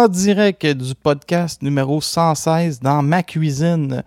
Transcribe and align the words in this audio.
En 0.00 0.08
direct 0.08 0.66
du 0.66 0.94
podcast 0.94 1.60
numéro 1.60 2.00
116 2.00 2.80
dans 2.80 3.02
ma 3.02 3.22
cuisine 3.22 4.02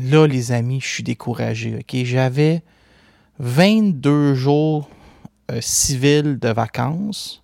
là, 0.09 0.27
les 0.27 0.51
amis, 0.51 0.81
je 0.81 0.87
suis 0.87 1.03
découragé. 1.03 1.79
J'avais 1.91 2.63
22 3.39 4.33
jours 4.35 4.89
euh, 5.51 5.59
civils 5.61 6.39
de 6.39 6.49
vacances. 6.49 7.43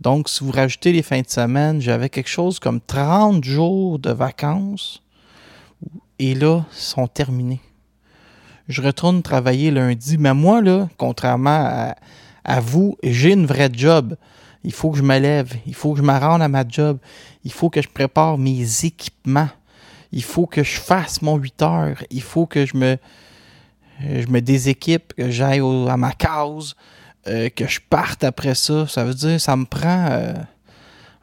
Donc, 0.00 0.28
si 0.28 0.44
vous 0.44 0.50
rajoutez 0.50 0.92
les 0.92 1.02
fins 1.02 1.22
de 1.22 1.28
semaine, 1.28 1.80
j'avais 1.80 2.08
quelque 2.08 2.28
chose 2.28 2.58
comme 2.58 2.80
30 2.80 3.42
jours 3.42 3.98
de 3.98 4.10
vacances. 4.10 5.02
Et 6.18 6.34
là, 6.34 6.64
ils 6.72 6.78
sont 6.78 7.06
terminés 7.06 7.60
je 8.68 8.82
retourne 8.82 9.22
travailler 9.22 9.70
lundi. 9.70 10.16
Mais 10.18 10.34
moi, 10.34 10.62
là, 10.62 10.88
contrairement 10.96 11.94
à, 12.44 12.60
vous, 12.60 12.96
j'ai 13.02 13.32
une 13.32 13.46
vraie 13.46 13.70
job. 13.72 14.16
Il 14.64 14.72
faut 14.72 14.90
que 14.90 14.98
je 14.98 15.02
me 15.02 15.18
lève. 15.18 15.52
Il 15.66 15.74
faut 15.74 15.92
que 15.92 15.98
je 15.98 16.04
me 16.04 16.18
rende 16.18 16.42
à 16.42 16.48
ma 16.48 16.64
job. 16.66 16.98
Il 17.44 17.52
faut 17.52 17.70
que 17.70 17.82
je 17.82 17.88
prépare 17.88 18.38
mes 18.38 18.84
équipements. 18.84 19.48
Il 20.12 20.22
faut 20.22 20.46
que 20.46 20.62
je 20.62 20.78
fasse 20.78 21.22
mon 21.22 21.36
8 21.36 21.62
heures. 21.62 22.04
Il 22.10 22.22
faut 22.22 22.46
que 22.46 22.64
je 22.64 22.76
me, 22.76 22.96
je 24.00 24.38
déséquipe, 24.38 25.12
que 25.14 25.30
j'aille 25.30 25.60
à 25.88 25.96
ma 25.96 26.12
case, 26.12 26.74
euh, 27.26 27.48
que 27.50 27.66
je 27.66 27.80
parte 27.80 28.24
après 28.24 28.54
ça. 28.54 28.86
Ça 28.86 29.04
veut 29.04 29.14
dire 29.14 29.40
ça 29.40 29.56
me 29.56 29.64
prend 29.64 30.06
euh, 30.10 30.34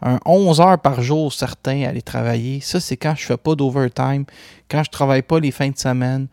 un 0.01 0.19
11 0.25 0.59
heures 0.61 0.79
par 0.79 1.01
jour, 1.01 1.31
certains, 1.31 1.83
à 1.83 1.89
aller 1.89 2.01
travailler. 2.01 2.59
Ça, 2.59 2.79
c'est 2.79 2.97
quand 2.97 3.15
je 3.15 3.25
fais 3.25 3.37
pas 3.37 3.55
d'overtime, 3.55 4.25
quand 4.69 4.83
je 4.83 4.89
travaille 4.89 5.21
pas 5.21 5.39
les 5.39 5.51
fins 5.51 5.69
de 5.69 5.77
semaine. 5.77 6.27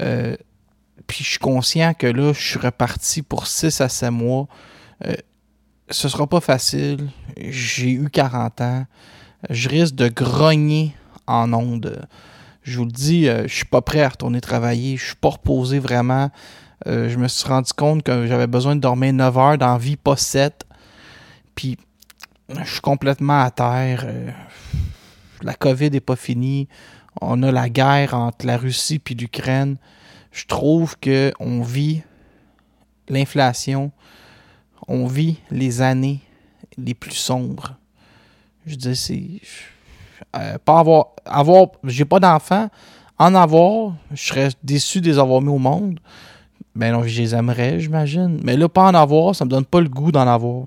Euh, 0.00 0.36
puis 1.06 1.24
je 1.24 1.30
suis 1.30 1.38
conscient 1.38 1.94
que 1.94 2.06
là, 2.06 2.32
je 2.32 2.40
suis 2.40 2.58
reparti 2.58 3.22
pour 3.22 3.46
6 3.46 3.80
à 3.80 3.88
7 3.88 4.10
mois. 4.10 4.46
Euh, 5.04 5.14
ce 5.90 6.08
sera 6.08 6.26
pas 6.26 6.40
facile. 6.40 7.08
J'ai 7.36 7.90
eu 7.90 8.08
40 8.10 8.60
ans. 8.60 8.86
Je 9.48 9.68
risque 9.68 9.94
de 9.94 10.08
grogner 10.08 10.94
en 11.26 11.52
ondes. 11.52 12.06
Je 12.62 12.78
vous 12.78 12.84
le 12.84 12.92
dis, 12.92 13.28
euh, 13.28 13.48
je 13.48 13.54
suis 13.54 13.64
pas 13.64 13.80
prêt 13.80 14.02
à 14.02 14.08
retourner 14.08 14.40
travailler. 14.40 14.96
Je 14.96 15.06
suis 15.06 15.16
pas 15.16 15.30
reposé 15.30 15.78
vraiment. 15.78 16.30
Euh, 16.86 17.08
je 17.08 17.18
me 17.18 17.28
suis 17.28 17.48
rendu 17.48 17.72
compte 17.72 18.02
que 18.02 18.26
j'avais 18.26 18.46
besoin 18.46 18.76
de 18.76 18.80
dormir 18.80 19.12
9 19.12 19.38
heures 19.38 19.58
dans 19.58 19.76
vie, 19.76 19.96
pas 19.96 20.16
7. 20.16 20.64
Puis 21.54 21.78
je 22.48 22.70
suis 22.70 22.80
complètement 22.80 23.42
à 23.42 23.50
terre. 23.50 24.04
Euh, 24.04 24.30
la 25.42 25.54
COVID 25.54 25.90
n'est 25.90 26.00
pas 26.00 26.16
finie 26.16 26.68
on 27.20 27.42
a 27.42 27.52
la 27.52 27.68
guerre 27.68 28.14
entre 28.14 28.46
la 28.46 28.56
Russie 28.56 29.00
et 29.10 29.14
l'Ukraine. 29.14 29.76
Je 30.32 30.46
trouve 30.46 30.96
que 30.98 31.32
on 31.40 31.62
vit 31.62 32.02
l'inflation, 33.08 33.90
on 34.86 35.06
vit 35.06 35.38
les 35.50 35.82
années 35.82 36.20
les 36.78 36.94
plus 36.94 37.12
sombres. 37.12 37.76
Je 38.66 38.76
dis 38.76 38.96
c'est 38.96 39.40
euh, 40.36 40.58
pas 40.64 40.78
avoir 41.24 41.68
j'ai 41.84 42.04
pas 42.04 42.20
d'enfants, 42.20 42.68
en 43.20 43.34
avoir, 43.34 43.92
je 44.12 44.28
serais 44.28 44.48
déçu 44.62 45.00
de 45.00 45.10
les 45.10 45.18
avoir 45.18 45.42
mis 45.42 45.50
au 45.50 45.58
monde. 45.58 46.00
Ben 46.74 46.92
non, 46.92 47.02
je 47.02 47.20
les 47.20 47.34
aimerais, 47.34 47.78
j'imagine. 47.78 48.40
Mais 48.44 48.56
là, 48.56 48.66
pas 48.66 48.84
en 48.84 48.94
avoir, 48.94 49.34
ça 49.34 49.44
me 49.44 49.50
donne 49.50 49.66
pas 49.66 49.82
le 49.82 49.88
goût 49.88 50.10
d'en 50.10 50.26
avoir. 50.26 50.66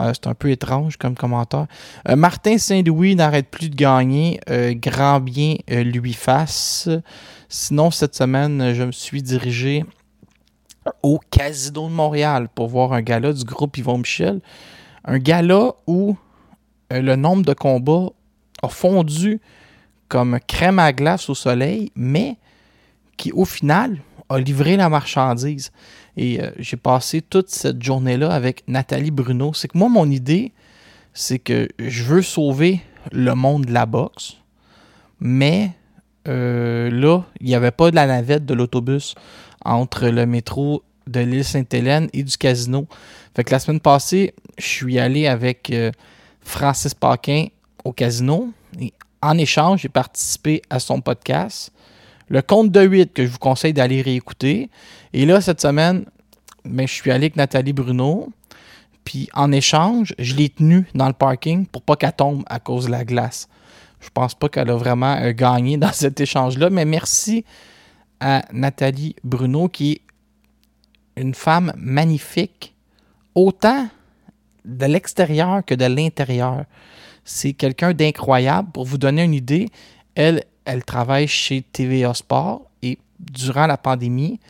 Euh, 0.00 0.12
c'est 0.14 0.26
un 0.26 0.34
peu 0.34 0.50
étrange 0.50 0.96
comme 0.96 1.14
commentaire. 1.14 1.66
Euh, 2.08 2.16
Martin 2.16 2.58
Saint-Louis 2.58 3.14
n'arrête 3.14 3.48
plus 3.50 3.68
de 3.68 3.76
gagner. 3.76 4.40
Euh, 4.48 4.74
grand 4.74 5.20
bien 5.20 5.56
euh, 5.70 5.82
lui 5.82 6.14
fasse. 6.14 6.88
Sinon, 7.48 7.90
cette 7.90 8.14
semaine, 8.14 8.72
je 8.74 8.84
me 8.84 8.92
suis 8.92 9.22
dirigé 9.22 9.84
au 11.02 11.20
Casino 11.30 11.88
de 11.88 11.92
Montréal 11.92 12.48
pour 12.54 12.68
voir 12.68 12.92
un 12.92 13.02
gala 13.02 13.32
du 13.32 13.44
groupe 13.44 13.76
Yvon 13.76 13.98
Michel. 13.98 14.40
Un 15.04 15.18
gala 15.18 15.72
où 15.86 16.16
le 16.90 17.16
nombre 17.16 17.44
de 17.44 17.54
combats 17.54 18.10
a 18.62 18.68
fondu 18.68 19.40
comme 20.08 20.38
crème 20.46 20.78
à 20.78 20.92
glace 20.92 21.28
au 21.30 21.34
soleil, 21.34 21.90
mais 21.94 22.36
qui, 23.16 23.32
au 23.32 23.44
final, 23.44 23.98
a 24.28 24.38
livré 24.38 24.76
la 24.76 24.88
marchandise. 24.88 25.70
Et 26.16 26.40
euh, 26.40 26.50
j'ai 26.58 26.76
passé 26.76 27.22
toute 27.22 27.48
cette 27.48 27.82
journée-là 27.82 28.30
avec 28.30 28.64
Nathalie 28.68 29.10
Bruno. 29.10 29.52
C'est 29.54 29.68
que 29.68 29.78
moi, 29.78 29.88
mon 29.88 30.10
idée, 30.10 30.52
c'est 31.14 31.38
que 31.38 31.68
je 31.78 32.04
veux 32.04 32.22
sauver 32.22 32.80
le 33.10 33.34
monde 33.34 33.66
de 33.66 33.72
la 33.72 33.86
boxe, 33.86 34.36
mais 35.20 35.72
euh, 36.28 36.90
là, 36.90 37.24
il 37.40 37.46
n'y 37.46 37.54
avait 37.54 37.70
pas 37.70 37.90
de 37.90 37.96
la 37.96 38.06
navette 38.06 38.44
de 38.44 38.54
l'autobus 38.54 39.14
entre 39.64 40.08
le 40.08 40.26
métro 40.26 40.82
de 41.06 41.20
l'île 41.20 41.44
Sainte-Hélène 41.44 42.08
et 42.12 42.22
du 42.22 42.36
casino. 42.36 42.86
Fait 43.34 43.44
que 43.44 43.50
la 43.50 43.58
semaine 43.58 43.80
passée, 43.80 44.34
je 44.58 44.66
suis 44.66 44.98
allé 44.98 45.26
avec 45.26 45.70
euh, 45.70 45.90
Francis 46.40 46.94
Paquin 46.94 47.46
au 47.84 47.92
casino. 47.92 48.52
Et 48.80 48.92
en 49.20 49.36
échange, 49.38 49.80
j'ai 49.82 49.88
participé 49.88 50.62
à 50.70 50.78
son 50.78 51.00
podcast. 51.00 51.72
Le 52.32 52.40
compte 52.40 52.72
de 52.72 52.80
8 52.80 53.12
que 53.12 53.26
je 53.26 53.30
vous 53.30 53.38
conseille 53.38 53.74
d'aller 53.74 54.00
réécouter. 54.00 54.70
Et 55.12 55.26
là, 55.26 55.42
cette 55.42 55.60
semaine, 55.60 56.06
ben, 56.64 56.88
je 56.88 56.92
suis 56.94 57.10
allé 57.10 57.26
avec 57.26 57.36
Nathalie 57.36 57.74
Bruno. 57.74 58.32
Puis 59.04 59.28
en 59.34 59.52
échange, 59.52 60.14
je 60.18 60.34
l'ai 60.34 60.48
tenue 60.48 60.86
dans 60.94 61.08
le 61.08 61.12
parking 61.12 61.66
pour 61.66 61.82
pas 61.82 61.94
qu'elle 61.94 62.14
tombe 62.14 62.42
à 62.46 62.58
cause 62.58 62.86
de 62.86 62.90
la 62.90 63.04
glace. 63.04 63.50
Je 64.00 64.08
pense 64.08 64.34
pas 64.34 64.48
qu'elle 64.48 64.70
a 64.70 64.76
vraiment 64.76 65.14
euh, 65.16 65.32
gagné 65.32 65.76
dans 65.76 65.92
cet 65.92 66.22
échange-là, 66.22 66.70
mais 66.70 66.86
merci 66.86 67.44
à 68.18 68.46
Nathalie 68.50 69.14
Bruno, 69.22 69.68
qui 69.68 69.92
est 69.92 70.00
une 71.20 71.34
femme 71.34 71.74
magnifique, 71.76 72.74
autant 73.34 73.88
de 74.64 74.86
l'extérieur 74.86 75.62
que 75.66 75.74
de 75.74 75.84
l'intérieur. 75.84 76.64
C'est 77.26 77.52
quelqu'un 77.52 77.92
d'incroyable. 77.92 78.70
Pour 78.72 78.86
vous 78.86 78.96
donner 78.96 79.22
une 79.22 79.34
idée, 79.34 79.68
elle, 80.14 80.44
elle 80.64 80.84
travaille 80.84 81.28
chez 81.28 81.62
TVA 81.62 82.14
Sport 82.14 82.62
et 82.82 82.98
durant 83.18 83.66
la 83.66 83.76
pandémie, 83.76 84.40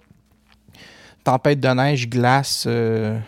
Tempête 1.27 1.59
de 1.59 1.69
neige, 1.69 2.09
glace. 2.09 2.67
euh, 2.69 3.19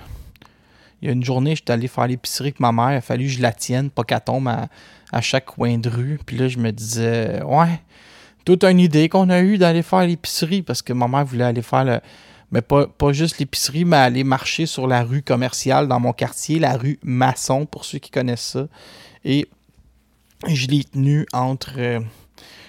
il 1.03 1.07
y 1.07 1.09
a 1.09 1.13
une 1.13 1.25
journée, 1.25 1.57
j'étais 1.57 1.73
allé 1.73 1.89
faire 1.89 2.07
l'épicerie 2.07 2.51
avec 2.51 2.61
ma 2.61 2.71
mère. 2.71 2.93
Il 2.93 2.97
a 2.99 3.01
fallu 3.01 3.25
que 3.25 3.33
je 3.33 3.43
la 3.43 3.51
tienne, 3.51 3.91
pas 3.91 4.05
qu'elle 4.05 4.21
tombe 4.21 4.47
à, 4.47 4.69
à 5.11 5.21
chaque 5.21 5.47
coin 5.47 5.79
de 5.79 5.89
rue. 5.89 6.21
Puis 6.25 6.37
là, 6.37 6.47
je 6.47 6.59
me 6.59 6.71
disais, 6.71 7.43
ouais, 7.43 7.81
toute 8.45 8.63
une 8.63 8.79
idée 8.79 9.09
qu'on 9.09 9.31
a 9.31 9.41
eue 9.41 9.59
d'aller 9.59 9.83
faire 9.83 10.07
l'épicerie 10.07 10.63
parce 10.63 10.81
que 10.81 10.93
ma 10.93 11.09
mère 11.09 11.25
voulait 11.25 11.43
aller 11.43 11.61
faire 11.61 11.85
le. 11.85 11.99
Mais 12.53 12.63
pas, 12.63 12.87
pas 12.87 13.13
juste 13.13 13.39
l'épicerie, 13.41 13.85
mais 13.85 13.97
aller 13.97 14.23
marcher 14.23 14.67
sur 14.67 14.87
la 14.87 15.03
rue 15.03 15.23
commerciale 15.23 15.89
dans 15.89 15.99
mon 15.99 16.13
quartier, 16.13 16.61
la 16.61 16.77
rue 16.77 17.01
Masson, 17.03 17.67
pour 17.67 17.85
ceux 17.85 17.99
qui 17.99 18.13
connaissent 18.13 18.53
ça. 18.53 18.69
Et 19.25 19.49
je 20.47 20.69
l'ai 20.69 20.85
tenu 20.85 21.27
entre 21.33 21.73
euh, 21.79 21.99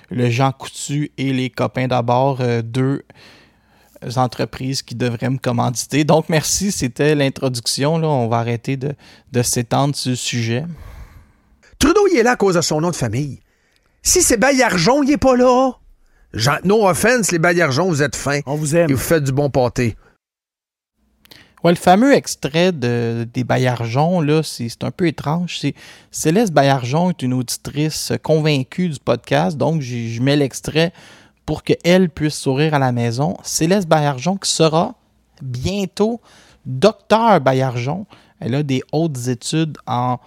le 0.09 0.27
Jean 0.31 0.51
Coutu 0.53 1.11
et 1.19 1.33
les 1.33 1.51
copains 1.51 1.87
d'abord, 1.87 2.41
euh, 2.41 2.63
deux 2.63 3.03
entreprises 4.15 4.81
qui 4.81 4.95
devraient 4.95 5.29
me 5.29 5.37
commanditer. 5.37 6.03
Donc, 6.03 6.29
merci, 6.29 6.71
c'était 6.71 7.15
l'introduction. 7.15 7.97
Là. 7.97 8.07
On 8.07 8.27
va 8.27 8.37
arrêter 8.37 8.77
de, 8.77 8.93
de 9.31 9.41
s'étendre 9.41 9.95
sur 9.95 10.11
le 10.11 10.15
sujet. 10.15 10.65
Trudeau, 11.79 12.07
il 12.11 12.17
est 12.17 12.23
là 12.23 12.31
à 12.31 12.35
cause 12.35 12.55
de 12.55 12.61
son 12.61 12.81
nom 12.81 12.91
de 12.91 12.95
famille. 12.95 13.39
Si 14.01 14.21
c'est 14.21 14.37
Baillargeon, 14.37 15.03
il 15.03 15.11
est 15.11 15.17
pas 15.17 15.35
là. 15.35 15.71
Jean- 16.33 16.59
no 16.63 16.87
offense, 16.87 17.31
les 17.31 17.39
Baillargeons, 17.39 17.87
vous 17.87 18.03
êtes 18.03 18.15
fins. 18.15 18.39
On 18.45 18.55
vous 18.55 18.75
aime. 18.75 18.89
Et 18.89 18.93
vous 18.93 18.99
faites 18.99 19.23
du 19.23 19.31
bon 19.31 19.49
pâté. 19.49 19.95
Ouais, 21.63 21.71
le 21.71 21.77
fameux 21.77 22.13
extrait 22.13 22.71
de, 22.71 23.27
des 23.33 23.43
Baillargeons, 23.43 24.21
là, 24.21 24.43
c'est 24.43 24.69
c'est 24.69 24.85
un 24.85 24.91
peu 24.91 25.07
étrange. 25.07 25.57
C'est 25.59 25.73
Céleste 26.09 26.53
Baillargeon 26.53 27.09
est 27.09 27.21
une 27.21 27.33
auditrice 27.33 28.13
convaincue 28.23 28.87
du 28.87 28.99
podcast, 28.99 29.57
donc 29.57 29.81
je 29.81 30.21
mets 30.21 30.37
l'extrait 30.37 30.93
pour 31.49 31.63
qu'elle 31.63 32.11
puisse 32.11 32.37
sourire 32.37 32.75
à 32.75 32.77
la 32.77 32.91
maison. 32.91 33.35
Céleste 33.41 33.87
Baillargeon 33.87 34.37
qui 34.37 34.51
sera 34.51 34.93
bientôt 35.41 36.21
docteur 36.67 37.41
Baillargeon. 37.41 38.05
Elle 38.39 38.53
a 38.53 38.61
des 38.61 38.83
hautes 38.91 39.27
études 39.27 39.75
en 39.87 40.19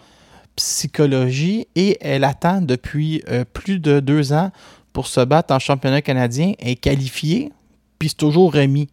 psychologie 0.57 1.69
et 1.77 1.97
elle 2.01 2.25
attend 2.25 2.61
depuis 2.61 3.23
euh, 3.29 3.45
plus 3.45 3.79
de 3.79 4.01
deux 4.01 4.33
ans 4.33 4.51
pour 4.93 5.07
se 5.07 5.21
battre 5.21 5.55
en 5.55 5.61
championnat 5.61 6.03
canadien. 6.03 6.55
Elle 6.59 6.71
est 6.71 6.75
qualifiée, 6.75 7.53
puis 8.01 8.09
c'est 8.09 8.17
toujours 8.17 8.53
remis. 8.53 8.89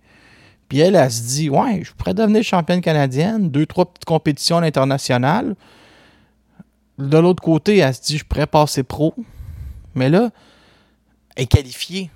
Puis 0.68 0.82
elle, 0.82 0.94
elle 0.94 1.12
se 1.12 1.24
dit 1.24 1.50
Ouais, 1.50 1.82
je 1.84 1.94
pourrais 1.94 2.14
devenir 2.14 2.44
championne 2.44 2.82
canadienne, 2.82 3.50
deux, 3.50 3.66
trois 3.66 3.88
petites 3.88 4.06
compétitions 4.06 4.58
à 4.60 4.62
l'international. 4.62 5.56
De 7.00 7.18
l'autre 7.18 7.42
côté, 7.42 7.78
elle 7.80 7.96
se 7.96 8.04
dit 8.04 8.20
Je 8.20 8.26
pourrais 8.26 8.46
passer 8.46 8.84
pro. 8.84 9.16
Mais 9.96 10.10
là, 10.10 10.30
elle 11.36 11.46
est 11.46 11.48
qualifiée. 11.48 12.12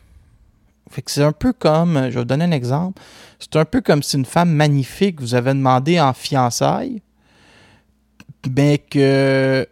Fait 0.93 1.01
que 1.01 1.09
c'est 1.09 1.23
un 1.23 1.31
peu 1.31 1.53
comme, 1.53 1.95
je 1.95 2.09
vais 2.09 2.19
vous 2.19 2.23
donner 2.23 2.45
un 2.45 2.51
exemple. 2.51 3.01
C'est 3.39 3.55
un 3.55 3.65
peu 3.65 3.81
comme 3.81 4.03
si 4.03 4.15
une 4.15 4.25
femme 4.25 4.51
magnifique 4.51 5.19
vous 5.21 5.33
avait 5.33 5.55
demandé 5.55 5.99
en 5.99 6.13
fiançailles, 6.13 7.01
mais 8.47 8.77
que 8.77 9.67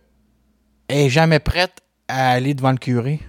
elle 0.88 0.98
est 0.98 1.10
jamais 1.10 1.38
prête 1.38 1.74
à 2.08 2.32
aller 2.32 2.56
devant 2.56 2.72
le 2.72 2.80
curé. 2.80 3.20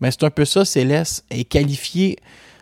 Mais 0.00 0.12
c'est 0.12 0.22
un 0.22 0.30
peu 0.30 0.44
ça, 0.44 0.64
Céleste. 0.64 1.24
Est 1.30 1.42
qualifiée 1.42 2.16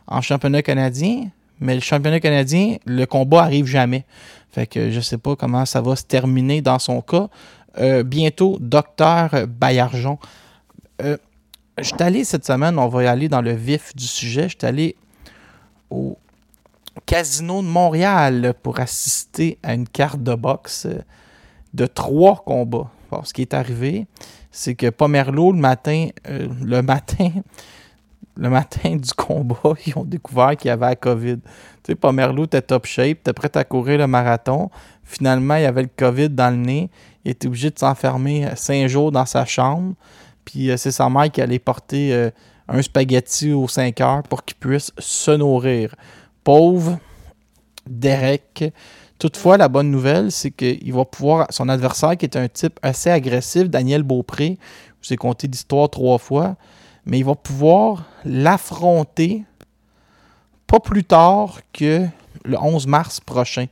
en 0.06 0.22
championnat 0.22 0.62
canadien, 0.62 1.28
mais 1.60 1.74
le 1.74 1.82
championnat 1.82 2.20
canadien, 2.20 2.78
le 2.86 3.04
combat 3.04 3.42
arrive 3.42 3.66
jamais. 3.66 4.06
Fait 4.50 4.66
que 4.66 4.90
je 4.90 5.00
sais 5.00 5.18
pas 5.18 5.36
comment 5.36 5.66
ça 5.66 5.82
va 5.82 5.94
se 5.94 6.04
terminer 6.04 6.62
dans 6.62 6.78
son 6.78 7.02
cas. 7.02 7.28
Euh, 7.76 8.02
bientôt, 8.02 8.56
docteur 8.60 9.46
Baillargeon. 9.46 10.18
Euh, 11.02 11.18
je 11.78 11.84
suis 11.84 11.96
allé 12.02 12.24
cette 12.24 12.46
semaine, 12.46 12.78
on 12.78 12.88
va 12.88 13.04
y 13.04 13.06
aller 13.06 13.28
dans 13.28 13.42
le 13.42 13.52
vif 13.52 13.94
du 13.96 14.06
sujet. 14.06 14.44
Je 14.44 14.56
suis 14.58 14.66
allé 14.66 14.96
au 15.90 16.16
Casino 17.06 17.62
de 17.62 17.66
Montréal 17.66 18.54
pour 18.62 18.78
assister 18.78 19.58
à 19.62 19.74
une 19.74 19.88
carte 19.88 20.22
de 20.22 20.34
boxe 20.34 20.86
de 21.72 21.86
trois 21.86 22.36
combats. 22.44 22.90
Ce 23.24 23.32
qui 23.32 23.42
est 23.42 23.54
arrivé, 23.54 24.06
c'est 24.50 24.74
que 24.74 24.90
Pomerleau, 24.90 25.52
le 25.52 25.58
matin, 25.58 26.08
euh, 26.28 26.48
le 26.62 26.82
matin, 26.82 27.30
le 28.36 28.50
matin 28.50 28.96
du 28.96 29.12
combat, 29.12 29.74
ils 29.86 29.96
ont 29.96 30.04
découvert 30.04 30.56
qu'il 30.56 30.68
y 30.68 30.72
avait 30.72 30.86
la 30.86 30.96
COVID. 30.96 31.38
Tu 31.38 31.50
sais, 31.86 31.94
Pomerleau 31.94 32.44
était 32.44 32.62
top 32.62 32.86
shape, 32.86 33.18
était 33.18 33.32
prêt 33.32 33.50
à 33.54 33.64
courir 33.64 33.98
le 33.98 34.06
marathon. 34.06 34.70
Finalement, 35.02 35.56
il 35.56 35.64
avait 35.64 35.82
le 35.82 35.90
COVID 35.96 36.30
dans 36.30 36.50
le 36.50 36.56
nez. 36.56 36.90
Il 37.24 37.32
était 37.32 37.46
obligé 37.46 37.70
de 37.70 37.78
s'enfermer 37.78 38.48
cinq 38.56 38.86
jours 38.86 39.12
dans 39.12 39.26
sa 39.26 39.44
chambre. 39.44 39.94
Puis 40.44 40.70
euh, 40.70 40.76
c'est 40.76 40.90
sa 40.90 41.08
mère 41.08 41.30
qui 41.30 41.40
allait 41.40 41.58
porter 41.58 42.12
euh, 42.12 42.30
un 42.68 42.82
spaghetti 42.82 43.52
aux 43.52 43.68
5 43.68 44.00
heures 44.00 44.22
pour 44.24 44.44
qu'il 44.44 44.56
puisse 44.56 44.92
se 44.98 45.30
nourrir. 45.30 45.94
Pauvre 46.42 46.98
Derek. 47.86 48.72
Toutefois, 49.18 49.56
la 49.56 49.68
bonne 49.68 49.90
nouvelle, 49.90 50.30
c'est 50.32 50.50
qu'il 50.50 50.92
va 50.92 51.04
pouvoir. 51.04 51.46
Son 51.50 51.68
adversaire, 51.68 52.16
qui 52.16 52.26
est 52.26 52.36
un 52.36 52.48
type 52.48 52.78
assez 52.82 53.10
agressif, 53.10 53.70
Daniel 53.70 54.02
Beaupré, 54.02 54.58
je 55.00 55.08
vous 55.08 55.14
ai 55.14 55.16
conté 55.16 55.46
l'histoire 55.46 55.88
trois 55.88 56.18
fois, 56.18 56.56
mais 57.06 57.18
il 57.18 57.24
va 57.24 57.34
pouvoir 57.34 58.04
l'affronter 58.24 59.44
pas 60.66 60.80
plus 60.80 61.04
tard 61.04 61.60
que 61.72 62.06
le 62.44 62.58
11 62.58 62.86
mars 62.86 63.20
prochain. 63.20 63.66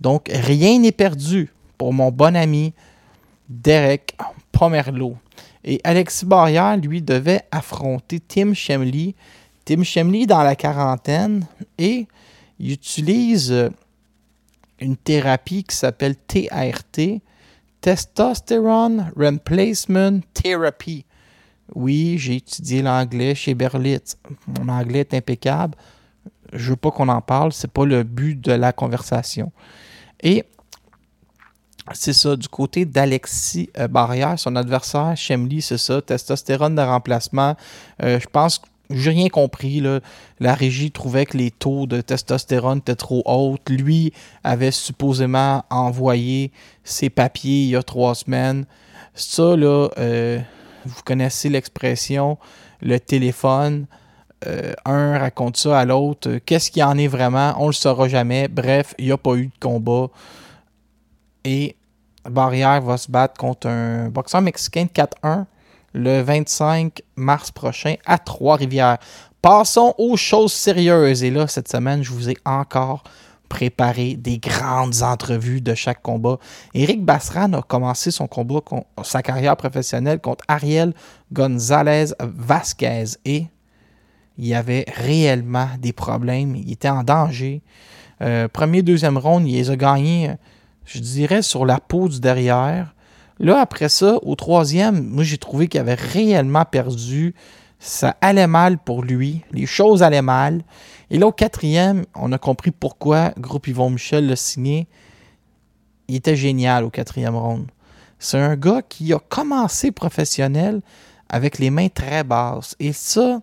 Donc, 0.00 0.30
rien 0.32 0.78
n'est 0.78 0.92
perdu 0.92 1.52
pour 1.78 1.92
mon 1.92 2.10
bon 2.10 2.34
ami 2.34 2.72
Derek 3.48 4.16
Pomerleau. 4.52 5.16
Et 5.64 5.80
Alexis 5.84 6.26
Barrière, 6.26 6.76
lui, 6.76 7.02
devait 7.02 7.42
affronter 7.50 8.20
Tim 8.20 8.54
Shemley. 8.54 9.14
Tim 9.64 9.82
Shemley 9.82 10.26
dans 10.26 10.42
la 10.42 10.56
quarantaine 10.56 11.46
et 11.78 12.06
il 12.58 12.72
utilise 12.72 13.52
euh, 13.52 13.68
une 14.80 14.96
thérapie 14.96 15.64
qui 15.64 15.76
s'appelle 15.76 16.16
TRT, 16.16 17.20
Testosterone 17.80 19.12
Replacement 19.16 20.20
Therapy. 20.34 21.04
Oui, 21.74 22.18
j'ai 22.18 22.36
étudié 22.36 22.82
l'anglais 22.82 23.34
chez 23.34 23.54
Berlitz. 23.54 24.16
Mon 24.58 24.68
anglais 24.68 25.00
est 25.00 25.14
impeccable. 25.14 25.76
Je 26.52 26.70
veux 26.70 26.76
pas 26.76 26.90
qu'on 26.90 27.08
en 27.08 27.20
parle, 27.20 27.52
c'est 27.52 27.70
pas 27.70 27.84
le 27.84 28.02
but 28.02 28.40
de 28.40 28.52
la 28.52 28.72
conversation. 28.72 29.52
Et 30.22 30.44
c'est 31.92 32.12
ça, 32.12 32.36
du 32.36 32.48
côté 32.48 32.84
d'Alexis 32.84 33.70
euh, 33.78 33.88
Barrière, 33.88 34.38
son 34.38 34.56
adversaire, 34.56 35.16
Shemley, 35.16 35.60
c'est 35.60 35.78
ça, 35.78 36.00
testostérone 36.00 36.74
de 36.74 36.82
remplacement. 36.82 37.56
Euh, 38.02 38.20
je 38.20 38.26
pense 38.26 38.60
j'ai 38.92 39.10
rien 39.10 39.28
compris. 39.28 39.78
Là. 39.78 40.00
La 40.40 40.52
régie 40.52 40.90
trouvait 40.90 41.24
que 41.24 41.36
les 41.36 41.52
taux 41.52 41.86
de 41.86 42.00
testostérone 42.00 42.78
étaient 42.78 42.96
trop 42.96 43.22
hauts. 43.24 43.56
Lui 43.68 44.12
avait 44.42 44.72
supposément 44.72 45.64
envoyé 45.70 46.50
ses 46.82 47.08
papiers 47.08 47.62
il 47.62 47.68
y 47.68 47.76
a 47.76 47.84
trois 47.84 48.16
semaines. 48.16 48.64
Ça, 49.14 49.54
là, 49.54 49.90
euh, 49.98 50.40
vous 50.84 51.02
connaissez 51.04 51.48
l'expression, 51.48 52.36
le 52.80 52.98
téléphone. 52.98 53.86
un 54.84 55.18
raconte 55.18 55.56
ça 55.56 55.78
à 55.78 55.84
l'autre. 55.84 56.38
Qu'est-ce 56.44 56.72
qu'il 56.72 56.82
en 56.82 56.98
est 56.98 57.06
vraiment? 57.06 57.54
On 57.58 57.68
le 57.68 57.72
saura 57.72 58.08
jamais. 58.08 58.48
Bref, 58.48 58.94
il 58.98 59.04
n'y 59.04 59.12
a 59.12 59.18
pas 59.18 59.36
eu 59.36 59.46
de 59.46 59.58
combat. 59.60 60.08
Et 61.44 61.76
Barrière 62.30 62.80
va 62.80 62.96
se 62.96 63.10
battre 63.10 63.34
contre 63.38 63.68
un 63.68 64.08
boxeur 64.08 64.40
mexicain 64.40 64.84
de 64.84 64.90
4-1 64.90 65.44
le 65.92 66.22
25 66.22 67.02
mars 67.16 67.50
prochain 67.50 67.94
à 68.06 68.18
Trois-Rivières. 68.18 68.98
Passons 69.42 69.94
aux 69.98 70.16
choses 70.16 70.52
sérieuses. 70.52 71.22
Et 71.22 71.30
là, 71.30 71.46
cette 71.46 71.68
semaine, 71.68 72.02
je 72.02 72.12
vous 72.12 72.30
ai 72.30 72.36
encore 72.44 73.02
préparé 73.48 74.14
des 74.14 74.38
grandes 74.38 75.02
entrevues 75.02 75.60
de 75.60 75.74
chaque 75.74 76.02
combat. 76.02 76.38
Éric 76.72 77.04
Basran 77.04 77.52
a 77.52 77.62
commencé 77.62 78.10
son 78.10 78.28
combat, 78.28 78.60
sa 79.02 79.22
carrière 79.22 79.56
professionnelle 79.56 80.20
contre 80.20 80.44
Ariel 80.46 80.94
González 81.32 82.12
Vasquez. 82.20 83.16
Et 83.24 83.46
il 84.38 84.46
y 84.46 84.54
avait 84.54 84.84
réellement 84.88 85.68
des 85.78 85.92
problèmes. 85.92 86.54
Il 86.54 86.70
était 86.72 86.88
en 86.88 87.02
danger. 87.02 87.62
Euh, 88.22 88.48
premier, 88.48 88.82
deuxième 88.82 89.18
round, 89.18 89.46
il 89.46 89.54
les 89.54 89.70
a 89.70 89.76
gagnés, 89.76 90.30
euh, 90.30 90.34
je 90.92 90.98
dirais, 90.98 91.42
sur 91.42 91.64
la 91.64 91.78
peau 91.78 92.08
du 92.08 92.18
derrière. 92.18 92.94
Là, 93.38 93.60
après 93.60 93.88
ça, 93.88 94.18
au 94.22 94.34
troisième, 94.34 95.06
moi, 95.06 95.22
j'ai 95.22 95.38
trouvé 95.38 95.68
qu'il 95.68 95.80
avait 95.80 95.94
réellement 95.94 96.64
perdu. 96.64 97.34
Ça 97.78 98.16
allait 98.20 98.48
mal 98.48 98.76
pour 98.76 99.02
lui. 99.02 99.42
Les 99.52 99.66
choses 99.66 100.02
allaient 100.02 100.20
mal. 100.20 100.62
Et 101.10 101.18
là, 101.18 101.28
au 101.28 101.32
quatrième, 101.32 102.04
on 102.14 102.32
a 102.32 102.38
compris 102.38 102.72
pourquoi 102.72 103.32
Groupe 103.38 103.68
Yvon 103.68 103.90
Michel 103.90 104.26
l'a 104.26 104.36
signé. 104.36 104.88
Il 106.08 106.16
était 106.16 106.36
génial 106.36 106.84
au 106.84 106.90
quatrième 106.90 107.36
round. 107.36 107.66
C'est 108.18 108.38
un 108.38 108.56
gars 108.56 108.82
qui 108.82 109.12
a 109.12 109.20
commencé 109.20 109.92
professionnel 109.92 110.82
avec 111.28 111.58
les 111.58 111.70
mains 111.70 111.88
très 111.88 112.24
basses. 112.24 112.74
Et 112.80 112.92
ça, 112.92 113.40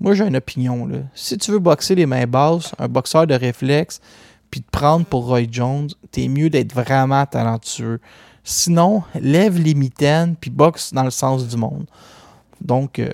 moi, 0.00 0.14
j'ai 0.14 0.26
une 0.26 0.36
opinion. 0.36 0.88
Si 1.14 1.38
tu 1.38 1.52
veux 1.52 1.60
boxer 1.60 1.94
les 1.94 2.06
mains 2.06 2.26
basses, 2.26 2.74
un 2.80 2.88
boxeur 2.88 3.28
de 3.28 3.34
réflexe, 3.34 4.00
puis 4.54 4.62
te 4.62 4.70
prendre 4.70 5.04
pour 5.04 5.26
Roy 5.26 5.46
Jones, 5.50 5.88
t'es 6.12 6.28
mieux 6.28 6.48
d'être 6.48 6.72
vraiment 6.72 7.26
talentueux. 7.26 8.00
Sinon, 8.44 9.02
lève 9.20 9.60
les 9.60 9.74
mitaines, 9.74 10.36
puis 10.36 10.48
boxe 10.48 10.92
dans 10.92 11.02
le 11.02 11.10
sens 11.10 11.48
du 11.48 11.56
monde. 11.56 11.86
Donc, 12.60 13.00
euh, 13.00 13.10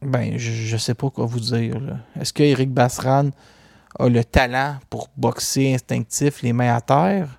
ben, 0.00 0.38
je, 0.38 0.52
je 0.52 0.76
sais 0.76 0.94
pas 0.94 1.10
quoi 1.10 1.26
vous 1.26 1.40
dire. 1.40 1.80
Est-ce 2.20 2.32
que 2.32 2.44
Eric 2.44 2.70
a 2.78 4.08
le 4.08 4.22
talent 4.22 4.76
pour 4.88 5.08
boxer 5.16 5.74
instinctif 5.74 6.40
les 6.42 6.52
mains 6.52 6.72
à 6.72 6.80
terre? 6.80 7.36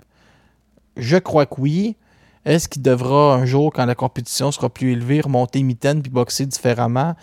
Je 0.98 1.16
crois 1.16 1.46
que 1.46 1.56
oui. 1.62 1.96
Est-ce 2.44 2.68
qu'il 2.68 2.82
devra 2.82 3.36
un 3.36 3.46
jour, 3.46 3.72
quand 3.72 3.86
la 3.86 3.96
compétition 3.96 4.52
sera 4.52 4.68
plus 4.68 4.92
élevée, 4.92 5.22
remonter 5.22 5.64
mitaine 5.64 6.02
puis 6.02 6.12
boxer 6.12 6.46
différemment? 6.46 7.16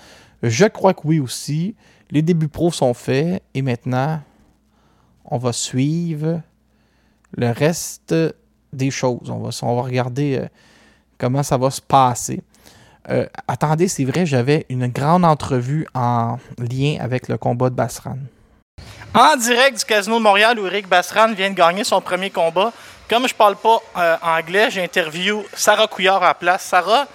Je 0.43 0.65
crois 0.65 0.95
que 0.95 1.03
oui 1.05 1.21
aussi. 1.21 1.75
Les 2.11 2.23
débuts 2.23 2.49
pros 2.49 2.73
sont 2.73 2.95
faits 2.95 3.43
et 3.53 3.61
maintenant, 3.61 4.23
on 5.31 5.39
va 5.39 5.53
suivre 5.53 6.41
le 7.37 7.51
reste 7.51 8.15
des 8.73 8.91
choses. 8.91 9.31
On 9.31 9.39
va, 9.39 9.51
on 9.63 9.77
va 9.77 9.83
regarder 9.83 10.39
euh, 10.39 10.47
comment 11.19 11.43
ça 11.43 11.57
va 11.57 11.71
se 11.71 11.81
passer. 11.81 12.43
Euh, 13.09 13.27
attendez, 13.47 13.89
c'est 13.89 14.05
vrai, 14.05 14.27
j'avais 14.27 14.67
une 14.69 14.89
grande 14.89 15.25
entrevue 15.25 15.87
en 15.95 16.39
lien 16.59 16.99
avec 17.01 17.29
le 17.29 17.39
combat 17.39 17.71
de 17.71 17.75
Basran. 17.75 18.19
En 19.15 19.37
direct 19.37 19.79
du 19.79 19.85
Casino 19.85 20.19
de 20.19 20.23
Montréal 20.23 20.59
où 20.59 20.67
Eric 20.67 20.89
Basran 20.89 21.33
vient 21.33 21.51
de 21.51 21.55
gagner 21.55 21.85
son 21.85 22.01
premier 22.01 22.31
combat. 22.31 22.73
Comme 23.09 23.29
je 23.29 23.35
parle 23.35 23.57
pas 23.57 23.79
euh, 23.97 24.17
anglais, 24.21 24.71
j'interview 24.71 25.45
Sarah 25.55 25.87
Couillard 25.87 26.23
à 26.23 26.29
la 26.29 26.35
place. 26.35 26.65
Sarah, 26.65 27.07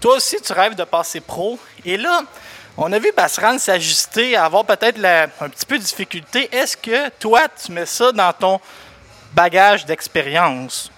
toi 0.00 0.16
aussi, 0.16 0.36
tu 0.40 0.52
rêves 0.52 0.74
de 0.74 0.84
passer 0.84 1.20
pro. 1.20 1.58
Et 1.84 1.98
là, 1.98 2.22
on 2.76 2.92
a 2.92 2.98
vu 2.98 3.10
Basran 3.16 3.58
s'ajuster, 3.58 4.36
avoir 4.36 4.64
peut-être 4.64 5.02
un 5.40 5.48
petit 5.48 5.66
peu 5.66 5.78
de 5.78 5.82
difficulté. 5.82 6.48
Est-ce 6.52 6.76
que 6.76 7.08
toi, 7.18 7.42
tu 7.48 7.72
mets 7.72 7.86
ça 7.86 8.12
dans 8.12 8.32
ton 8.32 8.60
bagage 9.34 9.86
d'expérience? 9.86 10.90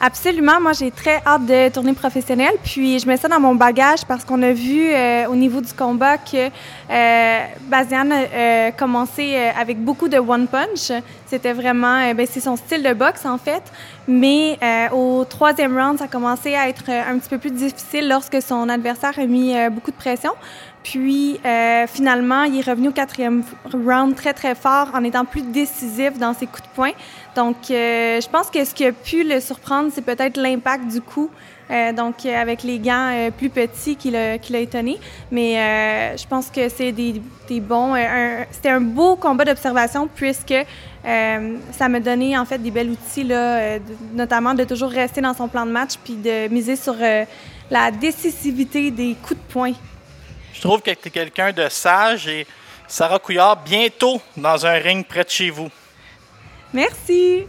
Absolument. 0.00 0.60
Moi, 0.60 0.72
j'ai 0.74 0.92
très 0.92 1.20
hâte 1.26 1.44
de 1.44 1.68
tourner 1.70 1.92
professionnelle. 1.92 2.54
Puis, 2.62 3.00
je 3.00 3.06
mets 3.06 3.16
ça 3.16 3.26
dans 3.26 3.40
mon 3.40 3.56
bagage 3.56 4.04
parce 4.06 4.24
qu'on 4.24 4.40
a 4.42 4.52
vu 4.52 4.92
euh, 4.92 5.26
au 5.26 5.34
niveau 5.34 5.60
du 5.60 5.72
combat 5.72 6.18
que 6.18 6.50
euh, 6.90 7.44
Bazian 7.62 8.10
a 8.10 8.14
euh, 8.14 8.70
commencé 8.70 9.34
euh, 9.34 9.50
avec 9.58 9.78
beaucoup 9.78 10.08
de 10.08 10.18
one 10.18 10.46
punch. 10.46 10.90
C'était 11.26 11.52
vraiment, 11.52 12.00
euh, 12.00 12.14
ben, 12.14 12.26
c'est 12.30 12.40
son 12.40 12.56
style 12.56 12.82
de 12.82 12.94
boxe 12.94 13.26
en 13.26 13.38
fait. 13.38 13.62
Mais 14.06 14.58
au 14.92 15.26
troisième 15.26 15.76
round, 15.76 15.98
ça 15.98 16.04
a 16.04 16.08
commencé 16.08 16.54
à 16.54 16.68
être 16.68 16.88
un 16.88 17.18
petit 17.18 17.28
peu 17.28 17.36
plus 17.36 17.50
difficile 17.50 18.08
lorsque 18.08 18.40
son 18.40 18.68
adversaire 18.70 19.12
a 19.18 19.26
mis 19.26 19.54
beaucoup 19.70 19.90
de 19.90 19.96
pression. 19.96 20.32
Puis 20.82 21.38
euh, 21.44 21.86
finalement, 21.86 22.44
il 22.44 22.58
est 22.58 22.70
revenu 22.70 22.88
au 22.88 22.92
quatrième 22.92 23.42
round 23.74 24.14
très 24.14 24.32
très 24.32 24.54
fort 24.54 24.88
en 24.94 25.04
étant 25.04 25.26
plus 25.26 25.42
décisif 25.42 26.18
dans 26.18 26.32
ses 26.32 26.46
coups 26.46 26.62
de 26.62 26.74
poing. 26.74 26.92
Donc, 27.36 27.56
euh, 27.70 28.20
je 28.20 28.28
pense 28.28 28.48
que 28.50 28.64
ce 28.64 28.74
qui 28.74 28.86
a 28.86 28.92
pu 28.92 29.22
le 29.22 29.40
surprendre, 29.40 29.90
c'est 29.94 30.04
peut-être 30.04 30.38
l'impact 30.38 30.86
du 30.86 31.02
coup. 31.02 31.30
Euh, 31.70 31.92
donc, 31.92 32.24
euh, 32.24 32.34
avec 32.34 32.62
les 32.62 32.78
gants 32.78 33.10
euh, 33.12 33.30
plus 33.30 33.50
petits 33.50 33.94
qui 33.96 34.10
l'a 34.10 34.38
qui 34.38 34.52
l'a 34.54 34.60
étonné. 34.60 34.98
Mais 35.30 35.58
euh, 35.58 36.16
je 36.16 36.26
pense 36.26 36.48
que 36.50 36.68
c'est 36.70 36.92
des, 36.92 37.20
des 37.46 37.60
bons. 37.60 37.94
C'était 38.50 38.70
un 38.70 38.80
beau 38.80 39.16
combat 39.16 39.44
d'observation 39.44 40.08
puisque 40.14 40.54
ça 41.04 41.88
m'a 41.88 42.00
donné 42.00 42.36
en 42.38 42.44
fait 42.44 42.58
des 42.58 42.70
bels 42.70 42.90
outils, 42.90 43.24
là, 43.24 43.78
de- 43.78 43.84
notamment 44.14 44.54
de 44.54 44.64
toujours 44.64 44.90
rester 44.90 45.20
dans 45.20 45.34
son 45.34 45.48
plan 45.48 45.64
de 45.66 45.70
match 45.70 45.92
puis 46.02 46.14
de 46.14 46.48
miser 46.48 46.76
sur 46.76 46.96
la 47.70 47.90
décisivité 47.90 48.90
des 48.90 49.14
coups 49.22 49.38
de 49.40 49.52
poing. 49.52 49.72
Je 50.54 50.60
trouve 50.60 50.80
que 50.82 50.90
tu 50.90 51.08
es 51.08 51.10
quelqu'un 51.10 51.52
de 51.52 51.68
sage 51.68 52.26
et 52.28 52.46
Sarah 52.86 53.18
Couillard, 53.18 53.62
bientôt 53.62 54.20
dans 54.36 54.64
un 54.66 54.72
ring 54.72 55.04
près 55.06 55.24
de 55.24 55.30
chez 55.30 55.50
vous. 55.50 55.68
Merci! 56.72 57.46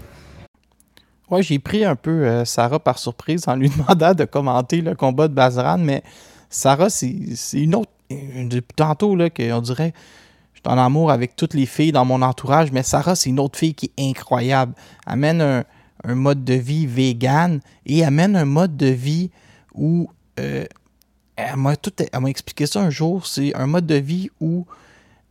Ouais, 1.30 1.44
j'ai 1.44 1.60
pris 1.60 1.86
un 1.86 1.96
peu 1.96 2.26
euh, 2.26 2.46
Sarah 2.46 2.80
par 2.80 2.98
surprise 2.98 3.48
en 3.48 3.56
lui 3.56 3.70
demandant 3.78 4.14
de 4.14 4.26
commenter 4.26 4.82
le 4.82 4.96
combat 4.96 5.28
de 5.28 5.34
Bazran, 5.34 5.78
mais 5.78 6.04
Sarah, 6.50 6.90
c'est 6.90 7.14
une 7.54 7.76
autre. 7.76 7.92
euh, 8.12 8.48
Depuis 8.48 8.74
tantôt, 8.76 9.16
là, 9.16 9.30
qu'on 9.30 9.62
dirait. 9.62 9.94
Je 10.54 10.60
suis 10.60 10.76
en 10.76 10.78
amour 10.84 11.10
avec 11.12 11.36
toutes 11.36 11.54
les 11.54 11.66
filles 11.66 11.92
dans 11.94 12.04
mon 12.04 12.22
entourage, 12.22 12.72
mais 12.72 12.84
Sarah, 12.84 13.16
c'est 13.16 13.30
une 13.30 13.40
autre 13.40 13.58
fille 13.58 13.74
qui 13.76 13.92
est 13.96 14.10
incroyable. 14.10 14.74
Amène 15.06 15.42
un, 15.42 15.64
mode 16.16 16.44
de 16.44 16.56
vie 16.56 16.86
vegan 16.86 17.62
et 17.86 18.04
amène 18.04 18.36
un 18.36 18.46
mode 18.46 18.76
de 18.76 18.88
vie 18.88 19.30
où. 19.74 20.10
euh, 20.40 20.66
elle 21.42 21.56
m'a 21.56 22.30
expliqué 22.30 22.66
ça 22.66 22.82
un 22.82 22.90
jour. 22.90 23.26
C'est 23.26 23.56
un 23.56 23.66
mode 23.68 23.86
de 23.86 23.96
vie 23.96 24.30
où 24.42 24.66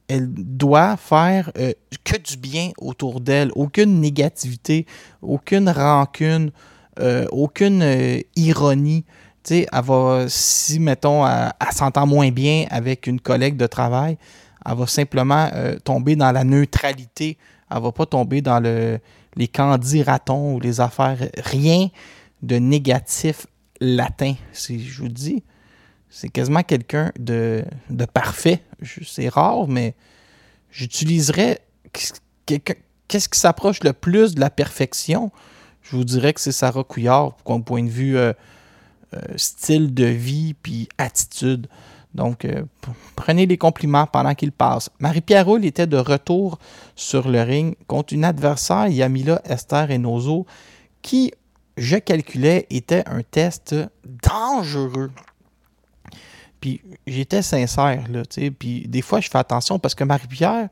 elle 0.09 0.29
doit 0.33 0.97
faire 0.97 1.51
euh, 1.59 1.73
que 2.05 2.17
du 2.17 2.37
bien 2.37 2.71
autour 2.79 3.21
d'elle, 3.21 3.51
aucune 3.55 4.01
négativité, 4.01 4.87
aucune 5.23 5.69
rancune, 5.69 6.51
euh, 6.99 7.27
aucune 7.31 7.83
euh, 7.83 8.21
ironie. 8.37 9.05
Elle 9.51 9.67
va, 9.73 10.27
si, 10.29 10.79
mettons, 10.79 11.27
elle, 11.27 11.51
s'entend 11.73 12.07
moins 12.07 12.31
bien 12.31 12.67
avec 12.71 13.07
une 13.07 13.19
collègue 13.21 13.57
de 13.57 13.67
travail, 13.67 14.19
elle 14.67 14.77
va 14.77 14.87
simplement 14.87 15.49
tomber 15.85 16.17
dans 16.17 16.33
la 16.33 16.45
neutralité. 16.45 17.39
Elle 17.71 17.81
va 17.81 17.91
pas 17.93 18.05
tomber 18.05 18.43
dans 18.43 18.61
le, 18.61 18.99
les 19.37 19.49
candis 19.49 20.03
ratons 20.03 20.55
ou 20.55 20.61
les 20.61 20.81
affaires. 20.83 21.17
Rien 21.39 21.89
de 22.43 22.57
négatif 22.57 23.47
latin. 23.81 24.35
C'est- 24.53 24.79
Je 24.79 25.01
vous 25.01 25.09
dis, 25.09 25.43
c'est 26.11 26.29
quasiment 26.29 26.63
quelqu'un 26.63 27.13
de, 27.19 27.65
de 27.91 28.05
parfait. 28.05 28.63
C'est 29.05 29.29
rare, 29.29 29.69
mais 29.69 29.95
j'utiliserais 30.71 31.61
qu'est-ce- 31.93 33.29
qui 33.29 33.39
s'approche 33.39 33.83
le 33.85 33.93
plus 33.93 34.35
de 34.35 34.41
la 34.41 34.51
perfection? 34.51 35.31
Je 35.83 35.97
vous 35.97 36.05
dirais 36.05 36.33
que 36.35 36.41
c'est 36.41 36.53
Sarah 36.53 36.85
Couillard, 36.85 37.37
d'un 37.47 37.61
point 37.61 37.83
de 37.83 37.89
vue 37.89 38.17
euh, 38.19 38.33
euh, 39.15 39.21
style 39.37 39.95
de 39.95 40.05
vie 40.05 40.55
puis 40.55 40.89
attitude. 40.99 41.67
Donc, 42.15 42.45
euh, 42.45 42.65
prenez 43.17 43.47
les 43.47 43.59
compliments 43.59 44.07
pendant 44.07 44.35
qu'ils 44.35 44.53
passent. 44.53 44.91
Marie-Pierre 44.99 45.47
Roule 45.47 45.65
était 45.65 45.87
de 45.87 45.97
retour 45.99 46.59
sur 46.97 47.29
le 47.29 47.43
ring 47.43 47.77
contre 47.87 48.13
une 48.13 48.25
adversaire, 48.25 48.89
Yamila 48.89 49.41
Esther 49.45 49.91
Enozo, 49.91 50.47
qui, 51.01 51.33
je 51.77 51.97
calculais, 51.97 52.67
était 52.71 53.05
un 53.07 53.23
test 53.23 53.75
dangereux. 54.05 55.11
Puis 56.61 56.81
j'étais 57.07 57.43
sincère, 57.43 58.05
là, 58.11 58.25
tu. 58.27 58.51
Puis 58.51 58.87
des 58.89 59.03
fois, 59.03 59.21
je 59.21 59.29
fais 59.29 59.39
attention 59.39 59.79
parce 59.79 59.95
que 59.95 60.05
Marie-Pierre, 60.05 60.69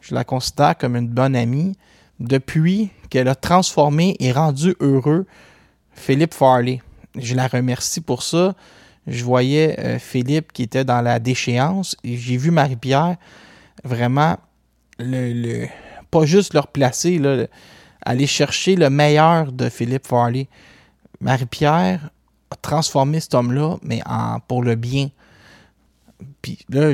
je 0.00 0.14
la 0.14 0.24
considère 0.24 0.76
comme 0.76 0.96
une 0.96 1.08
bonne 1.08 1.36
amie 1.36 1.76
depuis 2.20 2.90
qu'elle 3.10 3.28
a 3.28 3.34
transformé 3.34 4.16
et 4.20 4.32
rendu 4.32 4.74
heureux 4.80 5.26
Philippe 5.92 6.34
Farley. 6.34 6.82
Je 7.16 7.34
la 7.34 7.46
remercie 7.46 8.00
pour 8.00 8.22
ça. 8.22 8.54
je 9.06 9.22
voyais 9.24 9.78
euh, 9.80 9.98
Philippe 9.98 10.52
qui 10.52 10.62
était 10.62 10.84
dans 10.84 11.00
la 11.02 11.18
déchéance 11.18 11.96
et 12.04 12.16
j'ai 12.16 12.36
vu 12.36 12.50
Marie-Pierre 12.50 13.16
vraiment 13.84 14.36
le, 14.98 15.32
le- 15.32 15.68
pas 16.10 16.24
juste 16.24 16.54
le 16.54 16.60
replacer, 16.60 17.18
là, 17.18 17.36
le- 17.36 17.48
aller 18.04 18.26
chercher 18.26 18.76
le 18.76 18.90
meilleur 18.90 19.52
de 19.52 19.68
Philippe 19.68 20.06
Farley. 20.06 20.48
Marie-Pierre 21.20 22.10
a 22.54 22.56
transformé 22.56 23.20
cet 23.20 23.34
homme-là, 23.34 23.76
mais 23.82 24.00
en, 24.06 24.40
pour 24.40 24.62
le 24.62 24.74
bien. 24.76 25.08
Puis 26.40 26.58
là, 26.70 26.92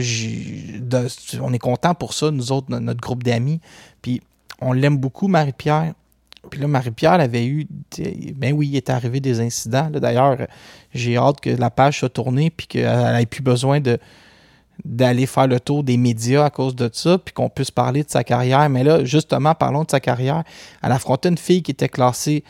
on 1.41 1.53
est 1.53 1.59
content 1.59 1.95
pour 1.95 2.15
ça, 2.15 2.31
nous 2.31 2.53
autres, 2.53 2.67
no- 2.71 2.81
notre 2.81 3.01
groupe 3.01 3.23
d'amis. 3.23 3.61
Puis 4.03 4.21
on 4.61 4.73
l'aime 4.73 4.97
beaucoup, 4.97 5.29
Marie-Pierre. 5.29 5.93
Puis 6.51 6.59
là, 6.59 6.67
Marie-Pierre 6.67 7.21
avait 7.21 7.47
eu. 7.47 7.67
Ben 8.35 8.55
oui, 8.55 8.69
il 8.69 8.77
est 8.77 8.89
arrivé 8.91 9.21
des 9.21 9.41
incidents. 9.41 9.91
D'ailleurs, 9.91 10.39
j'ai 10.95 11.17
hâte 11.17 11.41
que 11.41 11.51
la 11.51 11.71
page 11.71 11.99
soit 11.99 12.09
tournée 12.09 12.51
puis 12.51 12.67
qu'elle 12.67 13.13
n'ait 13.15 13.27
plus 13.27 13.43
besoin 13.43 13.81
de 13.81 13.99
d'aller 14.83 15.27
faire 15.27 15.47
le 15.47 15.61
tour 15.61 15.85
des 15.85 15.99
médias 15.99 16.47
à 16.47 16.51
cause 16.51 16.75
de 16.75 16.89
ça, 16.91 17.19
puis 17.19 17.35
qu'on 17.35 17.51
puisse 17.51 17.71
parler 17.71 18.03
de 18.03 18.09
sa 18.09 18.25
carrière. 18.25 18.67
Mais 18.71 18.83
là, 18.83 19.05
justement, 19.05 19.55
parlons 19.55 19.85
de 19.85 19.91
sa 19.91 20.01
carrière. 20.01 20.43
Elle 20.83 20.93
affrontait 20.93 21.29
une 21.29 21.37
fille 21.37 21.63
qui 21.63 21.73
était 21.73 21.91
classée 21.91 22.43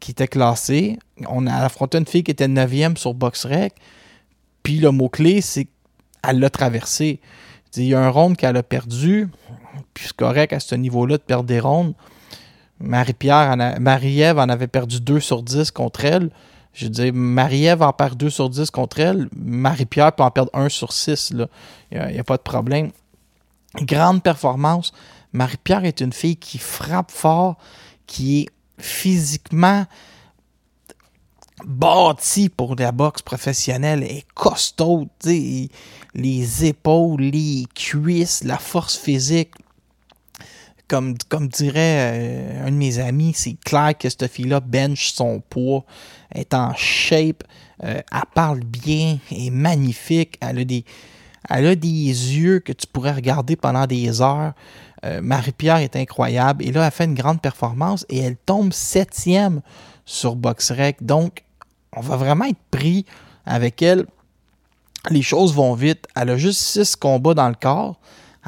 qui 0.00 0.10
était 0.12 0.28
classée. 0.28 0.98
On 1.28 1.46
a 1.46 1.54
affronté 1.54 1.98
une 1.98 2.06
fille 2.06 2.24
qui 2.24 2.30
était 2.30 2.48
9e 2.48 2.96
sur 2.96 3.14
BoxRec. 3.14 3.74
Puis 4.62 4.78
le 4.78 4.90
mot-clé, 4.90 5.40
c'est 5.40 5.66
qu'elle 6.22 6.38
l'a 6.40 6.50
traversé. 6.50 7.20
Il 7.76 7.84
y 7.84 7.94
a 7.94 8.00
un 8.00 8.08
round 8.10 8.36
qu'elle 8.36 8.56
a 8.56 8.62
perdu. 8.62 9.28
Puis 9.94 10.06
c'est 10.08 10.16
correct 10.16 10.52
à 10.52 10.60
ce 10.60 10.74
niveau-là 10.74 11.16
de 11.18 11.22
perdre 11.22 11.44
des 11.44 11.60
rondes. 11.60 11.94
Marie-Pierre, 12.80 13.52
a- 13.52 13.78
Marie-Ève 13.78 14.38
en 14.38 14.48
avait 14.48 14.66
perdu 14.66 15.00
2 15.00 15.20
sur 15.20 15.42
10 15.42 15.70
contre 15.70 16.04
elle. 16.04 16.30
Je 16.74 16.86
dire, 16.88 17.12
Marie-Ève 17.14 17.82
en 17.82 17.92
perd 17.92 18.16
2 18.16 18.30
sur 18.30 18.48
10 18.50 18.70
contre 18.70 19.00
elle. 19.00 19.28
Marie-Pierre 19.36 20.12
peut 20.12 20.22
en 20.22 20.30
perdre 20.30 20.50
1 20.54 20.68
sur 20.68 20.92
6. 20.92 21.30
Il 21.32 21.48
n'y 22.12 22.18
a, 22.18 22.24
pas 22.24 22.36
de 22.36 22.42
problème. 22.42 22.90
Grande 23.82 24.22
performance. 24.22 24.92
Marie-Pierre 25.32 25.84
est 25.84 26.00
une 26.00 26.12
fille 26.12 26.36
qui 26.36 26.58
frappe 26.58 27.10
fort, 27.10 27.56
qui 28.06 28.40
est 28.42 28.48
physiquement 28.82 29.86
bâtie 31.64 32.48
pour 32.48 32.74
la 32.76 32.92
boxe 32.92 33.22
professionnelle. 33.22 34.02
Elle 34.02 34.18
est 34.18 34.26
costaud. 34.34 35.08
Les 36.14 36.64
épaules, 36.64 37.22
les 37.22 37.64
cuisses, 37.74 38.44
la 38.44 38.58
force 38.58 38.98
physique 38.98 39.52
comme, 41.28 41.48
dirait 41.48 42.12
euh, 42.12 42.66
un 42.66 42.70
de 42.70 42.76
mes 42.76 42.98
amis, 42.98 43.32
c'est 43.34 43.56
clair 43.64 43.96
que 43.98 44.10
cette 44.10 44.28
fille-là 44.28 44.60
bench 44.60 45.12
son 45.12 45.40
poids, 45.40 45.84
est 46.34 46.52
en 46.52 46.74
shape, 46.74 47.44
euh, 47.82 48.00
elle 48.12 48.20
parle 48.34 48.60
bien, 48.60 49.18
elle 49.30 49.46
est 49.46 49.50
magnifique, 49.50 50.36
a 50.42 50.52
des, 50.52 50.84
elle 51.48 51.66
a 51.66 51.74
des 51.74 51.88
yeux 51.88 52.60
que 52.60 52.72
tu 52.72 52.86
pourrais 52.86 53.12
regarder 53.12 53.56
pendant 53.56 53.86
des 53.86 54.20
heures. 54.20 54.52
Euh, 55.04 55.20
Marie-Pierre 55.20 55.78
est 55.78 55.96
incroyable 55.96 56.64
et 56.64 56.70
là, 56.70 56.86
elle 56.86 56.92
fait 56.92 57.04
une 57.04 57.14
grande 57.14 57.40
performance 57.40 58.06
et 58.08 58.18
elle 58.18 58.36
tombe 58.36 58.72
septième 58.72 59.60
sur 60.04 60.36
BoxRec. 60.36 61.04
Donc, 61.04 61.44
on 61.96 62.00
va 62.00 62.16
vraiment 62.16 62.44
être 62.44 62.60
pris 62.70 63.04
avec 63.44 63.82
elle. 63.82 64.06
Les 65.10 65.22
choses 65.22 65.54
vont 65.54 65.74
vite. 65.74 66.06
Elle 66.14 66.30
a 66.30 66.36
juste 66.36 66.60
six 66.60 66.94
combats 66.94 67.34
dans 67.34 67.48
le 67.48 67.56
corps. 67.60 67.98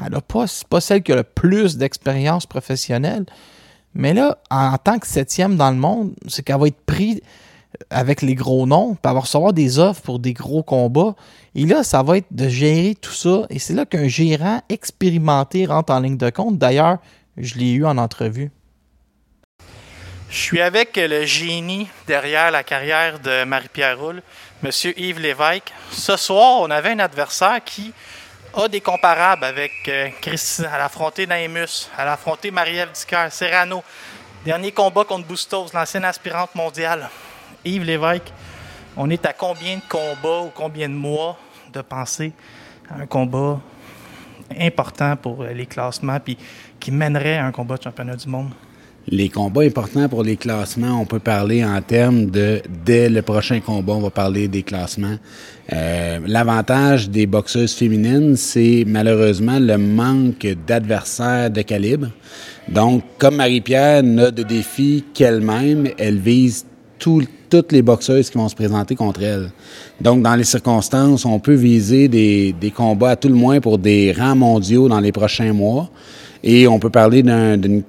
Elle 0.03 0.13
n'a 0.13 0.21
pas, 0.21 0.45
pas 0.69 0.81
celle 0.81 1.03
qui 1.03 1.11
a 1.11 1.17
le 1.17 1.23
plus 1.23 1.77
d'expérience 1.77 2.45
professionnelle. 2.45 3.25
Mais 3.93 4.13
là, 4.13 4.37
en 4.49 4.77
tant 4.77 4.99
que 4.99 5.07
septième 5.07 5.55
dans 5.55 5.71
le 5.71 5.77
monde, 5.77 6.13
c'est 6.27 6.43
qu'elle 6.43 6.59
va 6.59 6.67
être 6.67 6.85
prise 6.85 7.21
avec 7.89 8.21
les 8.21 8.35
gros 8.35 8.65
noms, 8.65 8.95
puis 8.95 9.13
va 9.13 9.19
recevoir 9.19 9.53
des 9.53 9.79
offres 9.79 10.01
pour 10.01 10.19
des 10.19 10.33
gros 10.33 10.63
combats. 10.63 11.15
Et 11.55 11.65
là, 11.65 11.83
ça 11.83 12.03
va 12.03 12.17
être 12.17 12.27
de 12.31 12.49
gérer 12.49 12.95
tout 12.99 13.13
ça. 13.13 13.45
Et 13.49 13.59
c'est 13.59 13.73
là 13.73 13.85
qu'un 13.85 14.07
gérant 14.07 14.61
expérimenté 14.69 15.65
rentre 15.65 15.93
en 15.93 15.99
ligne 15.99 16.17
de 16.17 16.29
compte. 16.29 16.57
D'ailleurs, 16.57 16.97
je 17.37 17.55
l'ai 17.55 17.71
eu 17.71 17.85
en 17.85 17.97
entrevue. 17.97 18.51
Je 20.29 20.37
suis 20.37 20.61
avec 20.61 20.97
le 20.97 21.25
génie 21.25 21.87
derrière 22.07 22.51
la 22.51 22.63
carrière 22.63 23.19
de 23.19 23.43
Marie-Pierre 23.43 23.99
Roule, 23.99 24.21
M. 24.63 24.71
Yves 24.97 25.19
Lévesque. 25.19 25.71
Ce 25.91 26.17
soir, 26.17 26.61
on 26.61 26.69
avait 26.71 26.89
un 26.89 26.99
adversaire 26.99 27.63
qui 27.63 27.93
a 28.53 28.67
des 28.67 28.81
comparables 28.81 29.43
avec 29.43 29.71
euh, 29.87 30.09
Christ. 30.21 30.61
Elle 30.61 30.81
a 30.81 30.85
affronté 30.85 31.27
Naemus, 31.27 31.89
elle 31.97 32.07
a 32.07 32.13
affronté 32.13 32.51
Marie-Ève 32.51 32.89
Serrano. 33.29 33.83
Dernier 34.45 34.71
combat 34.71 35.03
contre 35.03 35.27
Bustos, 35.27 35.73
l'ancienne 35.73 36.05
aspirante 36.05 36.53
mondiale. 36.55 37.09
Yves 37.65 37.83
Lévesque, 37.83 38.31
on 38.95 39.09
est 39.09 39.25
à 39.25 39.33
combien 39.33 39.77
de 39.77 39.81
combats 39.89 40.43
ou 40.45 40.51
combien 40.55 40.87
de 40.87 40.93
mois 40.93 41.37
de 41.73 41.81
penser 41.81 42.31
à 42.89 43.01
un 43.01 43.05
combat 43.07 43.59
important 44.59 45.15
pour 45.15 45.41
euh, 45.41 45.51
les 45.51 45.65
classements 45.65 46.19
puis 46.23 46.37
qui 46.79 46.91
mènerait 46.91 47.37
à 47.37 47.45
un 47.45 47.51
combat 47.51 47.77
de 47.77 47.83
championnat 47.83 48.15
du 48.15 48.27
monde? 48.29 48.49
Les 49.07 49.29
combats 49.29 49.61
importants 49.61 50.07
pour 50.09 50.23
les 50.23 50.35
classements, 50.37 50.99
on 50.99 51.05
peut 51.05 51.19
parler 51.19 51.63
en 51.63 51.79
termes 51.81 52.25
de 52.27 52.61
dès 52.85 53.07
le 53.09 53.21
prochain 53.21 53.59
combat, 53.59 53.93
on 53.93 54.01
va 54.01 54.09
parler 54.09 54.47
des 54.47 54.63
classements. 54.63 55.17
Euh, 55.73 56.19
L'avantage 56.25 57.09
des 57.09 57.27
boxeuses 57.27 57.73
féminines, 57.75 58.35
c'est 58.35 58.83
malheureusement 58.87 59.59
le 59.59 59.77
manque 59.77 60.47
d'adversaires 60.67 61.51
de 61.51 61.61
calibre. 61.61 62.07
Donc, 62.67 63.03
comme 63.19 63.35
Marie-Pierre 63.35 64.01
n'a 64.01 64.31
de 64.31 64.41
défi 64.41 65.03
qu'elle-même, 65.13 65.87
elle 65.99 66.17
vise 66.17 66.65
tout- 66.97 67.27
toutes 67.55 67.71
les 67.71 67.81
boxeuses 67.81 68.29
qui 68.29 68.37
vont 68.37 68.49
se 68.49 68.55
présenter 68.55 68.95
contre 68.95 69.23
elle. 69.23 69.49
Donc, 70.01 70.21
dans 70.21 70.35
les 70.35 70.43
circonstances, 70.43 71.25
on 71.25 71.39
peut 71.39 71.53
viser 71.53 72.09
des, 72.09 72.73
combats 72.75 73.11
à 73.11 73.15
tout 73.15 73.29
le 73.29 73.35
moins 73.35 73.61
pour 73.61 73.77
des 73.77 74.11
rangs 74.11 74.35
mondiaux 74.35 74.89
dans 74.89 74.99
les 74.99 75.13
prochains 75.13 75.53
mois. 75.53 75.89
Et 76.43 76.67
on 76.67 76.79
peut 76.79 76.89
parler 76.89 77.23
d'un- 77.23 77.57
d'une 77.57 77.83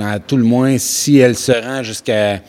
à 0.00 0.18
tout 0.18 0.36
le 0.36 0.42
moins, 0.42 0.76
si 0.78 1.18
elle 1.18 1.36
se 1.36 1.52
rend 1.52 1.84
jusqu'à 1.84 2.40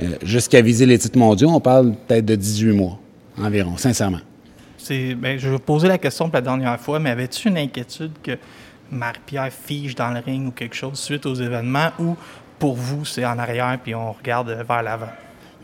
euh, 0.00 0.16
jusqu'à 0.24 0.60
viser 0.60 0.86
les 0.86 0.98
titres 0.98 1.18
mondiaux, 1.18 1.50
on 1.50 1.60
parle 1.60 1.92
peut-être 2.08 2.24
de 2.24 2.34
18 2.34 2.72
mois 2.72 2.98
environ, 3.40 3.76
sincèrement. 3.76 4.18
C'est, 4.76 5.14
ben, 5.14 5.38
je 5.38 5.54
poser 5.56 5.86
la 5.86 5.98
question 5.98 6.24
pour 6.24 6.34
la 6.34 6.40
dernière 6.40 6.80
fois, 6.80 6.98
mais 6.98 7.10
avais-tu 7.10 7.48
une 7.48 7.58
inquiétude 7.58 8.12
que 8.20 8.32
Marie-Pierre 8.90 9.52
fige 9.52 9.94
dans 9.94 10.10
le 10.10 10.18
ring 10.18 10.48
ou 10.48 10.50
quelque 10.50 10.74
chose 10.74 10.98
suite 10.98 11.26
aux 11.26 11.34
événements 11.34 11.90
ou 12.00 12.16
pour 12.58 12.74
vous, 12.74 13.04
c'est 13.04 13.24
en 13.24 13.38
arrière 13.38 13.78
puis 13.82 13.94
on 13.94 14.12
regarde 14.12 14.48
vers 14.66 14.82
l'avant? 14.82 15.12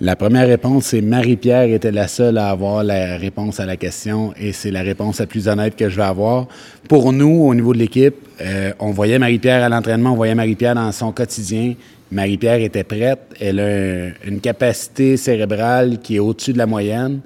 La 0.01 0.15
première 0.15 0.47
réponse, 0.47 0.87
c'est 0.87 1.01
Marie-Pierre 1.01 1.73
était 1.73 1.91
la 1.91 2.07
seule 2.07 2.37
à 2.37 2.51
avoir 2.51 2.85
la 2.85 3.17
réponse 3.17 3.61
à 3.61 3.67
la 3.67 3.77
question 3.79 4.35
et 4.39 4.53
c'est 4.53 4.71
la 4.71 4.83
réponse 4.83 5.21
la 5.21 5.27
plus 5.27 5.49
honnête 5.49 5.75
que 5.75 5.89
je 5.89 5.97
vais 5.97 6.03
avoir. 6.03 6.49
Pour 6.87 7.15
nous, 7.15 7.45
au 7.47 7.55
niveau 7.55 7.73
de 7.73 7.79
l'équipe, 7.79 8.15
euh, 8.43 8.73
on 8.79 8.91
voyait 8.91 9.19
Marie-Pierre 9.19 9.65
à 9.65 9.69
l'entraînement, 9.71 10.13
on 10.13 10.17
voyait 10.17 10.35
Marie-Pierre 10.35 10.75
dans 10.75 10.93
son 10.93 11.13
quotidien. 11.13 11.75
Marie-Pierre 12.13 12.61
était 12.61 12.85
prête. 12.85 13.21
Elle 13.41 13.59
a 13.59 13.65
un- 13.65 14.13
une 14.29 14.41
capacité 14.41 15.17
cérébrale 15.17 15.99
qui 16.03 16.17
est 16.17 16.21
au-dessus 16.21 16.53
de 16.53 16.59
la 16.59 16.67
moyenne. 16.67 17.21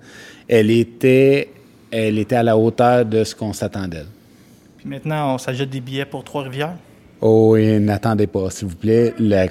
Elle 0.49 0.71
était, 0.71 1.49
elle 1.91 2.19
était 2.21 2.37
à 2.37 2.45
la 2.45 2.57
hauteur 2.57 3.05
de 3.05 3.25
ce 3.25 3.35
qu'on 3.35 3.53
s'attend 3.53 3.89
d'elle. 3.89 4.07
Puis 4.79 4.89
maintenant, 4.89 5.35
on 5.35 5.39
s'ajoute 5.39 5.71
des 5.71 5.81
billets 5.81 6.05
pour 6.07 6.23
Trois-Rivières. 6.23 6.75
Oh, 7.21 7.57
et 7.57 7.79
n'attendez 7.81 8.27
pas, 8.29 8.49
s'il 8.49 8.69
vous 8.69 8.77
plaît. 8.77 9.13
La- 9.19 9.49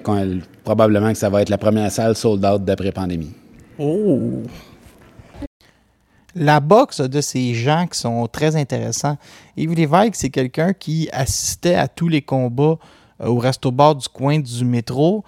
probablement 0.64 1.12
que 1.12 1.18
ça 1.18 1.30
va 1.30 1.42
être 1.42 1.50
la 1.50 1.58
première 1.58 1.92
salle 1.92 2.16
sold 2.16 2.46
out 2.46 2.64
d'après-pandémie. 2.64 3.34
Oh! 3.78 4.44
La 6.36 6.60
boxe 6.60 7.02
de 7.02 7.22
ces 7.22 7.56
gens 7.56 7.88
qui 7.88 7.98
sont 7.98 8.28
très 8.28 8.56
intéressants. 8.56 9.18
Yves 9.58 9.74
Lévesque, 9.74 10.16
c'est 10.16 10.30
quelqu'un 10.30 10.74
qui 10.74 11.10
assistait 11.12 11.76
à 11.76 11.88
tous 11.88 12.08
les 12.08 12.22
combats 12.22 12.78
euh, 13.22 13.28
au 13.28 13.40
resto-bar 13.40 13.96
du 13.96 14.08
coin 14.08 14.40
du 14.40 14.64
métro. 14.64 15.24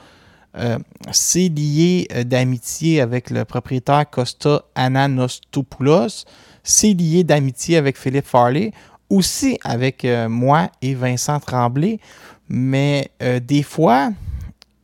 Euh, 0.57 0.77
c'est 1.11 1.49
lié 1.49 2.07
euh, 2.13 2.23
d'amitié 2.23 3.01
avec 3.01 3.29
le 3.29 3.45
propriétaire 3.45 4.07
Costa 4.09 4.63
Ananostopoulos. 4.75 6.25
C'est 6.63 6.93
lié 6.93 7.23
d'amitié 7.23 7.77
avec 7.77 7.97
Philippe 7.97 8.27
Farley. 8.27 8.71
Aussi 9.09 9.57
avec 9.65 10.07
moi 10.29 10.69
et 10.81 10.93
Vincent 10.93 11.37
Tremblay. 11.41 11.99
Mais 12.47 13.11
des 13.19 13.61
fois, 13.61 14.11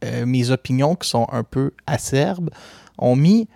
euh, 0.08 0.26
mes 0.26 0.50
opinions 0.52 0.96
qui 0.96 1.10
sont 1.10 1.28
un 1.32 1.43
peu 1.43 1.72
acerbes 1.86 2.50
ont 2.98 3.15
mis 3.15 3.48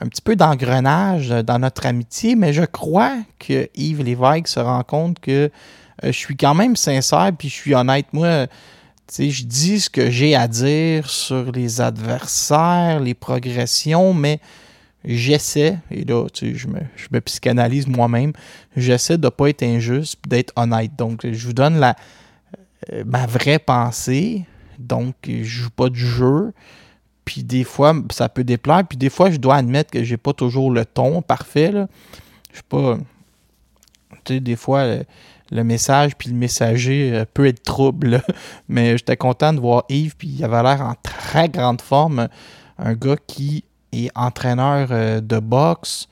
un 0.00 0.08
petit 0.08 0.22
peu 0.22 0.36
d'engrenage 0.36 1.30
dans 1.30 1.58
notre 1.58 1.86
amitié, 1.86 2.36
mais 2.36 2.52
je 2.52 2.64
crois 2.64 3.16
que 3.38 3.68
Yves 3.74 4.02
Lévesque 4.02 4.48
se 4.48 4.60
rend 4.60 4.82
compte 4.82 5.20
que 5.20 5.50
euh, 6.04 6.06
je 6.06 6.10
suis 6.10 6.36
quand 6.36 6.54
même 6.54 6.76
sincère 6.76 7.30
puis 7.36 7.48
je 7.48 7.54
suis 7.54 7.74
honnête. 7.74 8.06
Moi, 8.12 8.46
je 9.10 9.44
dis 9.44 9.80
ce 9.80 9.88
que 9.88 10.10
j'ai 10.10 10.34
à 10.34 10.48
dire 10.48 11.08
sur 11.08 11.50
les 11.52 11.80
adversaires, 11.80 13.00
les 13.00 13.14
progressions, 13.14 14.12
mais 14.12 14.40
j'essaie, 15.04 15.78
et 15.90 16.04
là, 16.04 16.26
je 16.34 16.66
me, 16.66 16.80
je 16.96 17.06
me 17.12 17.20
psychanalyse 17.20 17.86
moi-même, 17.86 18.32
j'essaie 18.76 19.16
de 19.16 19.26
ne 19.26 19.30
pas 19.30 19.48
être 19.48 19.62
injuste 19.62 20.18
d'être 20.28 20.52
honnête. 20.56 20.90
Donc, 20.96 21.26
je 21.30 21.46
vous 21.46 21.52
donne 21.52 21.78
la, 21.78 21.96
euh, 22.92 23.04
ma 23.06 23.26
vraie 23.26 23.58
pensée. 23.58 24.44
Donc, 24.78 25.14
je 25.26 25.42
joue 25.42 25.70
pas 25.70 25.88
de 25.88 25.94
jeu. 25.94 26.52
Puis 27.24 27.42
des 27.42 27.64
fois, 27.64 27.94
ça 28.10 28.28
peut 28.28 28.44
déplaire. 28.44 28.84
Puis 28.86 28.96
des 28.96 29.10
fois, 29.10 29.30
je 29.30 29.36
dois 29.36 29.56
admettre 29.56 29.90
que 29.90 30.04
j'ai 30.04 30.16
pas 30.16 30.32
toujours 30.32 30.70
le 30.70 30.84
ton 30.84 31.22
parfait. 31.22 31.72
Là. 31.72 31.88
Je 32.50 32.56
suis 32.56 32.62
pas. 32.62 32.98
Tu 34.24 34.34
sais, 34.34 34.40
des 34.40 34.56
fois, 34.56 34.86
le, 35.50 35.64
message 35.64 36.16
puis 36.16 36.30
le 36.30 36.36
messager 36.36 37.12
euh, 37.12 37.24
peut 37.32 37.46
être 37.46 37.62
trouble. 37.62 38.22
Mais 38.68 38.96
j'étais 38.96 39.16
content 39.16 39.52
de 39.52 39.60
voir 39.60 39.84
Yves. 39.88 40.16
Puis 40.16 40.28
il 40.28 40.44
avait 40.44 40.62
l'air 40.62 40.80
en 40.80 40.94
très 41.02 41.48
grande 41.48 41.80
forme. 41.80 42.28
Un 42.78 42.94
gars 42.94 43.16
qui 43.26 43.64
est 43.92 44.10
entraîneur 44.14 44.88
euh, 44.92 45.20
de 45.20 45.40
boxe, 45.40 46.08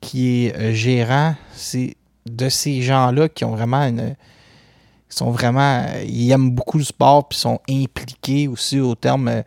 qui 0.00 0.46
est 0.46 0.56
euh, 0.56 0.72
gérant. 0.72 1.36
C'est 1.52 1.96
de 2.26 2.48
ces 2.48 2.82
gens-là 2.82 3.28
qui 3.28 3.44
ont 3.44 3.54
vraiment 3.54 3.82
une 3.82 4.16
ils 5.10 5.14
sont 5.14 5.30
vraiment 5.30 5.86
ils 6.06 6.30
aiment 6.30 6.50
beaucoup 6.50 6.78
le 6.78 6.84
sport 6.84 7.28
puis 7.28 7.38
sont 7.38 7.60
impliqués 7.68 8.48
aussi 8.48 8.80
au 8.80 8.94
terme 8.94 9.28
euh, 9.28 9.42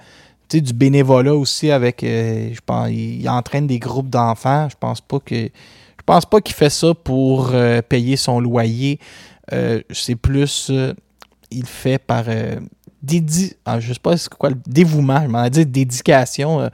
du 0.51 0.73
bénévolat 0.73 1.33
aussi 1.33 1.71
avec 1.71 2.03
euh, 2.03 2.49
je 2.53 2.59
pense 2.65 2.89
il, 2.89 3.21
il 3.21 3.29
entraîne 3.29 3.67
des 3.67 3.79
groupes 3.79 4.09
d'enfants 4.09 4.67
je 4.69 4.75
pense 4.79 5.01
pas 5.01 5.19
que 5.19 5.35
je 5.45 6.03
pense 6.05 6.25
pas 6.25 6.41
qu'il 6.41 6.55
fait 6.55 6.69
ça 6.69 6.93
pour 6.93 7.51
euh, 7.53 7.81
payer 7.81 8.17
son 8.17 8.39
loyer 8.39 8.99
c'est 9.91 10.15
plus 10.15 10.71
il 11.51 11.65
fait 11.65 11.97
par 11.97 12.23
dédi 13.03 13.53
ah, 13.65 13.81
je 13.81 13.91
sais 13.91 13.99
pas 13.99 14.15
c'est 14.15 14.33
quoi 14.33 14.49
le 14.49 14.55
dévouement 14.65 15.21
je 15.23 15.27
m'en 15.27 15.43
ai 15.43 15.49
dit 15.49 15.65
dédication 15.65 16.69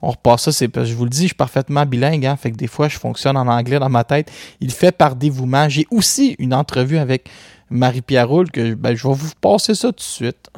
on 0.00 0.10
repasse 0.10 0.42
ça, 0.42 0.52
c'est 0.52 0.84
je 0.84 0.94
vous 0.94 1.04
le 1.04 1.10
dis, 1.10 1.22
je 1.22 1.28
suis 1.28 1.34
parfaitement 1.34 1.84
bilingue, 1.84 2.24
hein, 2.26 2.36
fait 2.36 2.52
que 2.52 2.56
des 2.56 2.66
fois 2.66 2.88
je 2.88 2.98
fonctionne 2.98 3.36
en 3.36 3.48
anglais 3.48 3.78
dans 3.78 3.88
ma 3.88 4.04
tête. 4.04 4.30
Il 4.60 4.70
fait 4.70 4.92
par 4.92 5.16
dévouement. 5.16 5.68
J'ai 5.68 5.86
aussi 5.90 6.36
une 6.38 6.54
entrevue 6.54 6.98
avec 6.98 7.28
Marie-Pierre 7.70 8.28
Roule 8.28 8.50
que 8.50 8.74
ben, 8.74 8.94
je 8.94 9.06
vais 9.06 9.14
vous 9.14 9.32
passer 9.40 9.74
ça 9.74 9.88
tout 9.88 9.96
de 9.96 10.00
suite. 10.00 10.50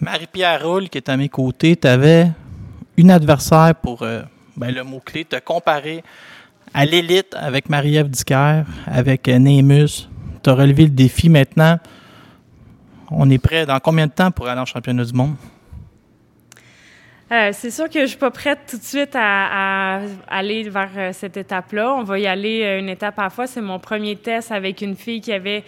Marie-Pierre 0.00 0.64
Roule, 0.64 0.88
qui 0.88 0.98
est 0.98 1.08
à 1.08 1.16
mes 1.16 1.28
côtés, 1.28 1.76
tu 1.76 1.88
avais 1.88 2.30
une 2.96 3.10
adversaire 3.10 3.74
pour 3.74 4.02
euh, 4.02 4.22
ben, 4.56 4.72
le 4.74 4.84
mot-clé, 4.84 5.24
te 5.24 5.38
comparer 5.40 6.04
à 6.74 6.84
l'élite 6.84 7.34
avec 7.34 7.68
Marie-Ève 7.68 8.08
Dicker, 8.08 8.64
avec 8.86 9.28
euh, 9.28 9.38
Némus. 9.38 10.08
Tu 10.42 10.50
as 10.50 10.54
relevé 10.54 10.84
le 10.84 10.90
défi 10.90 11.28
maintenant. 11.28 11.78
On 13.10 13.28
est 13.30 13.38
prêt 13.38 13.66
dans 13.66 13.78
combien 13.80 14.06
de 14.06 14.12
temps 14.12 14.30
pour 14.30 14.48
aller 14.48 14.60
en 14.60 14.66
championnat 14.66 15.04
du 15.04 15.12
monde? 15.12 15.36
Euh, 17.32 17.50
c'est 17.52 17.72
sûr 17.72 17.90
que 17.90 18.00
je 18.02 18.06
suis 18.06 18.18
pas 18.18 18.30
prête 18.30 18.60
tout 18.70 18.76
de 18.76 18.84
suite 18.84 19.14
à, 19.14 20.00
aller 20.28 20.68
vers 20.68 20.90
euh, 20.96 21.10
cette 21.12 21.36
étape-là. 21.36 21.92
On 21.94 22.04
va 22.04 22.20
y 22.20 22.26
aller 22.28 22.62
euh, 22.62 22.78
une 22.78 22.88
étape 22.88 23.18
à 23.18 23.24
la 23.24 23.30
fois. 23.30 23.48
C'est 23.48 23.60
mon 23.60 23.80
premier 23.80 24.14
test 24.14 24.52
avec 24.52 24.80
une 24.80 24.94
fille 24.94 25.20
qui 25.20 25.32
avait 25.32 25.64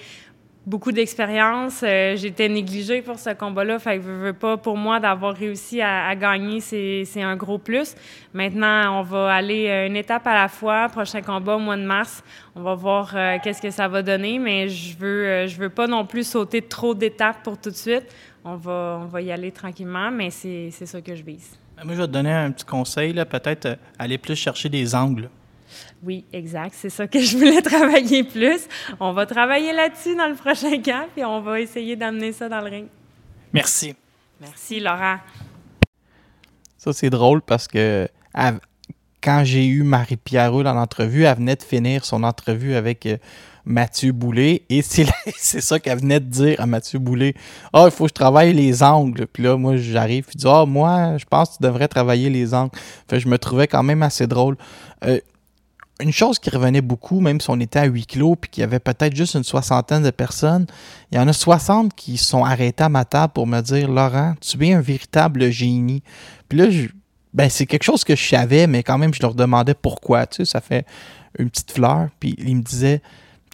beaucoup 0.67 0.93
d'expérience. 0.93 1.81
J'étais 1.81 2.49
négligée 2.49 3.01
pour 3.01 3.19
ce 3.19 3.31
combat-là. 3.31 3.79
Fait 3.79 3.97
que 3.97 4.05
je 4.05 4.11
veux 4.11 4.33
pas 4.35 4.57
pour 4.59 4.77
moi 4.77 5.01
d'avoir 5.01 5.35
réussi 5.35 5.81
à, 5.81 6.15
gagner, 6.15 6.61
c'est 6.61 7.23
un 7.23 7.37
gros 7.37 7.57
plus. 7.57 7.97
Maintenant, 8.35 9.01
on 9.01 9.03
va 9.03 9.33
aller 9.33 9.87
une 9.89 9.97
étape 9.97 10.27
à 10.27 10.35
la 10.35 10.49
fois. 10.49 10.91
Prochain 10.91 11.23
combat 11.23 11.57
mois 11.57 11.79
de 11.79 11.85
mars. 11.85 12.23
On 12.55 12.61
va 12.61 12.75
voir 12.75 13.17
qu'est-ce 13.43 13.63
que 13.63 13.71
ça 13.71 13.89
va 13.89 14.03
donner, 14.03 14.39
mais 14.39 14.69
je 14.69 14.95
veux 14.99 15.47
je 15.47 15.57
veux 15.57 15.71
pas 15.71 15.87
non 15.87 16.05
plus 16.05 16.29
sauter 16.29 16.61
trop 16.61 16.95
d'étapes 16.95 17.43
pour 17.43 17.57
tout 17.57 17.71
de 17.71 17.75
suite. 17.75 18.05
On 18.51 18.57
va 18.57 19.01
on 19.03 19.07
va 19.07 19.21
y 19.21 19.31
aller 19.31 19.53
tranquillement, 19.53 20.11
mais 20.11 20.31
c'est 20.31 20.71
c'est 20.73 20.87
ça 20.87 21.01
que 21.03 21.15
je 21.15 21.23
vise. 21.23 21.59
Moi, 21.85 21.95
je 21.95 22.01
vais 22.01 22.07
te 22.07 22.13
donner 22.13 22.33
un 22.33 22.51
petit 22.51 22.65
conseil, 22.65 23.13
là, 23.13 23.25
peut-être 23.25 23.67
euh, 23.67 23.77
aller 23.99 24.19
plus 24.19 24.35
chercher 24.35 24.69
des 24.69 24.95
angles. 24.95 25.29
Oui, 26.03 26.25
exact. 26.33 26.75
C'est 26.75 26.91
ça 26.91 27.07
que 27.07 27.21
je 27.21 27.37
voulais 27.37 27.63
travailler 27.75 28.25
plus. 28.25 28.67
On 28.99 29.13
va 29.13 29.27
travailler 29.27 29.73
là-dessus 29.73 30.17
dans 30.17 30.27
le 30.29 30.35
prochain 30.35 30.81
camp, 30.83 31.07
puis 31.15 31.25
on 31.25 31.41
va 31.41 31.61
essayer 31.61 31.95
d'amener 31.95 32.33
ça 32.33 32.49
dans 32.49 32.61
le 32.61 32.71
ring. 32.71 32.87
Merci. 33.53 33.95
Merci, 34.41 34.81
Laurent. 34.81 35.19
Ça, 36.77 36.93
c'est 36.93 37.11
drôle 37.11 37.43
parce 37.43 37.69
que 37.69 38.09
quand 39.21 39.43
j'ai 39.45 39.67
eu 39.67 39.83
Marie-Pierre 39.83 40.53
Roule 40.53 40.67
en 40.67 40.77
entrevue, 40.77 41.25
elle 41.25 41.37
venait 41.37 41.57
de 41.57 41.63
finir 41.63 42.05
son 42.05 42.23
entrevue 42.23 42.75
avec 42.75 43.07
euh, 43.07 43.19
Mathieu 43.69 44.13
Boulay 44.13 44.63
et 44.71 44.81
c'est 44.83 45.61
ça 45.61 45.79
qu'elle 45.79 45.99
venait 45.99 46.21
de 46.21 46.25
dire 46.25 46.59
à 46.59 46.67
Mathieu 46.67 46.99
Boulay. 46.99 47.35
Ah, 47.75 47.85
il 47.85 47.91
faut 47.91 48.05
que 48.05 48.09
je 48.09 48.15
travaille 48.15 48.55
les 48.55 48.83
angles. 48.83 49.27
Puis 49.31 49.43
là, 49.43 49.57
moi, 49.59 49.77
j'arrive 49.77 50.27
et 50.35 50.39
dis 50.39 50.47
Ah, 50.49 50.65
moi, 50.67 51.19
je 51.19 51.27
pense 51.27 51.51
que 51.51 51.57
tu 51.59 51.63
devrais 51.63 51.87
travailler 51.87 52.31
les 52.31 52.55
angles. 52.55 52.71
Fait 53.09 53.21
je 53.21 53.29
me 53.29 53.39
trouvais 53.39 53.69
quand 53.69 53.83
même 53.83 54.03
assez 54.03 54.27
drôle. 54.27 54.57
Euh, 55.05 55.21
une 56.01 56.13
chose 56.13 56.39
qui 56.39 56.49
revenait 56.49 56.81
beaucoup, 56.81 57.21
même 57.21 57.41
si 57.41 57.51
on 57.51 57.61
était 57.61 57.81
à 57.81 57.85
huis 57.85 58.07
clos 58.07 58.37
puis 58.37 58.51
qu'il 58.51 58.61
y 58.63 58.65
avait 58.65 58.79
peut-être 58.79 59.15
juste 59.15 59.35
une 59.35 59.45
soixantaine 59.45 60.03
de 60.03 60.11
personnes, 60.11 60.67
il 61.11 61.19
y 61.19 61.21
en 61.21 61.29
a 61.29 61.33
60 61.33 61.95
qui 61.95 62.17
sont 62.17 62.45
arrêtés 62.45 62.85
à 62.85 62.89
ma 62.89 63.05
table 63.05 63.33
pour 63.35 63.47
me 63.47 63.61
dire 63.61 63.91
Laurent, 63.91 64.35
tu 64.41 64.65
es 64.67 64.73
un 64.73 64.81
véritable 64.81 65.51
génie. 65.51 66.03
Puis 66.49 66.59
là, 66.59 66.67
ben, 67.35 67.51
c'est 67.51 67.67
quelque 67.67 67.83
chose 67.83 68.05
que 68.05 68.17
je 68.17 68.27
savais, 68.27 68.67
mais 68.67 68.83
quand 68.83 68.97
même, 68.97 69.13
je 69.13 69.21
leur 69.21 69.35
demandais 69.35 69.75
pourquoi. 69.75 70.27
Tu 70.27 70.37
sais, 70.37 70.45
ça 70.53 70.63
fait 70.63 70.87
une 71.39 71.51
petite 71.51 71.73
fleur. 71.73 72.09
Puis 72.19 72.35
il 72.39 72.57
me 72.57 72.63
disait 72.63 73.03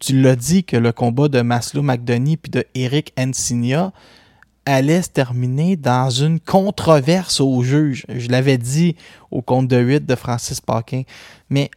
Tu 0.04 0.20
l'as 0.20 0.36
dit 0.36 0.64
que 0.64 0.76
le 0.76 0.92
combat 0.92 1.28
de 1.28 1.40
Maslow 1.40 1.80
McDonough 1.82 2.36
puis 2.36 2.50
de 2.50 2.64
Eric 2.74 3.12
Encinia 3.18 3.92
allait 4.66 5.00
se 5.02 5.08
terminer 5.08 5.76
dans 5.76 6.10
une 6.10 6.40
controverse 6.40 7.40
au 7.40 7.62
juge. 7.62 8.04
Je 8.08 8.28
l'avais 8.28 8.58
dit 8.58 8.96
au 9.30 9.40
compte 9.40 9.68
de 9.68 9.78
8 9.78 10.04
de 10.04 10.14
Francis 10.14 10.60
Paquin. 10.60 11.02
Mais 11.48 11.70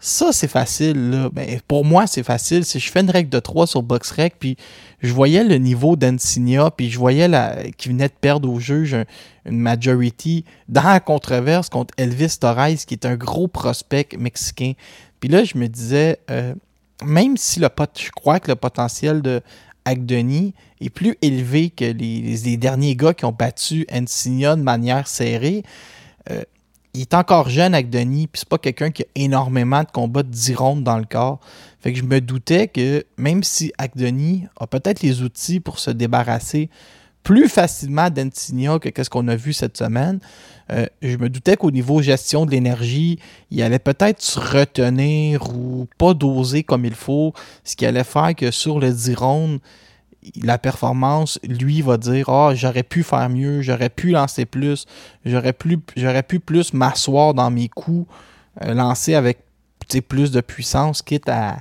ça, 0.00 0.32
c'est 0.32 0.48
facile. 0.48 1.28
Ben, 1.32 1.60
pour 1.68 1.84
moi, 1.84 2.06
c'est 2.06 2.22
facile. 2.22 2.64
Si 2.64 2.78
je 2.80 2.90
fais 2.90 3.00
une 3.00 3.10
règle 3.10 3.28
de 3.30 3.38
3 3.40 3.66
sur 3.66 3.82
BoxRec, 3.82 4.36
puis 4.38 4.56
je 5.02 5.12
voyais 5.12 5.44
le 5.44 5.56
niveau 5.56 5.96
d'Ansigna, 5.96 6.70
puis 6.70 6.88
je 6.90 6.98
voyais 6.98 7.28
la, 7.28 7.62
qu'il 7.76 7.92
venait 7.92 8.08
de 8.08 8.14
perdre 8.18 8.50
au 8.50 8.58
juge 8.58 8.94
un- 8.94 9.04
une 9.44 9.58
majority 9.58 10.44
dans 10.68 10.82
la 10.82 11.00
controverse 11.00 11.68
contre 11.68 11.92
Elvis 11.98 12.38
Torres, 12.40 12.76
qui 12.86 12.94
est 12.94 13.04
un 13.06 13.16
gros 13.16 13.48
prospect 13.48 14.08
mexicain. 14.18 14.72
Puis 15.20 15.28
là, 15.30 15.44
je 15.44 15.56
me 15.58 15.66
disais, 15.68 16.18
euh, 16.30 16.54
même 17.04 17.36
si 17.36 17.60
le 17.60 17.68
pot, 17.68 17.90
je 17.98 18.10
crois 18.10 18.40
que 18.40 18.50
le 18.50 18.56
potentiel 18.56 19.22
de 19.22 19.42
Agdeni 19.84 20.54
est 20.80 20.90
plus 20.90 21.16
élevé 21.22 21.70
que 21.70 21.84
les, 21.84 22.56
derniers 22.56 22.96
gars 22.96 23.14
qui 23.14 23.24
ont 23.24 23.32
battu 23.32 23.86
Ansigna 23.92 24.56
de 24.56 24.62
manière 24.62 25.06
serrée, 25.06 25.62
euh, 26.30 26.42
il 26.94 27.02
est 27.02 27.14
encore 27.14 27.50
jeune 27.50 27.74
avec 27.74 27.90
Denis, 27.90 28.26
puis 28.26 28.40
c'est 28.40 28.48
pas 28.48 28.58
quelqu'un 28.58 28.90
qui 28.90 29.02
a 29.02 29.06
énormément 29.14 29.82
de 29.82 29.90
combats 29.90 30.22
de 30.22 30.30
10 30.30 30.54
rondes 30.54 30.82
dans 30.82 30.98
le 30.98 31.04
corps. 31.04 31.40
Fait 31.80 31.92
que 31.92 31.98
je 31.98 32.04
me 32.04 32.20
doutais 32.20 32.68
que 32.68 33.04
même 33.18 33.44
si 33.44 33.72
Agdeni 33.78 34.46
a 34.58 34.66
peut-être 34.66 35.02
les 35.02 35.22
outils 35.22 35.60
pour 35.60 35.78
se 35.78 35.90
débarrasser 35.90 36.70
plus 37.26 37.48
facilement 37.48 38.08
d'Antigna 38.08 38.78
que 38.78 39.02
ce 39.02 39.10
qu'on 39.10 39.26
a 39.26 39.34
vu 39.34 39.52
cette 39.52 39.76
semaine, 39.76 40.20
euh, 40.70 40.86
je 41.02 41.16
me 41.16 41.28
doutais 41.28 41.56
qu'au 41.56 41.72
niveau 41.72 42.00
gestion 42.00 42.46
de 42.46 42.52
l'énergie, 42.52 43.18
il 43.50 43.60
allait 43.62 43.80
peut-être 43.80 44.22
se 44.22 44.38
retenir 44.38 45.52
ou 45.52 45.88
pas 45.98 46.14
doser 46.14 46.62
comme 46.62 46.84
il 46.84 46.94
faut, 46.94 47.34
ce 47.64 47.74
qui 47.74 47.84
allait 47.84 48.04
faire 48.04 48.32
que 48.36 48.52
sur 48.52 48.78
le 48.78 48.92
10 48.92 49.14
rondes, 49.16 49.58
la 50.40 50.56
performance, 50.56 51.40
lui 51.42 51.82
va 51.82 51.96
dire 51.96 52.28
Ah, 52.28 52.54
j'aurais 52.54 52.84
pu 52.84 53.02
faire 53.02 53.28
mieux, 53.28 53.60
j'aurais 53.60 53.90
pu 53.90 54.10
lancer 54.10 54.44
plus, 54.44 54.86
j'aurais 55.24 55.52
pu, 55.52 56.38
plus 56.38 56.72
m'asseoir 56.74 57.34
dans 57.34 57.50
mes 57.50 57.68
coups, 57.68 58.08
euh, 58.62 58.72
lancer 58.72 59.16
avec 59.16 59.38
plus 60.08 60.30
de 60.30 60.40
puissance, 60.40 61.02
quitte 61.02 61.28
à, 61.28 61.56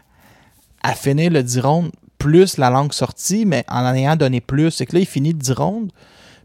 à 0.84 0.94
finir 0.94 1.32
le 1.32 1.42
10 1.42 1.60
rondes, 1.62 1.92
plus 2.26 2.58
la 2.58 2.72
langue 2.72 2.92
sortie, 2.92 3.46
mais 3.46 3.64
en 3.70 3.86
en 3.86 3.94
ayant 3.94 4.16
donné 4.16 4.42
plus. 4.42 4.72
C'est 4.72 4.88
que 4.88 4.96
là, 4.96 5.00
il 5.00 5.06
finit 5.06 5.32
le 5.32 5.38
10 5.38 5.52
rondes, 5.52 5.92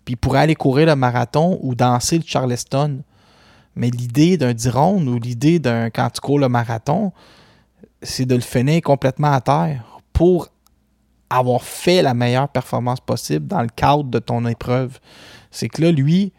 puis 0.05 0.13
il 0.13 0.17
pourrait 0.19 0.41
aller 0.41 0.55
courir 0.55 0.87
le 0.87 0.95
marathon 0.95 1.59
ou 1.63 1.75
danser 1.75 2.19
le 2.19 2.25
Charleston. 2.27 3.01
Mais 3.77 3.89
l'idée 3.89 4.37
d'un 4.37 4.53
10 4.53 4.69
rondes 4.69 5.09
ou 5.09 5.19
l'idée 5.19 5.59
d'un 5.59 5.89
quand 5.89 6.11
tu 6.11 6.21
cours 6.21 6.39
le 6.39 6.51
marathon, 6.51 7.13
c'est 8.03 8.27
de 8.27 8.35
le 8.35 8.43
finir 8.43 8.83
complètement 8.83 9.33
à 9.33 9.41
terre 9.41 10.01
pour 10.13 10.49
avoir 11.31 11.63
fait 11.63 12.03
la 12.03 12.13
meilleure 12.13 12.51
performance 12.51 13.01
possible 13.01 13.47
dans 13.47 13.63
le 13.63 13.71
cadre 13.75 14.05
de 14.05 14.19
ton 14.19 14.45
épreuve. 14.45 14.99
C'est 15.51 15.71
que 15.71 15.81
là, 15.81 15.93
lui, 15.93 16.35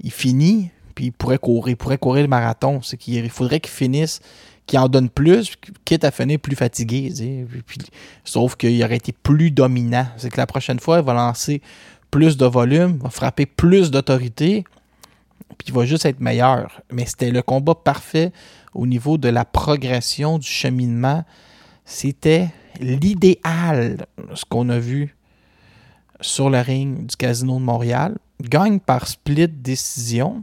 il 0.00 0.12
finit, 0.12 0.70
puis 0.94 1.06
il 1.06 1.12
pourrait 1.12 1.38
courir, 1.38 1.68
il 1.72 1.76
pourrait 1.76 1.96
courir 1.96 2.24
le 2.24 2.28
marathon. 2.28 2.82
C'est 2.82 2.98
qu'il 2.98 3.14
il 3.14 3.30
faudrait 3.30 3.60
qu'il 3.60 3.72
finisse, 3.72 4.20
qu'il 4.66 4.78
en 4.78 4.88
donne 4.88 5.08
plus, 5.08 5.54
quitte 5.84 6.04
à 6.04 6.10
finir 6.10 6.38
plus 6.40 6.56
fatigué. 6.56 7.12
puis- 7.66 7.78
sauf 8.24 8.56
qu'il 8.56 8.82
aurait 8.82 8.96
été 8.96 9.12
plus 9.12 9.50
dominant. 9.50 10.06
C'est 10.16 10.30
que 10.30 10.36
la 10.36 10.46
prochaine 10.46 10.80
fois, 10.80 10.98
il 10.98 11.04
va 11.04 11.14
lancer 11.14 11.62
plus 12.10 12.36
de 12.36 12.46
volume, 12.46 12.98
va 12.98 13.10
frapper 13.10 13.46
plus 13.46 13.90
d'autorité, 13.90 14.64
puis 15.58 15.68
il 15.68 15.72
va 15.74 15.84
juste 15.84 16.04
être 16.04 16.20
meilleur. 16.20 16.82
Mais 16.90 17.06
c'était 17.06 17.30
le 17.30 17.42
combat 17.42 17.74
parfait 17.74 18.32
au 18.74 18.86
niveau 18.86 19.18
de 19.18 19.28
la 19.28 19.44
progression, 19.44 20.38
du 20.38 20.46
cheminement. 20.46 21.24
C'était 21.84 22.48
l'idéal, 22.80 24.06
ce 24.34 24.44
qu'on 24.44 24.68
a 24.68 24.78
vu 24.78 25.14
sur 26.20 26.50
le 26.50 26.58
ring 26.60 27.06
du 27.06 27.16
Casino 27.16 27.58
de 27.58 27.64
Montréal. 27.64 28.16
Gagne 28.42 28.80
par 28.80 29.06
split 29.06 29.48
décision. 29.48 30.42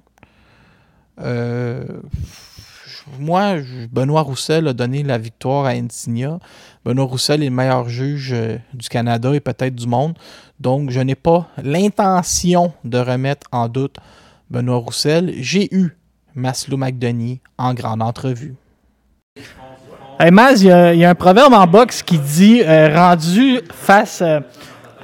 Euh, 1.19 1.85
moi, 3.19 3.55
Benoît 3.91 4.21
Roussel 4.21 4.67
a 4.67 4.73
donné 4.73 5.03
la 5.03 5.17
victoire 5.17 5.65
à 5.65 5.69
Insignia. 5.69 6.39
Benoît 6.85 7.05
Roussel 7.05 7.41
est 7.43 7.49
le 7.49 7.51
meilleur 7.55 7.87
juge 7.89 8.31
euh, 8.33 8.57
du 8.73 8.87
Canada 8.89 9.33
et 9.33 9.39
peut-être 9.39 9.75
du 9.75 9.87
monde. 9.87 10.13
Donc, 10.59 10.89
je 10.89 10.99
n'ai 10.99 11.15
pas 11.15 11.47
l'intention 11.61 12.73
de 12.83 12.97
remettre 12.97 13.47
en 13.51 13.67
doute 13.67 13.97
Benoît 14.49 14.77
Roussel. 14.77 15.33
J'ai 15.37 15.73
eu 15.75 15.95
Maslow 16.35 16.77
McDonough 16.77 17.39
en 17.57 17.73
grande 17.73 18.01
entrevue. 18.01 18.55
Hey 20.19 20.31
Maz, 20.31 20.61
il 20.61 20.67
y, 20.67 20.71
a- 21.05 21.09
un 21.09 21.15
proverbe 21.15 21.53
en 21.53 21.67
boxe 21.67 22.01
qui 22.03 22.17
dit 22.19 22.61
euh, 22.63 22.95
rendu 22.95 23.59
face 23.73 24.21
euh, 24.21 24.39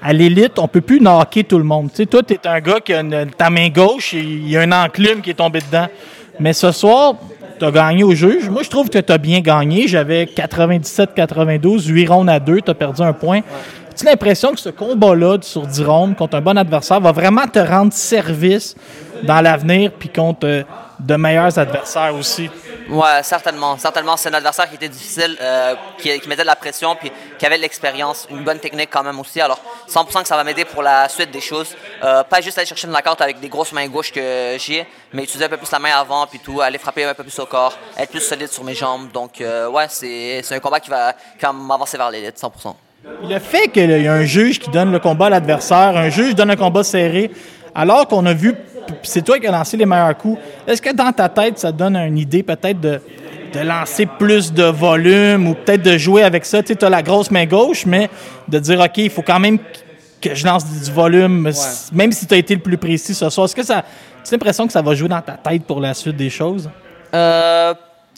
à 0.01 0.13
l'élite, 0.13 0.59
on 0.59 0.67
peut 0.67 0.81
plus 0.81 0.99
knocker 0.99 1.43
tout 1.43 1.57
le 1.57 1.63
monde. 1.63 1.89
Tu 1.89 1.97
sais, 1.97 2.05
toi, 2.05 2.23
tu 2.23 2.33
es 2.35 2.47
un 2.47 2.61
gars 2.61 2.79
qui 2.79 2.93
a 2.93 3.03
ta 3.25 3.49
main 3.49 3.69
gauche 3.69 4.13
et 4.13 4.19
il 4.21 4.47
y 4.49 4.55
a 4.55 4.61
un 4.61 4.71
enclume 4.71 5.21
qui 5.21 5.31
est 5.31 5.35
tombé 5.35 5.59
dedans. 5.59 5.87
Mais 6.39 6.53
ce 6.53 6.71
soir, 6.71 7.15
tu 7.59 7.65
as 7.65 7.71
gagné 7.71 8.03
au 8.03 8.13
juge. 8.13 8.49
Moi, 8.49 8.63
je 8.63 8.69
trouve 8.69 8.89
que 8.89 8.97
tu 8.97 9.11
as 9.11 9.17
bien 9.17 9.41
gagné. 9.41 9.87
J'avais 9.87 10.25
97-92, 10.25 11.87
8 11.87 12.07
rondes 12.07 12.29
à 12.29 12.39
2, 12.39 12.61
tu 12.61 12.71
as 12.71 12.73
perdu 12.73 13.01
un 13.01 13.13
point. 13.13 13.41
As-tu 13.89 14.05
l'impression 14.05 14.53
que 14.53 14.59
ce 14.59 14.69
combat-là 14.69 15.37
sur 15.41 15.67
10 15.67 15.83
rondes 15.83 16.15
contre 16.15 16.37
un 16.37 16.41
bon 16.41 16.57
adversaire 16.57 17.01
va 17.01 17.11
vraiment 17.11 17.45
te 17.47 17.59
rendre 17.59 17.91
service 17.91 18.75
dans 19.23 19.41
l'avenir 19.41 19.91
puis 19.91 20.09
contre 20.09 20.47
euh, 20.47 20.63
de 20.99 21.15
meilleurs 21.15 21.59
adversaires 21.59 22.15
aussi? 22.17 22.49
Ouais, 22.89 23.21
certainement. 23.21 23.77
Certainement, 23.77 24.17
c'est 24.17 24.29
un 24.29 24.33
adversaire 24.33 24.67
qui 24.67 24.75
était 24.75 24.89
difficile, 24.89 25.37
euh, 25.39 25.75
qui, 25.99 26.19
qui 26.19 26.27
mettait 26.27 26.41
de 26.41 26.47
la 26.47 26.55
pression, 26.55 26.95
puis 26.95 27.11
qui 27.37 27.45
avait 27.45 27.57
de 27.57 27.61
l'expérience, 27.61 28.27
une 28.31 28.43
bonne 28.43 28.59
technique 28.59 28.89
quand 28.91 29.03
même 29.03 29.19
aussi. 29.19 29.39
Alors, 29.39 29.61
100% 29.87 30.23
que 30.23 30.27
ça 30.27 30.35
va 30.35 30.43
m'aider 30.43 30.65
pour 30.65 30.81
la 30.81 31.07
suite 31.07 31.29
des 31.29 31.41
choses. 31.41 31.75
Euh, 32.03 32.23
pas 32.23 32.41
juste 32.41 32.57
aller 32.57 32.65
chercher 32.65 32.87
une 32.87 32.93
carte 32.93 33.21
avec 33.21 33.39
des 33.39 33.47
grosses 33.47 33.73
mains 33.73 33.87
gauches 33.87 34.11
que 34.11 34.55
j'ai, 34.57 34.87
mais 35.13 35.23
utiliser 35.23 35.45
un 35.45 35.49
peu 35.49 35.57
plus 35.57 35.71
la 35.71 35.79
main 35.79 35.91
avant, 35.99 36.25
puis 36.25 36.39
tout, 36.39 36.61
aller 36.61 36.79
frapper 36.79 37.03
un 37.03 37.13
peu 37.13 37.23
plus 37.23 37.37
au 37.39 37.45
corps, 37.45 37.77
être 37.97 38.09
plus 38.09 38.21
solide 38.21 38.47
sur 38.47 38.63
mes 38.63 38.73
jambes. 38.73 39.11
Donc, 39.11 39.39
euh, 39.39 39.69
ouais, 39.69 39.85
c'est 39.89 40.43
un 40.51 40.59
combat 40.59 40.79
qui 40.79 40.89
va, 40.89 41.13
qui 41.13 41.45
va 41.45 41.53
m'avancer 41.53 41.97
vers 41.97 42.09
l'élite, 42.09 42.39
100%. 42.39 42.75
Le 43.23 43.39
fait 43.39 43.69
qu'il 43.69 43.89
y 43.89 44.07
a 44.07 44.13
un 44.13 44.25
juge 44.25 44.59
qui 44.59 44.69
donne 44.69 44.91
le 44.91 44.99
combat 44.99 45.27
à 45.27 45.29
l'adversaire, 45.29 45.95
un 45.95 46.09
juge 46.09 46.35
donne 46.35 46.51
un 46.51 46.57
combat 46.57 46.83
serré, 46.83 47.31
alors 47.73 48.07
qu'on 48.07 48.25
a 48.25 48.33
vu, 48.33 48.53
c'est 49.03 49.23
toi 49.23 49.39
qui 49.39 49.47
as 49.47 49.51
lancé 49.51 49.77
les 49.77 49.85
meilleurs 49.85 50.17
coups, 50.17 50.39
est-ce 50.67 50.81
que 50.81 50.93
dans 50.93 51.11
ta 51.11 51.29
tête, 51.29 51.59
ça 51.59 51.71
donne 51.71 51.95
une 51.95 52.17
idée 52.17 52.43
peut-être 52.43 52.79
de, 52.79 52.99
de 53.53 53.59
lancer 53.59 54.05
plus 54.05 54.53
de 54.53 54.63
volume 54.63 55.47
ou 55.47 55.53
peut-être 55.53 55.83
de 55.83 55.97
jouer 55.97 56.23
avec 56.23 56.45
ça? 56.45 56.63
Tu 56.63 56.73
as 56.79 56.89
la 56.89 57.01
grosse 57.01 57.31
main 57.31 57.45
gauche, 57.45 57.85
mais 57.85 58.09
de 58.47 58.59
dire, 58.59 58.79
OK, 58.79 58.97
il 58.97 59.09
faut 59.09 59.21
quand 59.21 59.39
même 59.39 59.59
que 60.21 60.35
je 60.35 60.45
lance 60.45 60.65
du 60.65 60.91
volume, 60.91 61.49
même 61.93 62.11
si 62.11 62.27
tu 62.27 62.33
as 62.33 62.37
été 62.37 62.55
le 62.55 62.61
plus 62.61 62.77
précis 62.77 63.13
ce 63.13 63.29
soir. 63.29 63.45
Est-ce 63.45 63.55
que 63.55 63.63
ça, 63.63 63.83
tu 64.23 64.29
as 64.29 64.31
l'impression 64.31 64.67
que 64.67 64.73
ça 64.73 64.81
va 64.81 64.93
jouer 64.93 65.07
dans 65.07 65.21
ta 65.21 65.33
tête 65.33 65.63
pour 65.63 65.79
la 65.79 65.93
suite 65.93 66.17
des 66.17 66.29
choses? 66.29 66.69
Euh, 67.13 67.73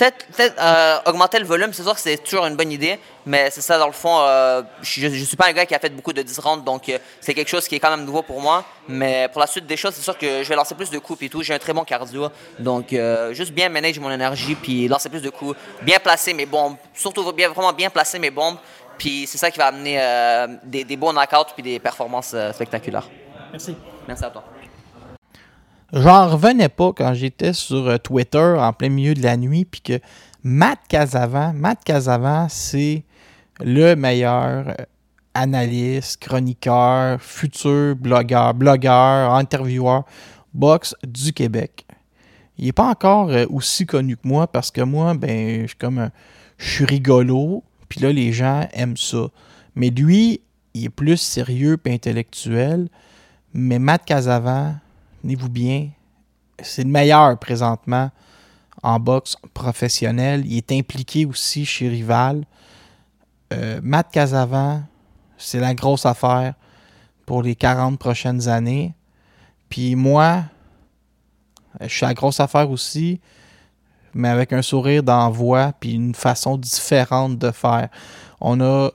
peut-être 0.09 0.55
euh, 0.59 0.97
augmenter 1.05 1.37
le 1.37 1.45
volume, 1.45 1.73
c'est 1.73 1.83
sûr 1.83 1.93
que 1.93 1.99
c'est 1.99 2.17
toujours 2.17 2.45
une 2.47 2.55
bonne 2.55 2.71
idée, 2.71 2.99
mais 3.25 3.51
c'est 3.51 3.61
ça, 3.61 3.77
dans 3.77 3.85
le 3.85 3.93
fond, 3.93 4.17
euh, 4.19 4.63
je 4.81 5.07
ne 5.07 5.13
suis 5.13 5.37
pas 5.37 5.47
un 5.47 5.53
gars 5.53 5.65
qui 5.65 5.75
a 5.75 5.79
fait 5.79 5.89
beaucoup 5.89 6.13
de 6.13 6.21
10 6.21 6.39
rounds, 6.39 6.63
donc 6.63 6.89
euh, 6.89 6.97
c'est 7.19 7.33
quelque 7.33 7.49
chose 7.49 7.67
qui 7.67 7.75
est 7.75 7.79
quand 7.79 7.91
même 7.91 8.05
nouveau 8.05 8.23
pour 8.23 8.41
moi. 8.41 8.65
Mais 8.87 9.29
pour 9.31 9.41
la 9.41 9.47
suite 9.47 9.67
des 9.67 9.77
choses, 9.77 9.93
c'est 9.93 10.01
sûr 10.01 10.17
que 10.17 10.41
je 10.41 10.49
vais 10.49 10.55
lancer 10.55 10.73
plus 10.73 10.89
de 10.89 10.97
coups 10.97 11.21
et 11.21 11.29
tout. 11.29 11.43
J'ai 11.43 11.53
un 11.53 11.59
très 11.59 11.73
bon 11.73 11.83
cardio, 11.83 12.29
donc 12.57 12.95
juste 13.31 13.51
bien 13.51 13.69
manager 13.69 14.03
mon 14.03 14.11
énergie, 14.11 14.55
puis 14.55 14.87
lancer 14.87 15.09
plus 15.09 15.21
de 15.21 15.29
coups, 15.29 15.55
bien 15.83 15.99
placer 15.99 16.33
mes 16.33 16.45
bombes, 16.45 16.75
surtout 16.93 17.31
bien, 17.31 17.49
vraiment 17.49 17.73
bien 17.73 17.89
placer 17.89 18.17
mes 18.17 18.31
bombes, 18.31 18.57
puis 18.97 19.25
c'est 19.27 19.37
ça 19.37 19.51
qui 19.51 19.59
va 19.59 19.67
amener 19.67 19.99
des, 20.63 20.83
des 20.83 20.97
bons 20.97 21.13
knockouts 21.13 21.53
puis 21.53 21.63
des 21.63 21.79
performances 21.79 22.35
spectaculaires. 22.53 23.07
Merci. 23.51 23.75
Merci 24.07 24.25
à 24.25 24.29
toi. 24.29 24.43
J'en 25.93 26.29
revenais 26.29 26.69
pas 26.69 26.93
quand 26.93 27.13
j'étais 27.13 27.53
sur 27.53 27.87
euh, 27.87 27.97
Twitter 27.97 28.55
en 28.57 28.71
plein 28.71 28.89
milieu 28.89 29.13
de 29.13 29.21
la 29.21 29.35
nuit, 29.35 29.65
puis 29.65 29.81
que 29.81 29.99
Matt 30.43 30.79
Casavan, 30.87 31.53
Matt 31.53 31.79
c'est 32.49 33.03
le 33.59 33.95
meilleur 33.95 34.69
euh, 34.69 34.73
analyste, 35.33 36.21
chroniqueur, 36.21 37.21
futur 37.21 37.95
blogueur, 37.95 38.53
blogueur, 38.53 39.33
intervieweur 39.33 40.05
boxe 40.53 40.95
du 41.05 41.33
Québec. 41.33 41.85
Il 42.57 42.65
n'est 42.65 42.71
pas 42.73 42.87
encore 42.89 43.29
euh, 43.29 43.45
aussi 43.49 43.85
connu 43.85 44.15
que 44.15 44.27
moi 44.27 44.47
parce 44.47 44.71
que 44.71 44.81
moi, 44.81 45.13
ben, 45.13 45.61
je 45.63 45.67
suis 45.67 45.77
comme 45.77 45.99
un- 45.99 46.11
je 46.57 46.69
suis 46.69 46.85
rigolo, 46.85 47.63
puis 47.89 47.99
là, 47.99 48.11
les 48.11 48.31
gens 48.31 48.67
aiment 48.73 48.97
ça. 48.97 49.27
Mais 49.75 49.89
lui, 49.89 50.41
il 50.73 50.85
est 50.85 50.89
plus 50.89 51.17
sérieux 51.17 51.77
et 51.85 51.93
intellectuel. 51.93 52.87
Mais 53.53 53.79
Matt 53.79 54.05
Casavan, 54.05 54.75
tenez-vous 55.21 55.49
bien, 55.49 55.89
c'est 56.61 56.83
le 56.83 56.89
meilleur 56.89 57.37
présentement 57.37 58.11
en 58.83 58.99
boxe 58.99 59.35
professionnelle. 59.53 60.43
Il 60.45 60.57
est 60.57 60.71
impliqué 60.71 61.25
aussi 61.25 61.65
chez 61.65 61.87
Rival. 61.87 62.45
Euh, 63.53 63.79
Matt 63.83 64.11
Casavan, 64.11 64.83
c'est 65.37 65.59
la 65.59 65.73
grosse 65.73 66.05
affaire 66.05 66.53
pour 67.25 67.43
les 67.43 67.55
40 67.55 67.99
prochaines 67.99 68.47
années. 68.47 68.93
Puis 69.69 69.95
moi, 69.95 70.43
je 71.79 71.87
suis 71.87 72.05
la 72.05 72.13
grosse 72.13 72.39
affaire 72.39 72.69
aussi, 72.69 73.19
mais 74.13 74.29
avec 74.29 74.53
un 74.53 74.61
sourire 74.61 75.03
d'envoi 75.03 75.73
puis 75.79 75.93
une 75.93 76.15
façon 76.15 76.57
différente 76.57 77.37
de 77.37 77.51
faire. 77.51 77.89
On 78.39 78.59
a, 78.61 78.91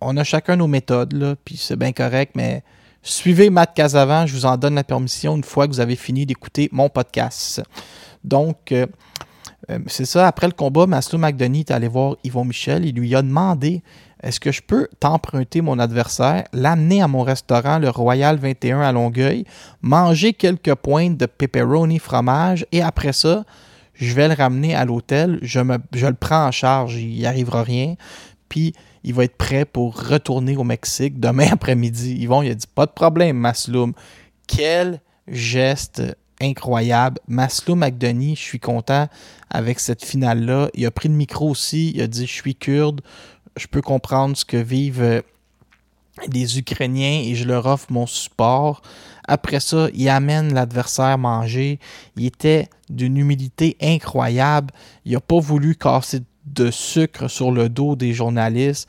on 0.00 0.16
a 0.16 0.24
chacun 0.24 0.56
nos 0.56 0.68
méthodes, 0.68 1.12
là, 1.12 1.34
puis 1.44 1.56
c'est 1.56 1.76
bien 1.76 1.92
correct, 1.92 2.32
mais 2.34 2.62
suivez 3.04 3.50
Matt 3.50 3.74
Casavan, 3.74 4.26
je 4.26 4.32
vous 4.34 4.46
en 4.46 4.56
donne 4.56 4.74
la 4.74 4.82
permission 4.82 5.36
une 5.36 5.44
fois 5.44 5.68
que 5.68 5.72
vous 5.72 5.80
avez 5.80 5.94
fini 5.94 6.26
d'écouter 6.26 6.68
mon 6.72 6.88
podcast. 6.88 7.62
Donc, 8.24 8.72
euh, 8.72 8.86
euh, 9.70 9.78
c'est 9.86 10.06
ça, 10.06 10.26
après 10.26 10.46
le 10.46 10.54
combat, 10.54 10.86
Maslow 10.86 11.18
McDonough 11.18 11.60
est 11.60 11.70
allé 11.70 11.86
voir 11.86 12.16
Yvon 12.24 12.44
Michel, 12.44 12.84
il 12.86 12.94
lui 12.94 13.14
a 13.14 13.22
demandé 13.22 13.82
est-ce 14.22 14.40
que 14.40 14.50
je 14.50 14.62
peux 14.62 14.88
t'emprunter 15.00 15.60
mon 15.60 15.78
adversaire, 15.78 16.44
l'amener 16.54 17.02
à 17.02 17.08
mon 17.08 17.22
restaurant, 17.22 17.78
le 17.78 17.90
Royal 17.90 18.38
21 18.38 18.80
à 18.80 18.90
Longueuil, 18.90 19.44
manger 19.82 20.32
quelques 20.32 20.74
pointes 20.74 21.18
de 21.18 21.26
pepperoni 21.26 21.98
fromage 21.98 22.66
et 22.72 22.80
après 22.80 23.12
ça, 23.12 23.44
je 23.92 24.14
vais 24.14 24.28
le 24.28 24.34
ramener 24.34 24.74
à 24.74 24.86
l'hôtel, 24.86 25.38
je, 25.42 25.60
me, 25.60 25.76
je 25.92 26.06
le 26.06 26.14
prends 26.14 26.46
en 26.46 26.50
charge, 26.50 26.96
il 26.96 27.10
n'y 27.10 27.26
arrivera 27.26 27.62
rien, 27.62 27.96
puis 28.48 28.72
il 29.04 29.14
va 29.14 29.24
être 29.24 29.36
prêt 29.36 29.64
pour 29.64 29.96
retourner 29.96 30.56
au 30.56 30.64
Mexique 30.64 31.20
demain 31.20 31.48
après-midi. 31.52 32.16
Yvon, 32.20 32.42
il 32.42 32.50
a 32.50 32.54
dit 32.54 32.66
pas 32.66 32.86
de 32.86 32.92
problème, 32.92 33.36
Masloum. 33.36 33.92
Quel 34.46 35.00
geste 35.28 36.02
incroyable. 36.40 37.20
Maslow 37.28 37.74
McDonough, 37.74 38.36
je 38.36 38.42
suis 38.42 38.60
content 38.60 39.08
avec 39.50 39.80
cette 39.80 40.04
finale-là. 40.04 40.68
Il 40.74 40.86
a 40.86 40.90
pris 40.90 41.08
le 41.08 41.14
micro 41.14 41.48
aussi, 41.48 41.92
il 41.94 42.02
a 42.02 42.06
dit 42.06 42.26
Je 42.26 42.32
suis 42.32 42.54
kurde, 42.54 43.00
je 43.56 43.66
peux 43.66 43.82
comprendre 43.82 44.36
ce 44.36 44.44
que 44.44 44.56
vivent 44.56 45.02
euh, 45.02 45.22
les 46.32 46.58
Ukrainiens 46.58 47.22
et 47.24 47.34
je 47.34 47.44
leur 47.44 47.66
offre 47.66 47.86
mon 47.90 48.06
support. 48.06 48.82
Après 49.26 49.60
ça, 49.60 49.88
il 49.94 50.08
amène 50.08 50.52
l'adversaire 50.52 51.18
manger. 51.18 51.78
Il 52.16 52.26
était 52.26 52.68
d'une 52.90 53.16
humilité 53.16 53.76
incroyable. 53.80 54.72
Il 55.04 55.12
n'a 55.12 55.20
pas 55.20 55.40
voulu 55.40 55.76
casser 55.76 56.20
de 56.20 56.24
sucre 56.70 57.28
sur 57.28 57.50
le 57.50 57.68
dos 57.68 57.96
des 57.96 58.12
journalistes. 58.12 58.88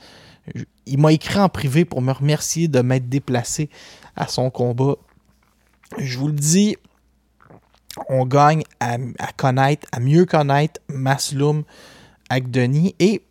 Il 0.85 0.99
m'a 0.99 1.11
écrit 1.11 1.39
en 1.39 1.49
privé 1.49 1.85
pour 1.85 2.01
me 2.01 2.11
remercier 2.11 2.67
de 2.67 2.81
m'être 2.81 3.09
déplacé 3.09 3.69
à 4.15 4.27
son 4.27 4.49
combat. 4.49 4.95
Je 5.97 6.17
vous 6.17 6.27
le 6.27 6.33
dis, 6.33 6.77
on 8.09 8.25
gagne 8.25 8.63
à, 8.79 8.97
connaître, 9.35 9.87
à 9.91 9.99
mieux 9.99 10.25
connaître 10.25 10.81
Masloum 10.89 11.63
Agdeni 12.29 12.95
et 12.99 13.21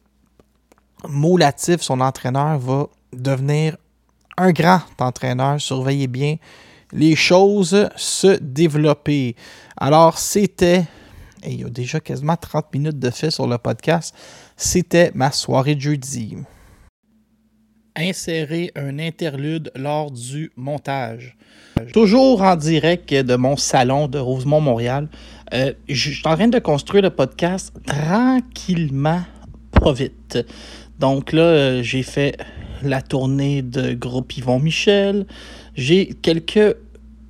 Moulatif, 1.06 1.82
son 1.82 2.00
entraîneur, 2.00 2.58
va 2.58 2.86
devenir 3.12 3.76
un 4.36 4.52
grand 4.52 4.80
entraîneur. 4.98 5.60
Surveillez 5.60 6.06
bien 6.06 6.36
les 6.92 7.16
choses 7.16 7.88
se 7.96 8.38
développer. 8.40 9.36
Alors, 9.76 10.18
c'était, 10.18 10.84
et 11.44 11.52
il 11.52 11.60
y 11.60 11.64
a 11.64 11.68
déjà 11.68 12.00
quasiment 12.00 12.36
30 12.36 12.72
minutes 12.72 12.98
de 12.98 13.10
fait 13.10 13.30
sur 13.30 13.46
le 13.46 13.58
podcast, 13.58 14.14
c'était 14.56 15.10
ma 15.14 15.30
soirée 15.30 15.74
de 15.74 15.80
jeudi. 15.80 16.36
Insérer 17.96 18.72
un 18.74 18.98
interlude 18.98 19.70
lors 19.76 20.10
du 20.10 20.50
montage. 20.56 21.36
Toujours 21.92 22.42
en 22.42 22.56
direct 22.56 23.12
de 23.12 23.36
mon 23.36 23.56
salon 23.56 24.08
de 24.08 24.18
Rosemont, 24.18 24.60
Montréal. 24.60 25.08
Euh, 25.52 25.72
je 25.88 26.10
suis 26.10 26.26
en 26.26 26.34
train 26.34 26.48
de 26.48 26.58
construire 26.58 27.02
le 27.02 27.10
podcast 27.10 27.72
tranquillement, 27.86 29.22
pas 29.72 29.92
vite. 29.92 30.38
Donc 30.98 31.32
là, 31.32 31.42
euh, 31.42 31.82
j'ai 31.82 32.02
fait 32.02 32.36
la 32.82 33.02
tournée 33.02 33.62
de 33.62 33.92
groupe 33.92 34.36
Yvon 34.36 34.58
Michel. 34.58 35.26
J'ai 35.74 36.08
quelques. 36.08 36.76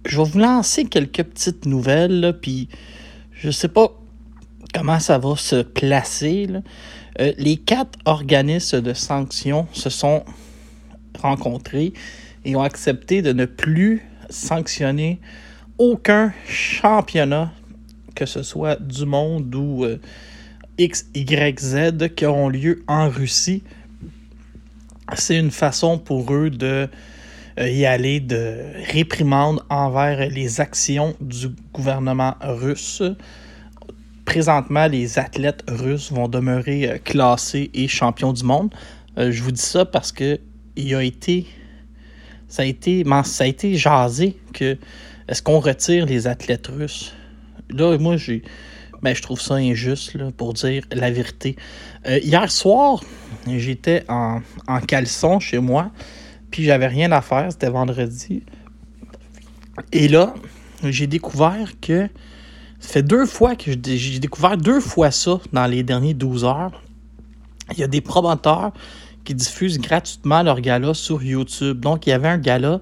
Je 0.07 0.19
vais 0.19 0.25
vous 0.25 0.39
lancer 0.39 0.85
quelques 0.85 1.23
petites 1.23 1.67
nouvelles, 1.67 2.39
puis 2.41 2.69
je 3.33 3.51
sais 3.51 3.69
pas 3.69 3.93
comment 4.75 4.99
ça 4.99 5.19
va 5.19 5.37
se 5.37 5.63
placer. 5.63 6.49
Euh, 7.21 7.33
les 7.39 7.57
quatre 7.57 7.99
organismes 8.05 8.81
de 8.81 8.93
sanctions 8.93 9.67
se 9.73 9.89
sont 9.89 10.25
rencontrés 11.19 11.93
et 12.45 12.57
ont 12.57 12.63
accepté 12.63 13.23
de 13.23 13.33
ne 13.33 13.47
plus 13.47 14.03
sanctionner 14.29 15.21
aucun 15.79 16.33
championnat 16.47 17.53
que 18.15 18.27
ce 18.27 18.43
soit 18.43 18.81
du 18.81 19.07
monde 19.07 19.55
ou 19.55 19.85
euh, 19.85 20.01
X, 20.79 21.07
Y, 21.15 21.61
Z, 21.61 22.15
qui 22.15 22.27
auront 22.27 22.49
lieu 22.49 22.85
en 22.87 23.09
Russie, 23.09 23.63
c'est 25.15 25.39
une 25.39 25.51
façon 25.51 25.99
pour 25.99 26.33
eux 26.33 26.51
de 26.51 26.89
euh, 27.59 27.69
y 27.69 27.87
aller 27.87 28.21
de 28.21 28.57
réprimande 28.93 29.63
envers 29.69 30.29
les 30.29 30.61
actions 30.61 31.15
du 31.21 31.49
gouvernement 31.73 32.35
russe. 32.41 33.03
Présentement, 34.25 34.87
les 34.87 35.19
athlètes 35.19 35.65
russes 35.69 36.11
vont 36.11 36.29
demeurer 36.29 36.91
euh, 36.91 36.99
classés 36.99 37.71
et 37.75 37.89
champions 37.89 38.33
du 38.33 38.45
monde. 38.45 38.75
Euh, 39.19 39.31
je 39.31 39.43
vous 39.43 39.53
dis 39.53 39.61
ça 39.61 39.85
parce 39.85 40.13
que 40.13 40.41
il 40.77 40.95
a 40.95 41.03
été 41.03 41.47
ça 42.49 42.63
a 42.63 42.65
été 42.65 43.05
ça 43.25 43.45
a 43.45 43.47
été 43.47 43.77
jasé 43.77 44.37
que 44.53 44.77
est-ce 45.29 45.43
qu'on 45.43 45.61
retire 45.61 46.07
les 46.07 46.27
athlètes 46.27 46.67
russes? 46.67 47.15
Là 47.71 47.97
moi 47.99 48.17
j'ai 48.17 48.43
ben, 49.03 49.15
je 49.15 49.21
trouve 49.21 49.41
ça 49.41 49.55
injuste 49.55 50.15
là, 50.15 50.31
pour 50.35 50.55
dire 50.55 50.85
la 50.91 51.11
vérité. 51.11 51.57
Euh, 52.07 52.19
hier 52.23 52.51
soir 52.51 53.05
j'étais 53.47 54.05
en, 54.09 54.41
en 54.67 54.81
caleçon 54.81 55.39
chez 55.39 55.59
moi 55.59 55.91
puis 56.51 56.65
j'avais 56.65 56.87
rien 56.87 57.13
à 57.13 57.21
faire 57.21 57.53
c'était 57.53 57.71
vendredi. 57.71 58.43
Et 59.93 60.09
là 60.09 60.35
j'ai 60.83 61.07
découvert 61.07 61.73
que 61.81 62.09
ça 62.85 62.93
fait 62.93 63.03
deux 63.03 63.25
fois 63.25 63.57
que 63.57 63.71
j'ai 63.85 64.19
découvert 64.19 64.59
deux 64.59 64.79
fois 64.79 65.11
ça 65.11 65.41
dans 65.55 65.67
les 65.67 65.83
derniers 65.83 66.13
12 66.13 66.45
heures 66.45 66.83
il 67.73 67.79
y 67.79 67.83
a 67.83 67.87
des 67.87 68.03
promoteurs 68.03 68.73
qui 69.25 69.35
diffusent 69.35 69.79
gratuitement 69.79 70.43
leur 70.43 70.61
gala 70.61 70.93
sur 70.93 71.23
YouTube. 71.23 71.81
Donc, 71.81 72.07
il 72.07 72.11
y 72.11 72.13
avait 72.13 72.29
un 72.29 72.37
gala 72.37 72.81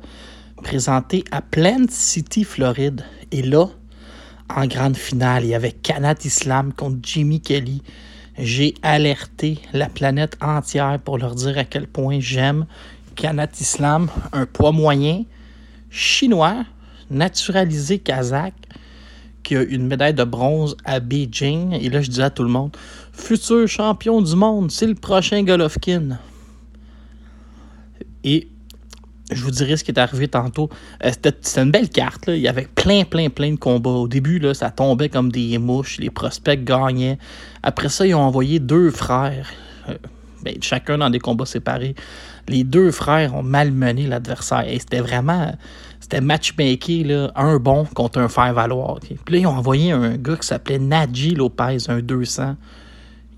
présenté 0.63 1.23
à 1.31 1.41
Plant 1.41 1.87
City, 1.89 2.43
Floride. 2.43 3.05
Et 3.31 3.43
là, 3.43 3.67
en 4.53 4.67
grande 4.67 4.97
finale, 4.97 5.45
il 5.45 5.51
y 5.51 5.55
avait 5.55 5.71
Kanat 5.71 6.17
Islam 6.25 6.73
contre 6.73 6.99
Jimmy 7.01 7.41
Kelly. 7.41 7.81
J'ai 8.39 8.75
alerté 8.83 9.61
la 9.73 9.89
planète 9.89 10.37
entière 10.41 10.99
pour 10.99 11.17
leur 11.17 11.37
dire 11.37 11.59
à 11.59 11.65
quel 11.65 11.87
point 11.87 12.19
j'aime 12.19 12.67
Kanat 13.15 13.51
Islam, 13.61 14.11
un 14.33 14.47
poids 14.47 14.73
moyen, 14.73 15.23
chinois, 15.91 16.65
naturalisé 17.09 18.01
kazakh, 18.01 18.55
qui 19.43 19.57
a 19.57 19.63
une 19.63 19.87
médaille 19.87 20.15
de 20.15 20.25
bronze 20.25 20.77
à 20.85 21.01
Beijing. 21.01 21.73
Et 21.73 21.89
là, 21.89 22.01
je 22.01 22.11
dis 22.11 22.23
à 22.23 22.31
tout 22.31 22.43
le 22.43 22.49
monde, 22.49 22.77
futur 23.13 23.67
champion 23.69 24.21
du 24.23 24.35
monde, 24.37 24.71
c'est 24.71 24.87
le 24.87 24.95
prochain 24.95 25.43
Golovkin. 25.43 26.19
Et 28.25 28.49
je 29.31 29.43
vous 29.43 29.51
dirai 29.51 29.77
ce 29.77 29.85
qui 29.85 29.91
est 29.91 29.99
arrivé 29.99 30.29
tantôt. 30.29 30.69
Euh, 31.05 31.11
c'était 31.11 31.61
une 31.61 31.71
belle 31.71 31.89
carte. 31.89 32.27
Là. 32.27 32.37
Il 32.37 32.43
y 32.43 32.49
avait 32.49 32.69
plein, 32.75 33.05
plein, 33.05 33.31
plein 33.31 33.53
de 33.53 33.59
combats. 33.59 33.91
Au 33.91 34.09
début, 34.09 34.39
là, 34.39 34.55
ça 34.55 34.71
tombait 34.71 35.09
comme 35.09 35.33
des 35.33 35.59
mouches. 35.59 35.99
Les 35.99 36.11
prospects 36.11 36.63
gagnaient. 36.63 37.19
Après 37.63 37.89
ça, 37.89 38.07
ils 38.07 38.15
ont 38.15 38.21
envoyé 38.21 38.59
deux 38.59 38.91
frères. 38.91 39.51
euh, 39.89 39.95
ben, 40.43 40.57
chacun 40.61 40.99
dans 40.99 41.11
des 41.11 41.21
combats 41.21 41.47
séparés. 41.47 41.95
Les 42.49 42.65
deux 42.65 42.91
frères 42.91 43.35
ont 43.35 43.43
malmené 43.43 44.07
l'adversaire. 44.07 44.69
Et 44.69 44.79
c'était 44.79 45.01
vraiment. 45.01 45.55
C'était 46.03 46.21
matchmaking, 46.21 47.07
là, 47.07 47.31
un 47.37 47.59
bon 47.59 47.85
contre 47.85 48.19
un 48.19 48.29
faire-valoir. 48.29 48.95
ok. 48.97 49.15
Puis 49.25 49.35
là, 49.35 49.39
ils 49.39 49.47
ont 49.47 49.57
envoyé 49.57 49.93
un 49.93 50.17
gars 50.17 50.35
qui 50.35 50.49
s'appelait 50.49 50.81
Nadji 50.81 51.37
Lopez, 51.37 51.77
un 51.87 52.01
200. 52.01 52.57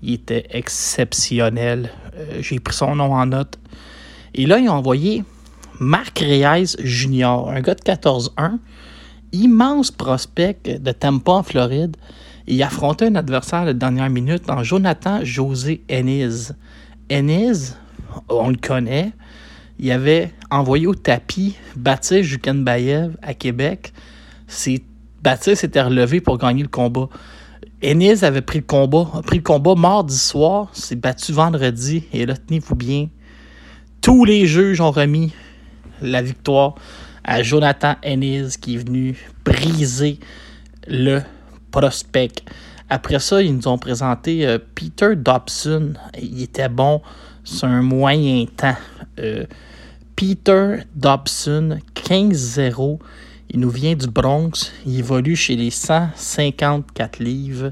Il 0.01 0.13
était 0.13 0.47
exceptionnel. 0.49 1.91
Euh, 2.17 2.41
J'ai 2.41 2.59
pris 2.59 2.73
son 2.73 2.95
nom 2.95 3.13
en 3.13 3.27
note. 3.27 3.59
Et 4.33 4.47
là, 4.47 4.57
ils 4.57 4.67
ont 4.67 4.73
envoyé 4.73 5.23
Marc 5.79 6.17
Reyes 6.17 6.75
Jr., 6.83 7.49
un 7.49 7.61
gars 7.61 7.75
de 7.75 7.81
14-1, 7.81 8.57
immense 9.31 9.91
prospect 9.91 10.79
de 10.79 10.91
Tampa 10.91 11.33
en 11.33 11.43
Floride. 11.43 11.95
Il 12.47 12.61
affrontait 12.63 13.05
un 13.05 13.15
adversaire 13.15 13.67
de 13.67 13.73
dernière 13.73 14.09
minute 14.09 14.49
en 14.49 14.63
Jonathan 14.63 15.19
José 15.23 15.83
Ennis. 15.87 16.51
Ennis, 17.09 17.75
on 18.27 18.49
le 18.49 18.57
connaît, 18.57 19.11
il 19.79 19.91
avait 19.91 20.31
envoyé 20.49 20.87
au 20.87 20.95
tapis 20.95 21.55
Baptiste 21.75 22.23
Jukenbayev 22.23 23.17
à 23.21 23.33
Québec. 23.33 23.93
Baptiste 25.21 25.61
s'était 25.61 25.81
relevé 25.81 26.21
pour 26.21 26.37
gagner 26.37 26.63
le 26.63 26.69
combat. 26.69 27.09
Ennis 27.81 28.23
avait 28.23 28.41
pris 28.41 28.59
le 28.59 28.65
combat, 28.65 29.05
pris 29.25 29.37
le 29.37 29.43
combat 29.43 29.75
mardi 29.75 30.17
soir, 30.17 30.69
s'est 30.73 30.95
battu 30.95 31.33
vendredi, 31.33 32.05
et 32.13 32.25
là, 32.25 32.35
tenez-vous 32.35 32.75
bien, 32.75 33.09
tous 34.01 34.23
les 34.23 34.47
juges 34.47 34.81
ont 34.81 34.91
remis 34.91 35.33
la 36.01 36.21
victoire 36.21 36.75
à 37.23 37.43
Jonathan 37.43 37.95
Ennis 38.01 38.57
qui 38.59 38.75
est 38.75 38.77
venu 38.77 39.17
briser 39.43 40.19
le 40.87 41.21
prospect. 41.71 42.31
Après 42.89 43.19
ça, 43.19 43.41
ils 43.41 43.55
nous 43.55 43.67
ont 43.67 43.77
présenté 43.77 44.45
euh, 44.45 44.59
Peter 44.75 45.15
Dobson. 45.15 45.93
Il 46.21 46.43
était 46.43 46.69
bon, 46.69 47.01
c'est 47.45 47.67
un 47.67 47.83
moyen 47.83 48.45
temps. 48.45 48.75
Euh, 49.19 49.45
Peter 50.15 50.77
Dobson, 50.95 51.79
15-0. 51.95 52.99
Il 53.51 53.59
nous 53.59 53.69
vient 53.69 53.95
du 53.95 54.07
Bronx. 54.07 54.71
Il 54.85 54.99
évolue 54.99 55.35
chez 55.35 55.55
les 55.55 55.69
154 55.69 57.19
livres. 57.19 57.71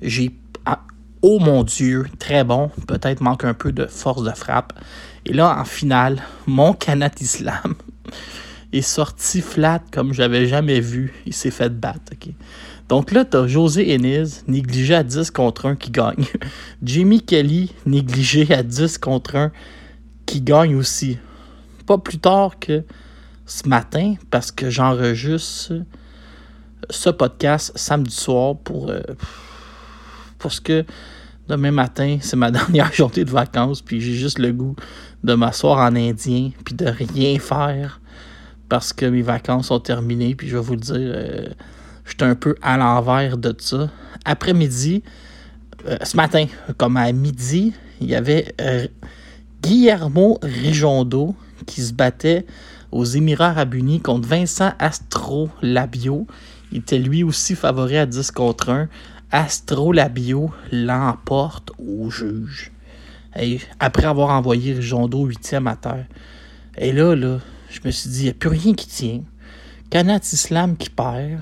J'ai. 0.00 0.32
ah, 0.64 0.80
oh 1.20 1.38
mon 1.38 1.62
Dieu, 1.62 2.06
très 2.18 2.42
bon. 2.42 2.70
Peut-être 2.88 3.20
manque 3.20 3.44
un 3.44 3.54
peu 3.54 3.70
de 3.70 3.86
force 3.86 4.24
de 4.24 4.32
frappe. 4.32 4.72
Et 5.26 5.34
là, 5.34 5.56
en 5.60 5.64
finale, 5.64 6.22
mon 6.46 6.72
Kanat 6.72 7.12
Islam 7.20 7.74
est 8.72 8.80
sorti 8.80 9.42
flat 9.42 9.82
comme 9.92 10.14
j'avais 10.14 10.46
jamais 10.46 10.80
vu. 10.80 11.12
Il 11.26 11.34
s'est 11.34 11.50
fait 11.50 11.68
battre. 11.68 12.12
Donc 12.88 13.12
là, 13.12 13.24
tu 13.24 13.36
as 13.36 13.46
José 13.46 13.92
Ennis, 13.94 14.42
négligé 14.46 14.94
à 14.94 15.02
10 15.02 15.30
contre 15.30 15.66
1 15.66 15.76
qui 15.76 15.90
gagne. 15.90 16.24
Jimmy 16.82 17.20
Kelly, 17.20 17.72
négligé 17.86 18.52
à 18.52 18.62
10 18.62 18.98
contre 18.98 19.36
1 19.36 19.52
qui 20.26 20.40
gagne 20.40 20.74
aussi. 20.74 21.18
Pas 21.86 21.98
plus 21.98 22.18
tard 22.18 22.58
que 22.58 22.84
ce 23.46 23.68
matin, 23.68 24.14
parce 24.30 24.52
que 24.52 24.70
j'enregistre 24.70 25.74
ce 26.90 27.10
podcast 27.10 27.72
samedi 27.76 28.14
soir 28.14 28.56
pour, 28.56 28.90
euh, 28.90 29.00
parce 30.38 30.60
que 30.60 30.84
demain 31.48 31.70
matin, 31.70 32.18
c'est 32.20 32.36
ma 32.36 32.50
dernière 32.50 32.92
journée 32.92 33.24
de 33.24 33.30
vacances, 33.30 33.82
puis 33.82 34.00
j'ai 34.00 34.14
juste 34.14 34.38
le 34.38 34.52
goût 34.52 34.76
de 35.24 35.34
m'asseoir 35.34 35.78
en 35.78 35.94
indien, 35.96 36.50
puis 36.64 36.74
de 36.74 36.86
rien 36.86 37.38
faire, 37.38 38.00
parce 38.68 38.92
que 38.92 39.06
mes 39.06 39.22
vacances 39.22 39.68
sont 39.68 39.80
terminées, 39.80 40.34
puis 40.34 40.48
je 40.48 40.56
vais 40.56 40.62
vous 40.62 40.74
le 40.74 40.80
dire, 40.80 40.96
euh, 40.96 41.48
j'étais 42.12 42.24
un 42.24 42.34
peu 42.34 42.54
à 42.60 42.76
l'envers 42.76 43.38
de 43.38 43.54
ça. 43.58 43.90
Après-midi, 44.26 45.02
euh, 45.86 45.96
ce 46.02 46.14
matin, 46.14 46.44
comme 46.76 46.98
à 46.98 47.10
midi, 47.10 47.72
il 48.02 48.08
y 48.08 48.14
avait 48.14 48.54
euh, 48.60 48.86
Guillermo 49.62 50.38
Rijondo 50.42 51.34
qui 51.64 51.80
se 51.80 51.94
battait 51.94 52.44
aux 52.90 53.04
Émirats 53.04 53.48
Arabes 53.48 53.74
Unis 53.74 54.00
contre 54.00 54.28
Vincent 54.28 54.72
Astro-Labio. 54.78 56.26
Il 56.70 56.78
était 56.78 56.98
lui 56.98 57.22
aussi 57.22 57.54
favori 57.54 57.96
à 57.96 58.04
10 58.04 58.30
contre 58.30 58.68
1. 58.68 58.88
Astro-Labio 59.30 60.50
l'emporte 60.70 61.70
au 61.78 62.10
juge. 62.10 62.72
Et 63.40 63.58
après 63.80 64.04
avoir 64.04 64.28
envoyé 64.28 64.74
Rijondo 64.74 65.26
8e 65.26 65.66
à 65.66 65.76
terre. 65.76 66.06
Et 66.76 66.92
là, 66.92 67.14
là, 67.16 67.38
je 67.70 67.80
me 67.86 67.90
suis 67.90 68.10
dit, 68.10 68.20
il 68.20 68.24
n'y 68.24 68.30
a 68.30 68.34
plus 68.34 68.50
rien 68.50 68.74
qui 68.74 68.86
tient. 68.86 69.22
Kanat 69.88 70.20
Islam 70.30 70.76
qui 70.76 70.90
perd. 70.90 71.40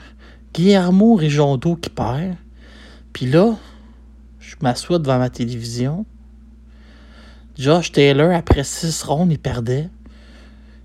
Guillermo 0.54 1.14
Rijondo 1.14 1.76
qui 1.76 1.90
perd. 1.90 2.36
Puis 3.12 3.26
là, 3.26 3.56
je 4.40 4.56
m'assois 4.62 4.98
devant 4.98 5.18
ma 5.18 5.30
télévision. 5.30 6.04
Josh 7.56 7.92
Taylor, 7.92 8.32
après 8.32 8.64
6 8.64 9.02
rondes, 9.02 9.32
il 9.32 9.38
perdait. 9.38 9.88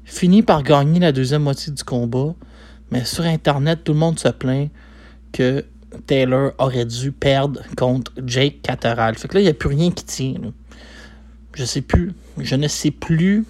Finit 0.03 0.43
par 0.43 0.61
gagner 0.61 0.99
la 0.99 1.11
deuxième 1.11 1.43
moitié 1.43 1.71
du 1.71 1.83
combat. 1.83 2.35
Mais 2.91 3.05
sur 3.05 3.23
Internet, 3.23 3.83
tout 3.83 3.93
le 3.93 3.99
monde 3.99 4.19
se 4.19 4.29
plaint 4.29 4.69
que 5.31 5.65
Taylor 6.05 6.51
aurait 6.57 6.85
dû 6.85 7.11
perdre 7.11 7.61
contre 7.75 8.11
Jake 8.25 8.61
Catterall. 8.61 9.15
Fait 9.15 9.27
que 9.27 9.35
là, 9.35 9.39
il 9.41 9.43
n'y 9.43 9.49
a 9.49 9.53
plus 9.53 9.69
rien 9.69 9.91
qui 9.91 10.03
tient. 10.03 10.35
là. 10.41 10.49
Je 11.53 11.63
sais 11.65 11.81
plus. 11.81 12.13
Je 12.37 12.55
ne 12.55 12.67
sais 12.67 12.91
plus 12.91 13.45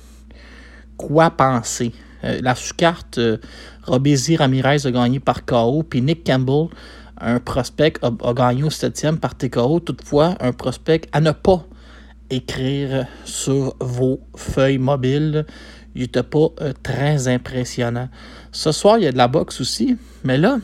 quoi 0.97 1.32
penser. 1.32 1.91
Euh, 2.25 2.39
la 2.41 2.55
sous-carte, 2.55 3.17
euh, 3.17 3.38
Robézy 3.83 4.35
Ramirez 4.35 4.85
a 4.85 4.91
gagné 4.91 5.19
par 5.19 5.45
KO, 5.45 5.83
puis 5.83 6.01
Nick 6.01 6.25
Campbell, 6.25 6.67
un 7.19 7.39
prospect, 7.39 7.93
a, 8.01 8.33
gagné 8.33 8.63
au 8.63 8.69
7e 8.69 9.17
par 9.17 9.35
TKO. 9.35 9.79
Toutefois, 9.79 10.35
un 10.39 10.51
prospect 10.51 11.01
à 11.11 11.21
ne 11.21 11.31
pas 11.31 11.65
écrire 12.29 13.05
sur 13.23 13.75
vos 13.79 14.19
feuilles 14.35 14.79
mobiles. 14.79 15.45
Il 15.93 16.01
n'était 16.01 16.23
pas 16.23 16.49
euh, 16.61 16.73
très 16.84 17.28
impressionnant. 17.28 18.09
Ce 18.51 18.71
soir, 18.71 18.97
il 18.97 19.05
y 19.05 19.07
a 19.07 19.11
de 19.11 19.17
la 19.17 19.28
boxe 19.28 19.61
aussi, 19.61 19.95
mais 20.23 20.38
là, 20.38 20.57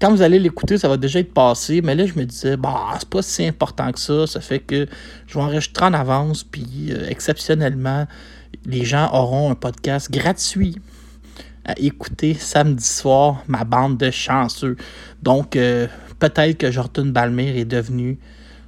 quand 0.00 0.10
vous 0.10 0.22
allez 0.22 0.38
l'écouter, 0.38 0.78
ça 0.78 0.88
va 0.88 0.96
déjà 0.96 1.20
être 1.20 1.34
passé. 1.34 1.80
Mais 1.82 1.94
là, 1.94 2.06
je 2.06 2.14
me 2.14 2.24
disais, 2.24 2.56
bah, 2.56 2.94
c'est 2.98 3.08
pas 3.08 3.22
si 3.22 3.46
important 3.46 3.90
que 3.92 3.98
ça. 3.98 4.26
Ça 4.26 4.40
fait 4.40 4.60
que 4.60 4.86
je 5.26 5.34
vais 5.34 5.44
enregistrer 5.44 5.86
en 5.86 5.94
avance. 5.94 6.44
Puis, 6.44 6.88
euh, 6.90 7.08
exceptionnellement, 7.08 8.06
les 8.64 8.84
gens 8.84 9.12
auront 9.12 9.50
un 9.50 9.54
podcast 9.54 10.10
gratuit 10.10 10.76
à 11.64 11.78
écouter 11.78 12.34
samedi 12.34 12.84
soir 12.84 13.42
ma 13.48 13.64
bande 13.64 13.96
de 13.96 14.10
chanceux. 14.10 14.76
Donc, 15.22 15.56
euh, 15.56 15.86
peut-être 16.18 16.58
que 16.58 16.70
Jordan 16.70 17.10
Balmer 17.10 17.58
est 17.58 17.64
devenu 17.64 18.18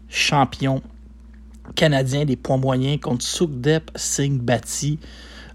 champion 0.09 0.83
canadien 1.75 2.25
des 2.25 2.37
points 2.37 2.57
moyens 2.57 3.01
contre 3.01 3.25
Sukdep 3.25 3.91
Singh 3.97 4.41
Bati. 4.41 4.99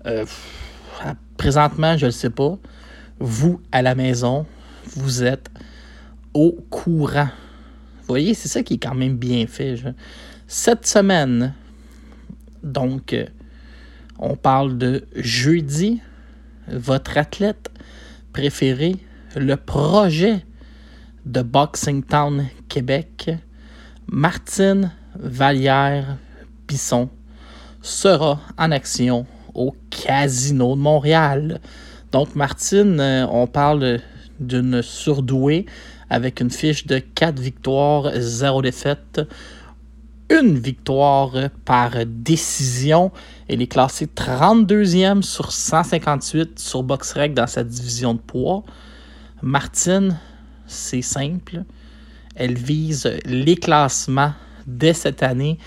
Euh, 0.05 0.25
présentement, 1.37 1.97
je 1.97 2.05
ne 2.05 2.07
le 2.07 2.11
sais 2.11 2.29
pas. 2.29 2.57
Vous, 3.19 3.61
à 3.71 3.81
la 3.81 3.95
maison, 3.95 4.45
vous 4.95 5.23
êtes 5.23 5.49
au 6.33 6.51
courant. 6.69 7.29
Vous 8.01 8.07
voyez, 8.07 8.33
c'est 8.33 8.49
ça 8.49 8.63
qui 8.63 8.75
est 8.75 8.79
quand 8.79 8.95
même 8.95 9.17
bien 9.17 9.47
fait. 9.47 9.75
Cette 10.47 10.85
semaine, 10.85 11.53
donc, 12.63 13.13
euh, 13.13 13.25
on 14.19 14.35
parle 14.35 14.77
de 14.77 15.05
jeudi, 15.15 16.01
votre 16.67 17.17
athlète 17.17 17.71
préféré, 18.33 18.95
le 19.35 19.55
projet 19.55 20.45
de 21.25 21.41
Boxing 21.41 22.03
Town 22.03 22.47
Québec, 22.67 23.31
Martine 24.07 24.91
Vallière 25.15 26.17
Bisson, 26.67 27.09
sera 27.81 28.39
en 28.57 28.71
action 28.71 29.25
au 29.53 29.75
Casino 29.89 30.75
de 30.75 30.81
Montréal. 30.81 31.59
Donc, 32.11 32.35
Martine, 32.35 32.99
euh, 32.99 33.25
on 33.27 33.47
parle 33.47 33.99
d'une 34.39 34.81
surdouée 34.81 35.65
avec 36.09 36.41
une 36.41 36.51
fiche 36.51 36.85
de 36.87 36.99
4 36.99 37.39
victoires, 37.39 38.11
0 38.15 38.61
défaites, 38.61 39.21
une 40.29 40.57
victoire 40.57 41.31
par 41.65 41.91
décision. 42.05 43.11
Elle 43.51 43.61
est 43.61 43.67
classée 43.67 44.05
32e 44.05 45.23
sur 45.23 45.51
158 45.51 46.57
sur 46.57 46.83
BoxRec 46.83 47.33
dans 47.33 47.47
sa 47.47 47.65
division 47.65 48.13
de 48.13 48.19
poids. 48.19 48.63
Martine, 49.41 50.17
c'est 50.67 51.01
simple. 51.01 51.65
Elle 52.35 52.57
vise 52.57 53.11
les 53.25 53.57
classements 53.57 54.31
dès 54.67 54.93
cette 54.93 55.21
année 55.21 55.57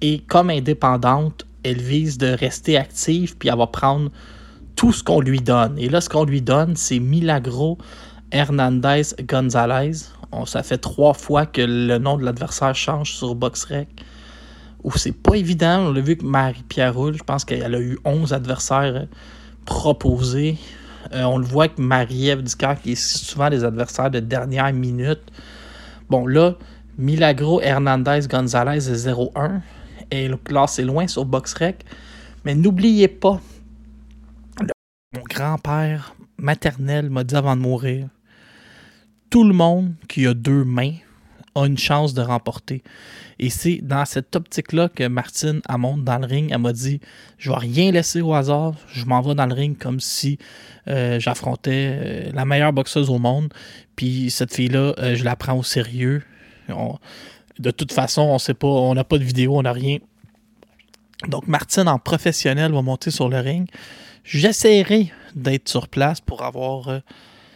et 0.00 0.20
comme 0.20 0.50
indépendante, 0.50 1.46
elle 1.64 1.80
vise 1.80 2.16
de 2.16 2.28
rester 2.28 2.76
active 2.76 3.36
puis 3.36 3.48
elle 3.48 3.58
va 3.58 3.66
prendre 3.66 4.12
tout 4.76 4.92
ce 4.92 5.02
qu'on 5.02 5.20
lui 5.20 5.40
donne. 5.40 5.76
Et 5.80 5.88
là, 5.88 6.00
ce 6.00 6.08
qu'on 6.08 6.26
lui 6.26 6.42
donne, 6.42 6.76
c'est 6.76 7.00
Milagro 7.00 7.76
Hernandez 8.30 9.02
Gonzalez. 9.28 10.10
On, 10.30 10.46
ça 10.46 10.62
fait 10.62 10.78
trois 10.78 11.12
fois 11.12 11.44
que 11.44 11.62
le 11.62 11.98
nom 11.98 12.18
de 12.18 12.24
l'adversaire 12.24 12.76
change 12.76 13.14
sur 13.14 13.34
BoxRec. 13.34 13.88
Ou 14.84 14.92
c'est 14.96 15.12
pas 15.12 15.34
évident. 15.34 15.86
On 15.88 15.92
l'a 15.92 16.00
vu 16.00 16.16
que 16.16 16.24
Marie-Pierre 16.24 16.94
Roule, 16.94 17.16
je 17.16 17.22
pense 17.22 17.44
qu'elle 17.44 17.74
a 17.74 17.80
eu 17.80 17.98
11 18.04 18.32
adversaires 18.32 19.06
proposés. 19.64 20.58
Euh, 21.12 21.24
on 21.24 21.38
le 21.38 21.44
voit 21.44 21.68
que 21.68 21.80
Marie-Ève 21.80 22.42
qui 22.82 22.92
est 22.92 22.94
souvent 22.94 23.50
des 23.50 23.64
adversaires 23.64 24.10
de 24.10 24.20
dernière 24.20 24.72
minute. 24.72 25.22
Bon, 26.08 26.26
là, 26.26 26.54
Milagro 26.98 27.60
Hernandez 27.60 28.20
Gonzalez 28.28 28.88
est 28.88 29.08
0-1. 29.08 29.60
Et 30.10 30.28
là, 30.28 30.66
c'est 30.66 30.84
loin 30.84 31.06
sur 31.06 31.24
BoxRec. 31.24 31.84
Mais 32.44 32.54
n'oubliez 32.54 33.08
pas, 33.08 33.40
le- 34.60 34.68
mon 35.16 35.24
grand-père 35.28 36.14
maternel 36.38 37.10
m'a 37.10 37.24
dit 37.24 37.34
avant 37.34 37.56
de 37.56 37.60
mourir 37.62 38.08
tout 39.30 39.42
le 39.42 39.52
monde 39.52 39.94
qui 40.08 40.26
a 40.26 40.34
deux 40.34 40.64
mains 40.64 40.94
une 41.64 41.78
chance 41.78 42.14
de 42.14 42.22
remporter. 42.22 42.82
Et 43.38 43.50
c'est 43.50 43.78
dans 43.82 44.04
cette 44.04 44.34
optique-là 44.34 44.88
que 44.88 45.06
Martine, 45.08 45.60
elle 45.68 45.78
monte 45.78 46.04
dans 46.04 46.18
le 46.18 46.26
ring. 46.26 46.50
Elle 46.50 46.58
m'a 46.58 46.72
dit 46.72 47.00
Je 47.38 47.50
vais 47.50 47.58
rien 47.58 47.90
laisser 47.90 48.20
au 48.20 48.34
hasard. 48.34 48.74
Je 48.88 49.04
m'en 49.04 49.20
vais 49.20 49.34
dans 49.34 49.46
le 49.46 49.54
ring 49.54 49.76
comme 49.76 50.00
si 50.00 50.38
euh, 50.88 51.20
j'affrontais 51.20 51.98
euh, 52.00 52.30
la 52.32 52.44
meilleure 52.44 52.72
boxeuse 52.72 53.10
au 53.10 53.18
monde. 53.18 53.52
Puis 53.94 54.30
cette 54.30 54.54
fille-là, 54.54 54.94
euh, 54.98 55.14
je 55.14 55.24
la 55.24 55.36
prends 55.36 55.58
au 55.58 55.62
sérieux. 55.62 56.22
De 57.58 57.70
toute 57.70 57.92
façon, 57.92 58.22
on 58.22 58.38
sait 58.38 58.54
pas, 58.54 58.66
on 58.66 58.94
n'a 58.94 59.04
pas 59.04 59.18
de 59.18 59.24
vidéo, 59.24 59.58
on 59.58 59.62
n'a 59.62 59.72
rien. 59.72 59.98
Donc 61.28 61.46
Martine, 61.46 61.88
en 61.88 61.98
professionnel, 61.98 62.72
va 62.72 62.82
monter 62.82 63.10
sur 63.10 63.28
le 63.28 63.38
ring. 63.38 63.68
J'essaierai 64.24 65.12
d'être 65.34 65.68
sur 65.68 65.88
place 65.88 66.20
pour 66.20 66.42
avoir 66.42 67.00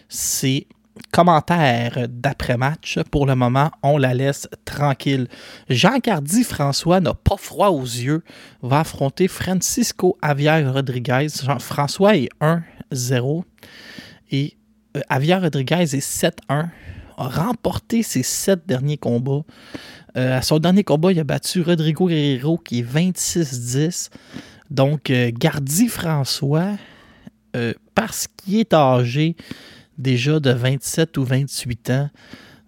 ses 0.09 0.67
commentaires 1.13 2.07
d'après-match. 2.09 2.99
Pour 3.11 3.27
le 3.27 3.35
moment, 3.35 3.71
on 3.83 3.99
la 3.99 4.15
laisse 4.15 4.49
tranquille. 4.65 5.27
Jean 5.69 5.99
Cardi 6.01 6.45
François 6.45 7.01
n'a 7.01 7.15
pas 7.15 7.37
froid 7.37 7.69
aux 7.69 7.83
yeux, 7.85 8.23
va 8.63 8.81
affronter 8.81 9.29
Francisco 9.29 10.17
Javier 10.23 10.65
Rodriguez. 10.67 11.29
Jean- 11.43 11.59
François 11.59 12.17
est 12.17 12.29
1-0 12.41 13.45
et 14.31 14.57
euh, 14.97 15.01
Javier 15.11 15.37
Rodriguez 15.37 15.83
est 15.95 16.01
7-1. 16.25 16.31
A 16.51 17.29
remporté 17.29 18.03
ses 18.03 18.23
sept 18.23 18.67
derniers 18.67 18.97
combats. 18.97 19.43
Euh, 20.17 20.39
à 20.39 20.43
son 20.43 20.59
dernier 20.59 20.85
combat, 20.85 21.13
il 21.13 21.21
a 21.21 21.25
battu 21.25 21.61
Rodrigo 21.61 22.09
Guerrero 22.09 22.57
qui 22.57 22.79
est 22.81 22.83
26-10. 22.83 24.09
Donc, 24.71 25.13
Gardi 25.13 25.89
François, 25.89 26.77
euh, 27.57 27.75
parce 27.95 28.27
qu'il 28.27 28.59
est 28.61 28.73
âgé 28.73 29.37
déjà 30.01 30.41
de 30.41 30.51
27 30.51 31.17
ou 31.19 31.25
28 31.25 31.91
ans, 31.91 32.11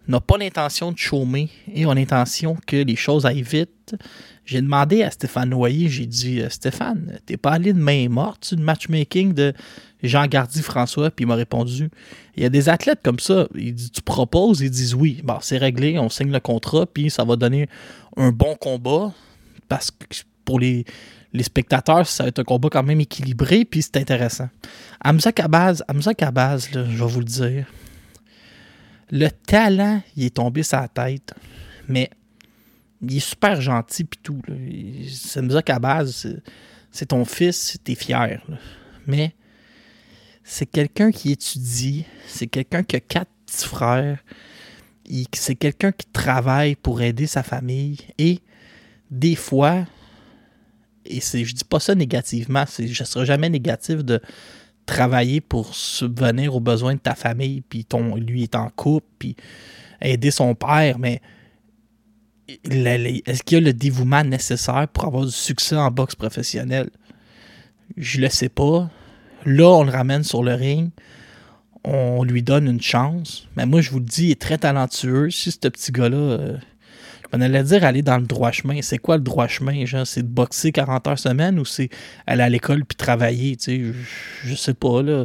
n'a 0.08 0.20
pas 0.20 0.36
l'intention 0.36 0.92
de 0.92 0.98
chômer 0.98 1.48
et 1.72 1.84
a 1.84 1.94
l'intention 1.94 2.56
que 2.66 2.76
les 2.76 2.96
choses 2.96 3.24
aillent 3.24 3.42
vite. 3.42 3.94
J'ai 4.44 4.60
demandé 4.60 5.02
à 5.02 5.10
Stéphane 5.10 5.50
Noyer, 5.50 5.88
j'ai 5.88 6.06
dit 6.06 6.40
euh, 6.40 6.48
Stéphane, 6.48 7.20
t'es 7.26 7.36
pas 7.36 7.52
allé 7.52 7.72
de 7.72 7.78
main 7.78 8.08
morte 8.08 8.44
sur 8.46 8.58
matchmaking 8.58 9.32
de 9.32 9.52
Jean 10.02 10.26
Gardi 10.26 10.62
François, 10.62 11.10
puis 11.10 11.24
il 11.24 11.28
m'a 11.28 11.36
répondu 11.36 11.88
il 12.36 12.42
y 12.42 12.46
a 12.46 12.48
des 12.48 12.68
athlètes 12.68 13.00
comme 13.04 13.20
ça, 13.20 13.46
ils 13.54 13.74
disent, 13.74 13.92
tu 13.92 14.02
proposes, 14.02 14.60
ils 14.60 14.70
disent 14.70 14.94
oui, 14.94 15.20
bon, 15.22 15.38
c'est 15.40 15.58
réglé, 15.58 15.98
on 15.98 16.08
signe 16.08 16.32
le 16.32 16.40
contrat, 16.40 16.86
puis 16.86 17.10
ça 17.10 17.24
va 17.24 17.36
donner 17.36 17.68
un 18.16 18.32
bon 18.32 18.56
combat 18.56 19.12
parce 19.68 19.90
que 19.92 20.06
pour 20.44 20.58
les, 20.58 20.84
les 21.32 21.42
spectateurs, 21.42 22.06
ça 22.06 22.24
va 22.24 22.28
être 22.28 22.40
un 22.40 22.44
combat 22.44 22.68
quand 22.70 22.82
même 22.82 23.00
équilibré, 23.00 23.64
puis 23.64 23.82
c'est 23.82 23.96
intéressant. 23.96 24.48
Hamza 25.04 25.32
Kabaz, 25.32 25.82
je 25.88 26.78
vais 26.80 27.06
vous 27.10 27.20
le 27.20 27.24
dire, 27.24 27.66
le 29.10 29.28
talent, 29.28 30.02
il 30.16 30.24
est 30.24 30.34
tombé 30.34 30.62
la 30.72 30.88
tête, 30.88 31.34
mais 31.88 32.10
il 33.00 33.16
est 33.16 33.20
super 33.20 33.60
gentil 33.60 34.04
puis 34.04 34.20
tout. 34.22 34.40
là. 34.46 34.54
Hamza 35.36 35.62
Kabaz, 35.62 36.26
c'est- 36.90 37.06
ton 37.06 37.24
fils, 37.24 37.78
t'es 37.82 37.94
fier. 37.94 38.42
Mais 39.06 39.34
c'est 40.44 40.66
quelqu'un 40.66 41.10
qui 41.10 41.32
étudie, 41.32 42.04
c'est 42.26 42.46
quelqu'un 42.46 42.82
qui 42.82 42.96
a 42.96 43.00
quatre 43.00 43.30
petits 43.46 43.66
frères, 43.66 44.18
c'est 45.34 45.56
quelqu'un 45.56 45.92
qui 45.92 46.06
travaille 46.06 46.74
pour 46.76 47.02
aider 47.02 47.26
sa 47.26 47.42
famille 47.42 47.98
et 48.18 48.40
des 49.10 49.34
fois, 49.34 49.86
et 51.04 51.20
c'est, 51.20 51.44
je 51.44 51.54
dis 51.54 51.64
pas 51.64 51.80
ça 51.80 51.94
négativement, 51.94 52.64
c'est, 52.66 52.86
je 52.86 53.02
ne 53.02 53.06
serai 53.06 53.26
jamais 53.26 53.48
négatif 53.48 54.04
de 54.04 54.20
travailler 54.86 55.40
pour 55.40 55.74
subvenir 55.74 56.54
aux 56.54 56.60
besoins 56.60 56.94
de 56.94 57.00
ta 57.00 57.14
famille, 57.14 57.60
puis 57.60 57.84
ton, 57.84 58.16
lui 58.16 58.42
est 58.44 58.54
en 58.54 58.68
couple, 58.70 59.06
puis 59.18 59.36
aider 60.00 60.30
son 60.30 60.54
père, 60.54 60.98
mais 60.98 61.20
est-ce 62.48 63.42
qu'il 63.42 63.58
y 63.58 63.60
a 63.60 63.64
le 63.64 63.72
dévouement 63.72 64.24
nécessaire 64.24 64.88
pour 64.92 65.06
avoir 65.06 65.24
du 65.24 65.32
succès 65.32 65.76
en 65.76 65.90
boxe 65.90 66.14
professionnelle? 66.14 66.90
Je 67.96 68.20
le 68.20 68.28
sais 68.28 68.48
pas. 68.48 68.90
Là, 69.44 69.68
on 69.70 69.84
le 69.84 69.90
ramène 69.90 70.24
sur 70.24 70.42
le 70.42 70.54
ring. 70.54 70.90
On 71.84 72.24
lui 72.24 72.42
donne 72.42 72.66
une 72.66 72.80
chance. 72.80 73.48
Mais 73.56 73.66
moi, 73.66 73.80
je 73.80 73.90
vous 73.90 73.98
le 73.98 74.04
dis, 74.04 74.26
il 74.26 74.30
est 74.32 74.40
très 74.40 74.58
talentueux. 74.58 75.30
Si 75.30 75.50
ce 75.50 75.58
petit 75.58 75.92
gars-là, 75.92 76.16
euh, 76.16 76.56
on 77.32 77.40
allait 77.40 77.62
dire 77.62 77.84
aller 77.84 78.02
dans 78.02 78.18
le 78.18 78.26
droit 78.26 78.52
chemin. 78.52 78.80
C'est 78.82 78.98
quoi 78.98 79.16
le 79.16 79.22
droit 79.22 79.46
chemin? 79.46 79.84
Genre, 79.86 80.06
c'est 80.06 80.22
de 80.22 80.28
boxer 80.28 80.70
40 80.72 81.06
heures 81.08 81.18
semaine 81.18 81.58
ou 81.58 81.64
c'est 81.64 81.88
aller 82.26 82.42
à 82.42 82.48
l'école 82.48 82.84
puis 82.84 82.96
travailler? 82.96 83.56
Tu 83.56 83.64
sais, 83.64 83.98
je, 84.44 84.54
sais 84.54 84.74
pas, 84.74 85.02
là. 85.02 85.24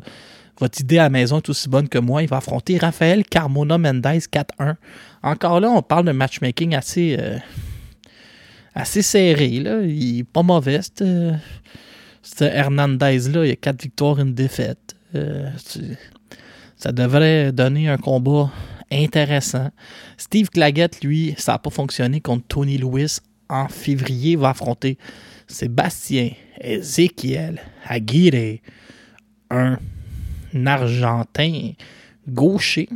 Votre 0.60 0.82
idée 0.82 0.98
à 0.98 1.04
la 1.04 1.10
maison 1.10 1.38
est 1.38 1.50
aussi 1.50 1.70
bonne 1.70 1.88
que 1.88 2.00
moi. 2.00 2.24
Il 2.24 2.30
va 2.30 2.38
affronter 2.38 2.78
Raphaël 2.78 3.24
Carmona 3.26 3.78
Mendez 3.78 4.20
4-1. 4.20 4.76
Encore 5.22 5.60
là, 5.60 5.70
on 5.70 5.82
parle 5.82 6.06
de 6.06 6.12
matchmaking 6.12 6.74
assez, 6.74 7.16
euh, 7.20 7.38
assez 8.74 9.02
serré. 9.02 9.60
Là. 9.60 9.82
Il 9.82 10.20
est 10.20 10.24
pas 10.24 10.44
mauvais. 10.44 10.80
Euh, 11.02 11.34
Hernandez-là, 12.40 13.46
il 13.46 13.52
a 13.52 13.56
4 13.56 13.84
victoires, 13.84 14.20
une 14.20 14.34
défaite. 14.34 14.96
Euh, 15.14 15.50
ça 16.78 16.92
devrait 16.92 17.52
donner 17.52 17.90
un 17.90 17.98
combat 17.98 18.50
intéressant. 18.92 19.72
Steve 20.18 20.50
Claggett, 20.50 21.04
lui, 21.04 21.36
ça 21.38 21.54
n'a 21.54 21.60
pas 21.60 21.70
fonctionné 21.70 22.22
contre 22.22 22.46
Tony 22.48 22.78
Lewis. 22.78 23.18
En 23.50 23.68
février, 23.68 24.36
va 24.36 24.50
affronter 24.50 24.98
Sébastien 25.48 26.32
Ezekiel 26.60 27.62
Aguirre, 27.86 28.60
un 29.50 29.78
Argentin 30.66 31.72
gaucher. 32.28 32.90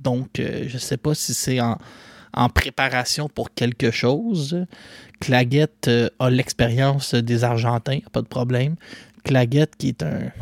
Donc, 0.00 0.38
euh, 0.38 0.64
je 0.66 0.74
ne 0.74 0.78
sais 0.78 0.96
pas 0.96 1.14
si 1.14 1.34
c'est 1.34 1.60
en, 1.60 1.76
préparation 2.54 3.28
pour 3.28 3.52
quelque 3.52 3.90
chose. 3.90 4.64
Claggett 5.20 5.88
euh, 5.88 6.08
a 6.18 6.30
l'expérience 6.30 7.14
des 7.14 7.44
Argentins, 7.44 7.98
pas 8.12 8.22
de 8.22 8.28
problème. 8.28 8.76
Claggett 9.24 9.76
qui 9.76 9.88
est 9.88 10.02
un 10.02 10.32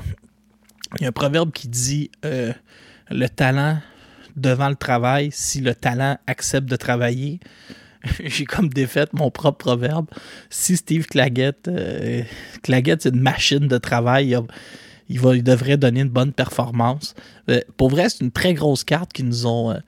Il 0.97 1.03
y 1.03 1.05
a 1.07 1.09
un 1.09 1.13
proverbe 1.13 1.51
qui 1.51 1.69
dit 1.69 2.11
euh, 2.25 2.53
le 3.11 3.29
talent 3.29 3.79
devant 4.39 4.69
le 4.69 4.77
travail 4.77 5.31
si 5.33 5.61
le 5.61 5.75
talent 5.75 6.19
accepte 6.27 6.69
de 6.69 6.77
travailler. 6.77 7.41
J'ai 8.25 8.45
comme 8.45 8.69
défaite 8.69 9.13
mon 9.13 9.31
propre 9.31 9.59
proverbe. 9.59 10.07
Si 10.51 10.77
Steve 10.77 11.07
Claggett, 11.07 11.69
euh, 11.69 12.23
Claggett 12.63 13.03
c'est 13.03 13.11
une 13.11 13.21
machine 13.21 13.67
de 13.67 13.79
travail, 13.79 14.37
il, 15.09 15.21
va, 15.21 15.35
il 15.35 15.43
devrait 15.43 15.77
donner 15.77 16.01
une 16.01 16.09
bonne 16.09 16.33
performance. 16.33 17.15
Euh, 17.49 17.61
pour 17.77 17.91
vrai, 17.91 18.09
c'est 18.09 18.21
une 18.21 18.31
très 18.31 18.55
grosse 18.55 18.85
carte 18.85 19.13
qu'ils 19.13 19.27
nous 19.27 19.47
ont 19.47 19.73
euh, 19.73 19.79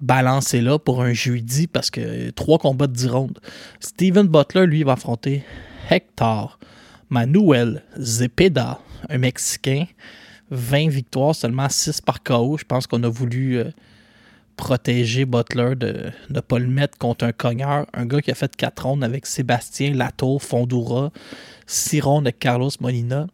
balancée 0.00 0.60
là 0.60 0.78
pour 0.78 1.02
un 1.02 1.12
jeudi 1.12 1.66
parce 1.66 1.90
que 1.90 2.00
euh, 2.00 2.30
trois 2.32 2.58
combats 2.58 2.86
de 2.86 2.92
10 2.92 3.08
rondes. 3.08 3.38
Steven 3.80 4.26
Butler, 4.26 4.66
lui, 4.66 4.82
va 4.82 4.92
affronter 4.92 5.44
Hector 5.90 6.58
Manuel 7.08 7.82
Zepeda, 7.98 8.80
un 9.08 9.18
Mexicain. 9.18 9.86
20 10.52 10.90
victoires, 10.90 11.34
seulement 11.34 11.68
6 11.68 12.00
par 12.02 12.22
KO. 12.22 12.56
Je 12.56 12.64
pense 12.64 12.86
qu'on 12.86 13.02
a 13.02 13.08
voulu 13.08 13.60
protéger 14.56 15.24
Butler 15.26 15.76
de 15.76 16.10
ne 16.30 16.40
pas 16.40 16.58
le 16.58 16.66
mettre 16.66 16.98
contre 16.98 17.24
un 17.24 17.32
cogneur. 17.32 17.86
Un 17.92 18.06
gars 18.06 18.20
qui 18.20 18.30
a 18.30 18.34
fait 18.34 18.54
4 18.54 18.86
rondes 18.86 19.04
avec 19.04 19.26
Sébastien 19.26 19.94
Latour, 19.94 20.42
Fondura, 20.42 21.12
6 21.66 22.00
rondes 22.00 22.26
avec 22.26 22.38
Carlos 22.38 22.70
Molina. 22.80 23.26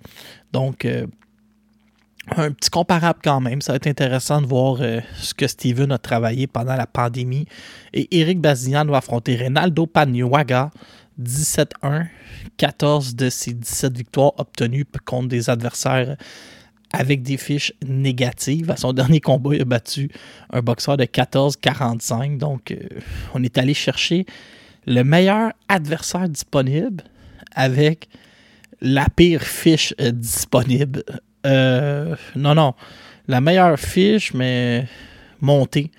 Donc, 0.52 0.84
euh, 0.84 1.06
un 2.36 2.52
petit 2.52 2.70
comparable 2.70 3.20
quand 3.22 3.40
même. 3.40 3.60
Ça 3.60 3.72
va 3.72 3.76
être 3.76 3.86
intéressant 3.86 4.40
de 4.40 4.46
voir 4.46 4.78
euh, 4.80 5.00
ce 5.16 5.34
que 5.34 5.46
Steven 5.46 5.90
a 5.92 5.98
travaillé 5.98 6.46
pendant 6.46 6.76
la 6.76 6.86
pandémie. 6.86 7.46
Et 7.92 8.20
Eric 8.20 8.40
Bazignan 8.40 8.84
va 8.86 8.98
affronter 8.98 9.36
Reynaldo 9.36 9.86
Paniaga, 9.86 10.70
17-1, 11.20 12.06
14 12.56 13.14
de 13.16 13.28
ses 13.30 13.54
17 13.54 13.96
victoires 13.96 14.32
obtenues 14.38 14.86
contre 15.04 15.28
des 15.28 15.50
adversaires 15.50 16.16
avec 16.92 17.22
des 17.22 17.36
fiches 17.36 17.72
négatives. 17.86 18.70
À 18.70 18.76
son 18.76 18.92
dernier 18.92 19.20
combat, 19.20 19.54
il 19.54 19.62
a 19.62 19.64
battu 19.64 20.10
un 20.50 20.60
boxeur 20.60 20.96
de 20.96 21.04
14-45. 21.04 22.38
Donc, 22.38 22.70
euh, 22.70 22.76
on 23.34 23.42
est 23.42 23.58
allé 23.58 23.74
chercher 23.74 24.26
le 24.86 25.02
meilleur 25.02 25.52
adversaire 25.68 26.28
disponible 26.28 27.04
avec 27.54 28.08
la 28.80 29.08
pire 29.08 29.42
fiche 29.42 29.94
euh, 30.00 30.10
disponible. 30.10 31.02
Euh, 31.46 32.14
non, 32.36 32.54
non. 32.54 32.74
La 33.26 33.40
meilleure 33.40 33.78
fiche, 33.78 34.34
mais 34.34 34.86
montée. 35.40 35.90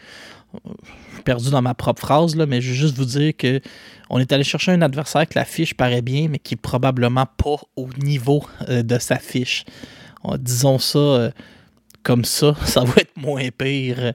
Perdu 1.26 1.50
dans 1.50 1.62
ma 1.62 1.74
propre 1.74 2.02
phrase, 2.02 2.36
là, 2.36 2.46
mais 2.46 2.62
je 2.62 2.70
veux 2.70 2.76
juste 2.76 2.96
vous 2.96 3.06
dire 3.06 3.36
que 3.36 3.62
on 4.10 4.20
est 4.20 4.32
allé 4.32 4.44
chercher 4.44 4.74
un 4.74 4.82
adversaire 4.82 5.28
que 5.28 5.39
la 5.39 5.46
fiche 5.46 5.74
paraît 5.74 6.04
bien, 6.04 6.28
mais 6.30 6.38
qui 6.38 6.54
est 6.54 6.62
probablement 6.62 7.26
pas 7.26 7.56
au 7.76 7.88
niveau 7.98 8.46
de 8.70 9.00
sa 9.00 9.18
fiche. 9.18 9.66
Euh, 10.26 10.38
disons 10.38 10.80
ça 10.80 11.00
euh, 11.00 11.32
comme 12.04 12.26
ça, 12.26 12.56
ça 12.66 12.84
va 12.84 12.94
être 12.98 13.16
moins 13.18 13.50
pire. 13.58 14.14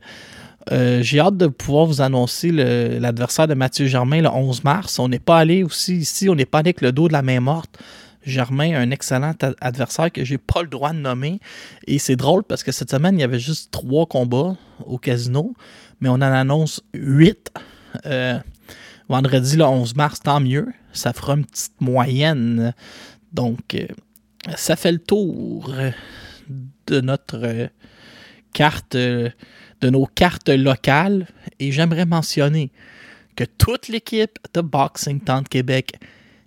Euh, 0.71 1.03
J'ai 1.03 1.21
hâte 1.21 1.37
de 1.37 1.47
pouvoir 1.47 1.87
vous 1.87 2.01
annoncer 2.01 2.51
l'adversaire 2.53 3.49
de 3.49 3.55
Mathieu 3.55 3.87
Germain 3.87 4.21
le 4.21 4.29
11 4.29 4.65
mars. 4.65 4.99
On 4.99 5.09
n'est 5.09 5.19
pas 5.19 5.39
allé 5.39 5.63
aussi 5.63 5.97
ici, 5.97 6.29
on 6.29 6.35
n'est 6.35 6.45
pas 6.45 6.59
allé 6.59 6.69
avec 6.69 6.83
le 6.83 6.93
dos 6.93 7.09
de 7.09 7.15
la 7.15 7.23
main 7.23 7.41
morte. 7.41 7.79
Germain, 8.25 8.75
un 8.75 8.91
excellent 8.91 9.33
adversaire 9.61 10.13
que 10.13 10.25
j'ai 10.25 10.37
pas 10.37 10.63
le 10.63 10.69
droit 10.69 10.93
de 10.93 10.99
nommer. 10.99 11.41
Et 11.87 11.99
c'est 11.99 12.17
drôle 12.17 12.45
parce 12.45 12.63
que 12.63 12.73
cette 12.73 12.91
semaine, 12.91 13.17
il 13.17 13.21
y 13.21 13.25
avait 13.25 13.39
juste 13.39 13.71
trois 13.71 14.05
combats 14.05 14.57
au 14.85 14.99
casino, 14.99 15.55
mais 16.01 16.11
on 16.11 16.15
en 16.15 16.23
annonce 16.23 16.83
huit. 16.93 17.51
Euh, 18.05 18.39
vendredi 19.09 19.57
le 19.57 19.65
11 19.65 19.97
mars, 19.97 20.21
tant 20.21 20.41
mieux. 20.41 20.69
Ça 20.93 21.15
fera 21.15 21.35
une 21.35 21.47
petite 21.47 21.81
moyenne. 21.81 22.75
Donc, 23.33 23.77
ça 24.57 24.77
fait 24.77 24.93
le 24.93 24.99
tour 24.99 25.73
euh, 25.75 25.91
de 26.87 27.01
notre 27.01 27.41
euh, 27.45 27.67
carte, 28.53 28.95
euh, 28.95 29.31
de 29.81 29.91
nos 29.91 30.07
cartes 30.07 30.49
locales. 30.49 31.27
Et 31.59 31.73
j'aimerais 31.73 32.07
mentionner 32.07 32.71
que 33.37 33.45
toute 33.45 33.89
l'équipe 33.89 34.39
de 34.55 34.61
Boxing 34.61 35.21
Temps 35.21 35.43
de 35.43 35.49
Québec 35.49 35.93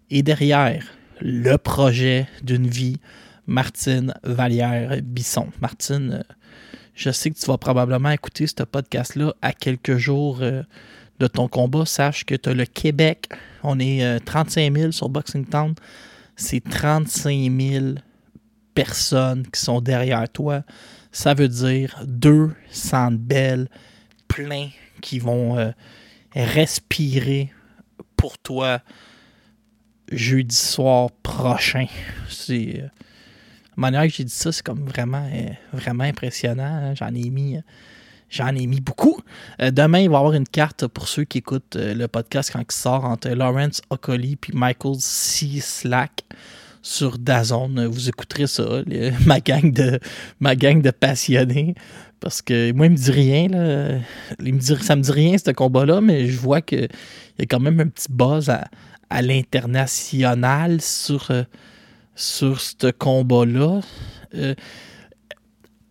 est 0.10 0.24
derrière 0.24 0.84
le 1.22 1.56
projet 1.58 2.28
d'une 2.44 2.68
vie, 2.68 2.98
Martine 3.48 4.14
Vallière-Bisson. 4.24 5.48
Martine, 5.62 6.20
euh, 6.20 6.34
je 6.96 7.12
sais 7.12 7.32
que 7.32 7.40
tu 7.40 7.46
vas 7.46 7.58
probablement 7.58 8.10
écouter 8.10 8.48
ce 8.48 8.64
podcast-là 8.64 9.34
à 9.42 9.54
quelques 9.54 9.98
jours 9.98 10.40
euh, 10.42 10.64
de 11.20 11.28
ton 11.28 11.48
combat. 11.48 11.86
Sache 11.86 12.26
que 12.26 12.36
tu 12.36 12.50
as 12.50 12.54
le 12.54 12.66
Québec. 12.66 13.30
On 13.64 13.80
est 13.80 14.04
euh, 14.04 14.20
35 14.20 14.76
000 14.76 14.92
sur 14.92 15.10
Boxing 15.10 15.46
Town. 15.46 15.74
C'est 16.42 16.62
35 16.62 17.52
000 17.60 17.86
personnes 18.74 19.46
qui 19.48 19.60
sont 19.60 19.80
derrière 19.82 20.28
toi. 20.30 20.64
Ça 21.12 21.34
veut 21.34 21.48
dire 21.48 22.02
deux 22.06 22.52
centres 22.72 23.18
belles, 23.20 23.70
pleins, 24.28 24.70
qui 25.02 25.20
vont 25.20 25.58
euh, 25.58 25.72
respirer 26.34 27.52
pour 28.18 28.38
toi 28.38 28.80
jeudi 30.12 30.56
soir 30.56 31.12
prochain. 31.24 31.86
C'est. 32.30 32.82
euh, 32.82 32.88
la 33.78 33.82
manière 33.90 34.04
que 34.04 34.10
j'ai 34.10 34.24
dit 34.26 34.34
ça, 34.34 34.52
c'est 34.52 34.64
comme 34.64 34.86
vraiment, 34.86 35.30
euh, 35.34 35.50
vraiment 35.74 36.04
impressionnant. 36.04 36.64
hein. 36.64 36.96
J'en 36.96 37.14
ai 37.14 37.30
mis. 37.30 37.58
J'en 38.32 38.56
ai 38.56 38.66
mis 38.66 38.80
beaucoup. 38.80 39.20
Euh, 39.62 39.72
demain, 39.72 40.00
il 40.00 40.10
va 40.10 40.16
y 40.16 40.20
avoir 40.20 40.34
une 40.34 40.48
carte 40.48 40.88
pour 40.88 41.10
ceux 41.10 41.26
qui 41.26 41.40
écoutent 41.40 41.76
euh, 41.76 41.94
le 41.94 42.08
podcast 42.08 42.50
quand 42.54 42.62
il 42.62 42.74
sort 42.74 43.04
entre 43.04 43.28
Lawrence 43.28 43.82
Ocoli 43.90 44.38
et 44.48 44.56
Michael 44.56 44.96
C. 45.00 45.60
Slack 45.60 46.24
sur 46.82 47.20
Dazone. 47.20 47.86
Vous 47.88 48.08
écouterez 48.08 48.48
ça, 48.48 48.64
ma, 49.26 49.42
gang 49.42 49.74
de, 49.74 50.00
ma 50.40 50.56
gang 50.56 50.82
de 50.82 50.92
passionnés. 50.92 51.76
Parce 52.22 52.42
que 52.42 52.72
moi, 52.72 52.86
il 52.86 52.94
me 52.94 52.96
dit 52.96 53.12
rien. 53.12 53.50
Là. 53.50 54.00
Il 54.40 54.54
me 54.54 54.60
dit, 54.60 54.78
ça 54.82 54.96
me 54.96 55.02
dit 55.02 55.12
rien, 55.12 55.38
ce 55.38 55.52
combat-là, 55.52 56.00
mais 56.00 56.28
je 56.28 56.40
vois 56.40 56.62
qu'il 56.62 56.88
y 57.38 57.42
a 57.42 57.46
quand 57.46 57.60
même 57.60 57.82
un 57.82 57.88
petit 57.90 58.08
buzz 58.10 58.50
à, 58.50 58.70
à 59.10 59.22
l'international 59.22 60.80
sur, 60.80 61.32
euh, 61.32 61.44
sur 62.16 62.62
ce 62.62 62.92
combat-là. 62.92 63.82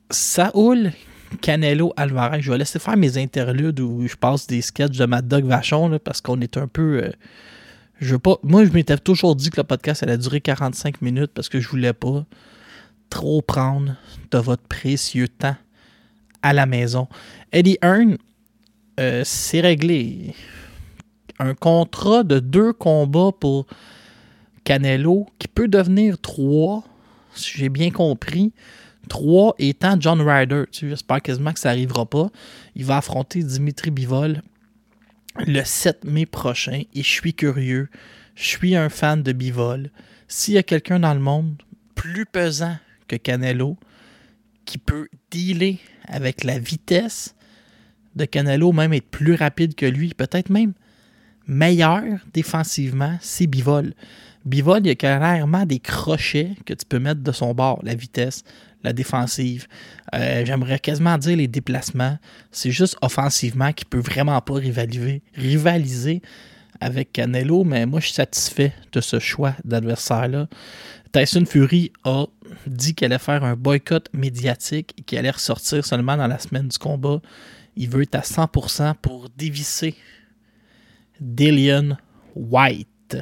Saoul 0.08 0.92
Canelo 1.40 1.92
Alvarez, 1.96 2.42
je 2.42 2.50
vais 2.50 2.58
laisser 2.58 2.78
faire 2.78 2.96
mes 2.96 3.18
interludes 3.18 3.80
où 3.80 4.06
je 4.06 4.16
passe 4.16 4.46
des 4.46 4.62
sketchs 4.62 4.96
de 4.96 5.04
Mad 5.06 5.28
Dog 5.28 5.44
Vachon 5.44 5.88
là, 5.88 5.98
parce 5.98 6.20
qu'on 6.20 6.40
est 6.40 6.56
un 6.56 6.66
peu. 6.66 7.04
euh, 7.04 7.10
je 8.00 8.12
veux 8.14 8.18
pas. 8.18 8.36
Moi, 8.42 8.64
je 8.64 8.70
m'étais 8.70 8.96
toujours 8.98 9.36
dit 9.36 9.50
que 9.50 9.58
le 9.58 9.64
podcast 9.64 10.02
allait 10.02 10.18
durer 10.18 10.40
45 10.40 11.02
minutes 11.02 11.32
parce 11.34 11.48
que 11.48 11.60
je 11.60 11.68
voulais 11.68 11.92
pas 11.92 12.24
trop 13.10 13.42
prendre 13.42 13.96
de 14.30 14.38
votre 14.38 14.62
précieux 14.62 15.28
temps 15.28 15.56
à 16.42 16.52
la 16.52 16.66
maison. 16.66 17.08
Eddie 17.52 17.78
Hearn, 17.82 18.16
euh, 18.98 19.22
c'est 19.24 19.60
réglé. 19.60 20.34
Un 21.38 21.54
contrat 21.54 22.22
de 22.22 22.38
deux 22.38 22.72
combats 22.72 23.32
pour 23.38 23.66
Canelo 24.64 25.26
qui 25.38 25.48
peut 25.48 25.68
devenir 25.68 26.18
trois, 26.18 26.84
si 27.34 27.58
j'ai 27.58 27.68
bien 27.68 27.90
compris. 27.90 28.52
Trois 29.10 29.56
étant 29.58 29.96
John 29.98 30.22
Ryder. 30.22 30.66
J'espère 30.70 31.20
quasiment 31.20 31.52
que 31.52 31.58
ça 31.58 31.70
n'arrivera 31.70 32.06
pas. 32.06 32.30
Il 32.76 32.84
va 32.84 32.98
affronter 32.98 33.42
Dimitri 33.42 33.90
Bivol 33.90 34.40
le 35.46 35.62
7 35.64 36.04
mai 36.04 36.26
prochain 36.26 36.82
et 36.94 37.02
je 37.02 37.08
suis 37.08 37.34
curieux. 37.34 37.88
Je 38.36 38.44
suis 38.44 38.76
un 38.76 38.88
fan 38.88 39.24
de 39.24 39.32
Bivol. 39.32 39.90
S'il 40.28 40.54
y 40.54 40.58
a 40.58 40.62
quelqu'un 40.62 41.00
dans 41.00 41.12
le 41.12 41.18
monde 41.18 41.60
plus 41.96 42.24
pesant 42.24 42.76
que 43.08 43.16
Canelo 43.16 43.76
qui 44.64 44.78
peut 44.78 45.08
dealer 45.32 45.80
avec 46.06 46.44
la 46.44 46.60
vitesse 46.60 47.34
de 48.14 48.24
Canelo, 48.26 48.70
même 48.70 48.92
être 48.92 49.10
plus 49.10 49.34
rapide 49.34 49.74
que 49.74 49.86
lui, 49.86 50.14
peut-être 50.14 50.50
même 50.50 50.72
meilleur 51.48 52.04
défensivement, 52.32 53.18
c'est 53.20 53.48
Bivol. 53.48 53.92
Bivol, 54.44 54.80
il 54.84 54.86
y 54.86 54.90
a 54.90 54.94
clairement 54.94 55.66
des 55.66 55.80
crochets 55.80 56.52
que 56.64 56.74
tu 56.74 56.86
peux 56.86 57.00
mettre 57.00 57.22
de 57.22 57.32
son 57.32 57.52
bord, 57.54 57.80
la 57.82 57.94
vitesse, 57.94 58.44
la 58.82 58.92
défensive. 58.92 59.66
Euh, 60.14 60.44
J'aimerais 60.44 60.78
quasiment 60.78 61.18
dire 61.18 61.36
les 61.36 61.48
déplacements. 61.48 62.18
C'est 62.50 62.70
juste 62.70 62.96
offensivement 63.02 63.72
qu'il 63.72 63.86
peut 63.86 64.00
vraiment 64.00 64.40
pas 64.40 64.54
rivaliser, 64.54 65.22
rivaliser 65.34 66.22
avec 66.80 67.12
Canelo, 67.12 67.64
mais 67.64 67.84
moi 67.86 68.00
je 68.00 68.06
suis 68.06 68.14
satisfait 68.14 68.72
de 68.92 69.00
ce 69.00 69.18
choix 69.18 69.54
d'adversaire-là. 69.64 70.48
Tyson 71.12 71.44
Fury 71.44 71.92
a 72.04 72.26
dit 72.66 72.94
qu'elle 72.94 73.12
allait 73.12 73.18
faire 73.18 73.44
un 73.44 73.54
boycott 73.56 74.08
médiatique 74.12 74.94
et 74.96 75.02
qu'il 75.02 75.18
allait 75.18 75.30
ressortir 75.30 75.84
seulement 75.84 76.16
dans 76.16 76.26
la 76.26 76.38
semaine 76.38 76.68
du 76.68 76.78
combat. 76.78 77.20
Il 77.76 77.90
veut 77.90 78.02
être 78.02 78.14
à 78.14 78.20
100% 78.20 78.94
pour 79.02 79.28
dévisser 79.36 79.94
Dillian 81.20 81.96
White. 82.34 83.18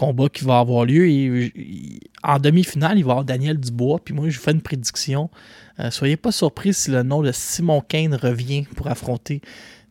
Combat 0.00 0.28
qui 0.30 0.44
va 0.44 0.58
avoir 0.60 0.86
lieu. 0.86 1.06
Et, 1.08 1.52
et- 1.54 2.00
en 2.22 2.38
demi-finale, 2.38 2.98
il 2.98 3.04
va 3.04 3.08
y 3.08 3.12
avoir 3.12 3.24
Daniel 3.24 3.58
Dubois. 3.58 3.98
Puis 4.04 4.14
moi, 4.14 4.28
je 4.30 4.36
vous 4.38 4.42
fais 4.44 4.52
une 4.52 4.62
prédiction. 4.62 5.30
Euh, 5.78 5.90
soyez 5.90 6.16
pas 6.16 6.32
surpris 6.32 6.72
si 6.74 6.90
le 6.90 7.02
nom 7.02 7.22
de 7.22 7.32
Simon 7.32 7.80
Kane 7.82 8.14
revient 8.14 8.64
pour 8.76 8.86
affronter 8.88 9.40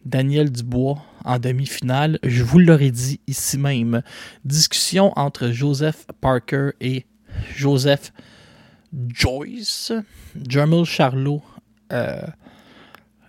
Daniel 0.06 0.52
Dubois 0.52 0.98
en 1.26 1.38
demi-finale. 1.40 2.18
Je 2.24 2.44
vous 2.44 2.60
l'aurais 2.60 2.92
dit 2.92 3.20
ici 3.28 3.58
même. 3.58 4.02
Discussion 4.46 5.12
entre 5.16 5.50
Joseph 5.52 6.06
Parker 6.22 6.70
et 6.82 7.06
Joseph 7.56 8.12
Joyce. 9.08 9.92
Jermel 10.48 10.86
Charlot 10.86 11.42
euh, 11.92 12.22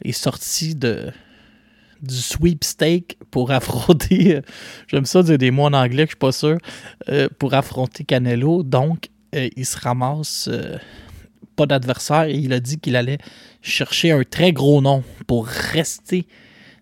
est 0.05 0.13
sorti 0.13 0.75
de, 0.75 1.11
du 2.03 2.17
sweepstake 2.17 3.19
pour 3.31 3.51
affronter. 3.51 4.37
euh, 4.37 4.41
J'aime 4.89 5.05
ça 5.07 5.23
dire 5.23 5.39
des 5.39 5.51
mots 5.51 5.65
en 5.65 5.73
anglais 5.73 6.05
que 6.05 6.11
je 6.11 6.15
suis 6.15 6.19
pas 6.19 6.33
sûr. 6.33 6.59
euh, 7.09 7.29
pour 7.39 7.55
affronter 7.55 8.05
Canelo. 8.05 8.63
Donc, 8.63 9.09
euh, 9.35 9.49
il 9.57 9.67
se 9.67 9.79
ramasse 9.79 10.49
pas 11.57 11.67
d'adversaire 11.67 12.25
et 12.25 12.35
il 12.37 12.53
a 12.53 12.61
dit 12.61 12.79
qu'il 12.79 12.97
allait 12.97 13.19
chercher 13.63 14.13
un 14.13 14.23
très 14.25 14.53
gros 14.53 14.81
nom 14.81 15.03
pour 15.27 15.47
rester 15.47 16.27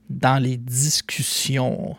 dans 0.09 0.43
les 0.43 0.57
discussions. 0.57 1.97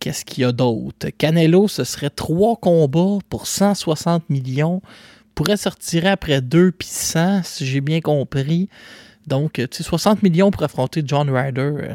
Qu'est-ce 0.00 0.26
qu'il 0.26 0.42
y 0.42 0.44
a 0.44 0.52
d'autre? 0.52 1.08
Canelo, 1.16 1.66
ce 1.66 1.82
serait 1.84 2.10
trois 2.10 2.56
combats 2.56 3.18
pour 3.30 3.46
160 3.46 4.28
millions. 4.28 4.82
Pourrait 5.34 5.56
sortir 5.56 6.06
après 6.06 6.42
2 6.42 6.72
puis 6.72 6.88
100, 6.88 7.42
si 7.42 7.64
j'ai 7.66 7.80
bien 7.80 8.00
compris. 8.02 8.68
Donc, 9.26 9.58
euh, 9.58 9.66
tu 9.66 9.78
sais, 9.78 9.82
60 9.82 10.22
millions 10.22 10.50
pour 10.50 10.62
affronter 10.62 11.02
John 11.04 11.28
Ryder. 11.30 11.60
euh, 11.60 11.94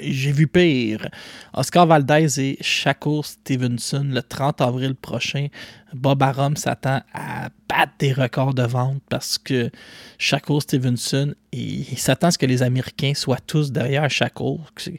J'ai 0.00 0.32
vu 0.32 0.46
pire. 0.46 1.06
Oscar 1.52 1.86
Valdez 1.86 2.40
et 2.40 2.56
Shakur 2.62 3.26
Stevenson 3.26 4.06
le 4.10 4.22
30 4.22 4.62
avril 4.62 4.94
prochain. 4.94 5.48
Bob 5.92 6.22
Arum 6.22 6.56
s'attend 6.56 7.02
à 7.12 7.50
battre 7.68 7.92
des 7.98 8.12
records 8.12 8.54
de 8.54 8.62
vente 8.62 9.02
parce 9.10 9.36
que 9.36 9.70
Shakur 10.16 10.62
Stevenson, 10.62 11.34
il, 11.52 11.98
s'attend 11.98 12.28
à 12.28 12.30
ce 12.30 12.38
que 12.38 12.46
les 12.46 12.62
Américains 12.62 13.12
soient 13.14 13.40
tous 13.46 13.70
derrière 13.70 14.08
Shakur. 14.10 14.60
C'est 14.76 14.98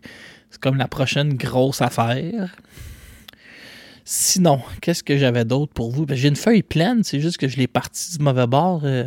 comme 0.61 0.77
la 0.77 0.87
prochaine 0.87 1.33
grosse 1.33 1.81
affaire. 1.81 2.55
Sinon, 4.05 4.61
qu'est-ce 4.81 5.01
que 5.01 5.17
j'avais 5.17 5.45
d'autre 5.45 5.73
pour 5.73 5.91
vous? 5.91 6.05
Ben, 6.05 6.15
J'ai 6.15 6.27
une 6.27 6.35
feuille 6.35 6.61
pleine, 6.61 7.03
c'est 7.03 7.19
juste 7.19 7.37
que 7.37 7.47
je 7.47 7.57
l'ai 7.57 7.67
parti 7.67 8.17
du 8.17 8.23
mauvais 8.23 8.45
bord. 8.47 8.81
Euh, 8.83 9.05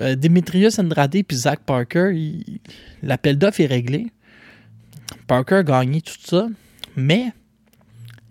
euh, 0.00 0.16
Demetrius 0.16 0.78
Andrade 0.78 1.14
et 1.14 1.26
Zach 1.32 1.60
Parker, 1.64 2.12
l'appel 3.02 3.38
d'offres 3.38 3.60
est 3.60 3.66
réglé. 3.66 4.06
Parker 5.26 5.56
a 5.56 5.62
gagné 5.62 6.00
tout 6.00 6.18
ça, 6.18 6.48
mais 6.96 7.32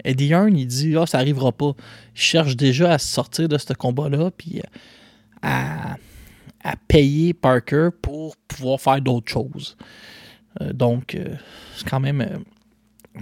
Eddie 0.03 0.31
Hearn, 0.31 0.55
il 0.55 0.67
dit 0.67 0.95
Ah, 0.97 1.05
ça 1.05 1.19
arrivera 1.19 1.51
pas. 1.51 1.73
Il 2.15 2.21
cherche 2.21 2.55
déjà 2.55 2.93
à 2.93 2.97
sortir 2.97 3.47
de 3.47 3.57
ce 3.57 3.73
combat-là, 3.73 4.31
puis 4.31 4.59
euh, 4.59 4.79
à, 5.41 5.95
à 6.63 6.75
payer 6.87 7.33
Parker 7.33 7.89
pour 8.01 8.35
pouvoir 8.37 8.79
faire 8.79 9.01
d'autres 9.01 9.31
choses. 9.31 9.77
Euh, 10.61 10.73
donc, 10.73 11.15
euh, 11.15 11.35
c'est 11.75 11.87
quand 11.87 11.99
même, 11.99 12.43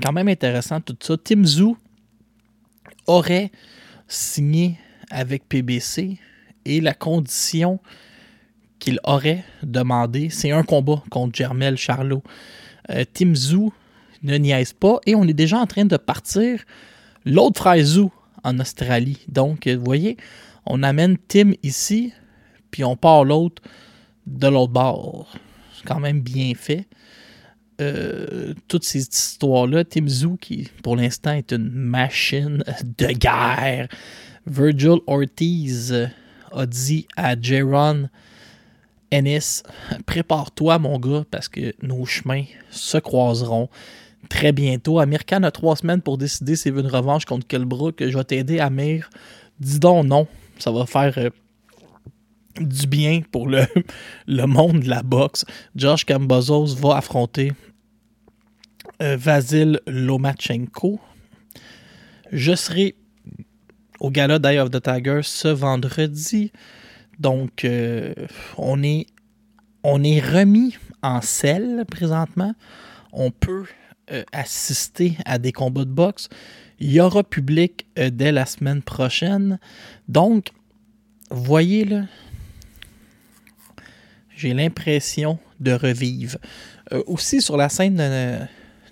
quand 0.01 0.11
même 0.11 0.27
intéressant 0.27 0.81
tout 0.81 0.97
ça. 0.99 1.15
Tim 1.17 1.43
Zoo 1.45 1.77
aurait 3.07 3.51
signé 4.07 4.77
avec 5.09 5.47
PBC 5.47 6.17
et 6.65 6.81
la 6.81 6.93
condition 6.93 7.79
qu'il 8.81 8.99
aurait 9.03 9.45
demandé, 9.63 10.29
c'est 10.29 10.51
un 10.51 10.63
combat 10.63 11.03
contre 11.11 11.37
Jermel 11.37 11.77
Charlot. 11.77 12.23
Euh, 12.89 13.05
Tim 13.13 13.35
Zoo 13.35 13.71
ne 14.23 14.35
niaise 14.35 14.73
pas 14.73 14.99
et 15.05 15.15
on 15.15 15.23
est 15.27 15.33
déjà 15.33 15.59
en 15.59 15.67
train 15.67 15.85
de 15.85 15.97
partir 15.97 16.59
l'autre 17.23 17.61
frère 17.61 17.85
Zoo 17.85 18.11
en 18.43 18.59
Australie. 18.59 19.19
Donc, 19.27 19.67
vous 19.67 19.83
voyez, 19.85 20.17
on 20.65 20.81
amène 20.81 21.17
Tim 21.27 21.51
ici, 21.61 22.11
puis 22.71 22.83
on 22.83 22.95
part 22.95 23.23
l'autre 23.23 23.61
de 24.25 24.47
l'autre 24.47 24.73
bord. 24.73 25.31
C'est 25.75 25.87
quand 25.87 25.99
même 25.99 26.21
bien 26.21 26.53
fait. 26.55 26.87
Euh, 27.79 28.53
toutes 28.67 28.83
ces 28.83 29.07
histoires-là, 29.07 29.83
Tim 29.83 30.07
Zoo, 30.07 30.37
qui 30.41 30.69
pour 30.81 30.95
l'instant 30.95 31.33
est 31.33 31.51
une 31.51 31.69
machine 31.69 32.63
de 32.97 33.07
guerre. 33.07 33.87
Virgil 34.47 34.97
Ortiz 35.05 36.09
a 36.51 36.65
dit 36.65 37.07
à 37.15 37.39
Jaron 37.39 38.09
Ennis 39.11 39.63
Prépare-toi, 40.05 40.79
mon 40.79 40.99
gars, 40.99 41.23
parce 41.29 41.47
que 41.47 41.73
nos 41.81 42.05
chemins 42.05 42.45
se 42.69 42.97
croiseront 42.97 43.69
très 44.29 44.51
bientôt. 44.51 44.99
Amir 44.99 45.25
Khan 45.25 45.43
a 45.43 45.51
trois 45.51 45.75
semaines 45.75 46.01
pour 46.01 46.17
décider 46.17 46.55
s'il 46.55 46.73
veut 46.73 46.81
une 46.81 46.87
revanche 46.87 47.25
contre 47.25 47.47
Kelbrook. 47.47 47.95
Je 47.99 48.17
vais 48.17 48.23
t'aider, 48.23 48.59
Amir. 48.59 49.09
Dis 49.59 49.79
donc 49.79 50.05
non. 50.05 50.27
Ça 50.57 50.71
va 50.71 50.85
faire 50.85 51.13
euh, 51.17 51.29
du 52.59 52.87
bien 52.87 53.21
pour 53.31 53.47
le, 53.47 53.65
monde 54.27 54.81
de 54.81 54.89
la 54.89 55.03
boxe. 55.03 55.45
Josh 55.75 56.05
Kambozos 56.05 56.75
va 56.75 56.97
affronter 56.97 57.53
euh, 59.01 59.17
Vasil 59.17 59.79
Lomachenko. 59.87 60.99
Je 62.31 62.55
serai 62.55 62.95
au 63.99 64.09
gala 64.09 64.39
Day 64.39 64.59
of 64.59 64.71
the 64.71 64.81
Tiger 64.81 65.21
ce 65.23 65.47
vendredi. 65.47 66.51
Donc, 67.21 67.65
euh, 67.65 68.15
on, 68.57 68.81
est, 68.81 69.05
on 69.83 70.03
est 70.03 70.19
remis 70.19 70.75
en 71.03 71.21
selle 71.21 71.85
présentement. 71.87 72.55
On 73.13 73.29
peut 73.29 73.65
euh, 74.11 74.23
assister 74.31 75.17
à 75.25 75.37
des 75.37 75.51
combats 75.51 75.85
de 75.85 75.91
boxe. 75.91 76.29
Il 76.79 76.91
y 76.91 76.99
aura 76.99 77.23
public 77.23 77.85
euh, 77.99 78.09
dès 78.09 78.31
la 78.31 78.47
semaine 78.47 78.81
prochaine. 78.81 79.59
Donc, 80.07 80.47
voyez 81.29 81.85
là, 81.85 82.05
j'ai 84.35 84.55
l'impression 84.55 85.37
de 85.59 85.73
revivre. 85.73 86.39
Aussi 87.05 87.39
sur 87.39 87.55
la 87.55 87.69
scène 87.69 87.99
euh, 87.99 88.43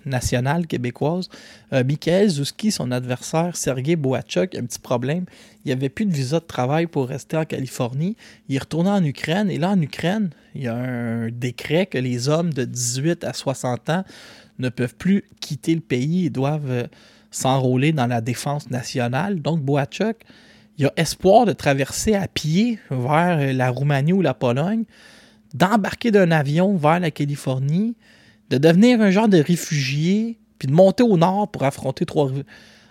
nationale 0.06 0.66
québécoise, 0.66 1.28
euh, 1.72 1.84
Michael 1.84 2.28
Zouski, 2.28 2.70
son 2.70 2.90
adversaire, 2.90 3.56
Sergei 3.56 3.96
Boachuk, 3.96 4.54
un 4.54 4.64
petit 4.64 4.78
problème. 4.78 5.24
Il 5.64 5.68
n'y 5.68 5.72
avait 5.72 5.88
plus 5.88 6.06
de 6.06 6.12
visa 6.12 6.40
de 6.40 6.44
travail 6.44 6.86
pour 6.86 7.08
rester 7.08 7.36
en 7.36 7.44
Californie. 7.44 8.16
Il 8.48 8.56
est 8.56 8.74
en 8.74 9.04
Ukraine. 9.04 9.50
Et 9.50 9.58
là, 9.58 9.70
en 9.70 9.80
Ukraine, 9.80 10.30
il 10.54 10.62
y 10.62 10.68
a 10.68 10.74
un 10.74 11.28
décret 11.30 11.86
que 11.86 11.98
les 11.98 12.28
hommes 12.28 12.52
de 12.52 12.64
18 12.64 13.24
à 13.24 13.32
60 13.32 13.90
ans 13.90 14.04
ne 14.58 14.68
peuvent 14.68 14.96
plus 14.96 15.24
quitter 15.40 15.74
le 15.74 15.80
pays 15.80 16.26
et 16.26 16.30
doivent 16.30 16.70
euh, 16.70 16.86
s'enrôler 17.30 17.92
dans 17.92 18.06
la 18.06 18.20
défense 18.20 18.70
nationale. 18.70 19.40
Donc, 19.40 19.60
Boachuk, 19.60 20.16
il 20.78 20.86
a 20.86 20.92
espoir 20.96 21.44
de 21.44 21.52
traverser 21.52 22.14
à 22.14 22.26
pied 22.26 22.78
vers 22.90 23.52
la 23.52 23.68
Roumanie 23.68 24.14
ou 24.14 24.22
la 24.22 24.32
Pologne, 24.32 24.84
d'embarquer 25.52 26.10
d'un 26.10 26.30
avion 26.30 26.74
vers 26.76 27.00
la 27.00 27.10
Californie, 27.10 27.96
de 28.50 28.58
devenir 28.58 29.00
un 29.00 29.10
genre 29.10 29.28
de 29.28 29.38
réfugié, 29.38 30.38
puis 30.58 30.68
de 30.68 30.72
monter 30.72 31.02
au 31.02 31.16
nord 31.16 31.50
pour 31.50 31.64
affronter, 31.64 32.04
Trois, 32.04 32.30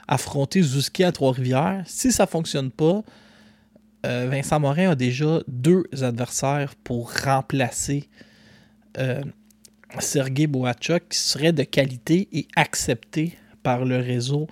affronter 0.08 0.62
Zouski 0.62 1.04
à 1.04 1.12
Trois-Rivières. 1.12 1.84
Si 1.86 2.12
ça 2.12 2.24
ne 2.24 2.30
fonctionne 2.30 2.72
pas, 2.72 3.04
euh, 4.06 4.28
Vincent 4.32 4.60
Morin 4.60 4.92
a 4.92 4.96
déjà 4.96 5.42
deux 5.48 5.84
adversaires 6.02 6.74
pour 6.84 7.12
remplacer 7.14 8.08
euh, 8.98 9.22
Sergei 10.00 10.48
Boachuk 10.48 11.10
qui 11.10 11.20
serait 11.20 11.52
de 11.52 11.64
qualité 11.64 12.30
et 12.32 12.48
accepté 12.56 13.38
par 13.62 13.84
le 13.84 13.98
réseau 13.98 14.48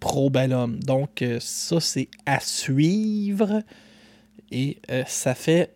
Pro 0.00 0.30
Bellum. 0.30 0.80
Donc, 0.80 1.20
euh, 1.20 1.38
ça, 1.40 1.80
c'est 1.80 2.08
à 2.24 2.40
suivre. 2.40 3.62
Et 4.50 4.78
ça 5.06 5.34
fait 5.34 5.74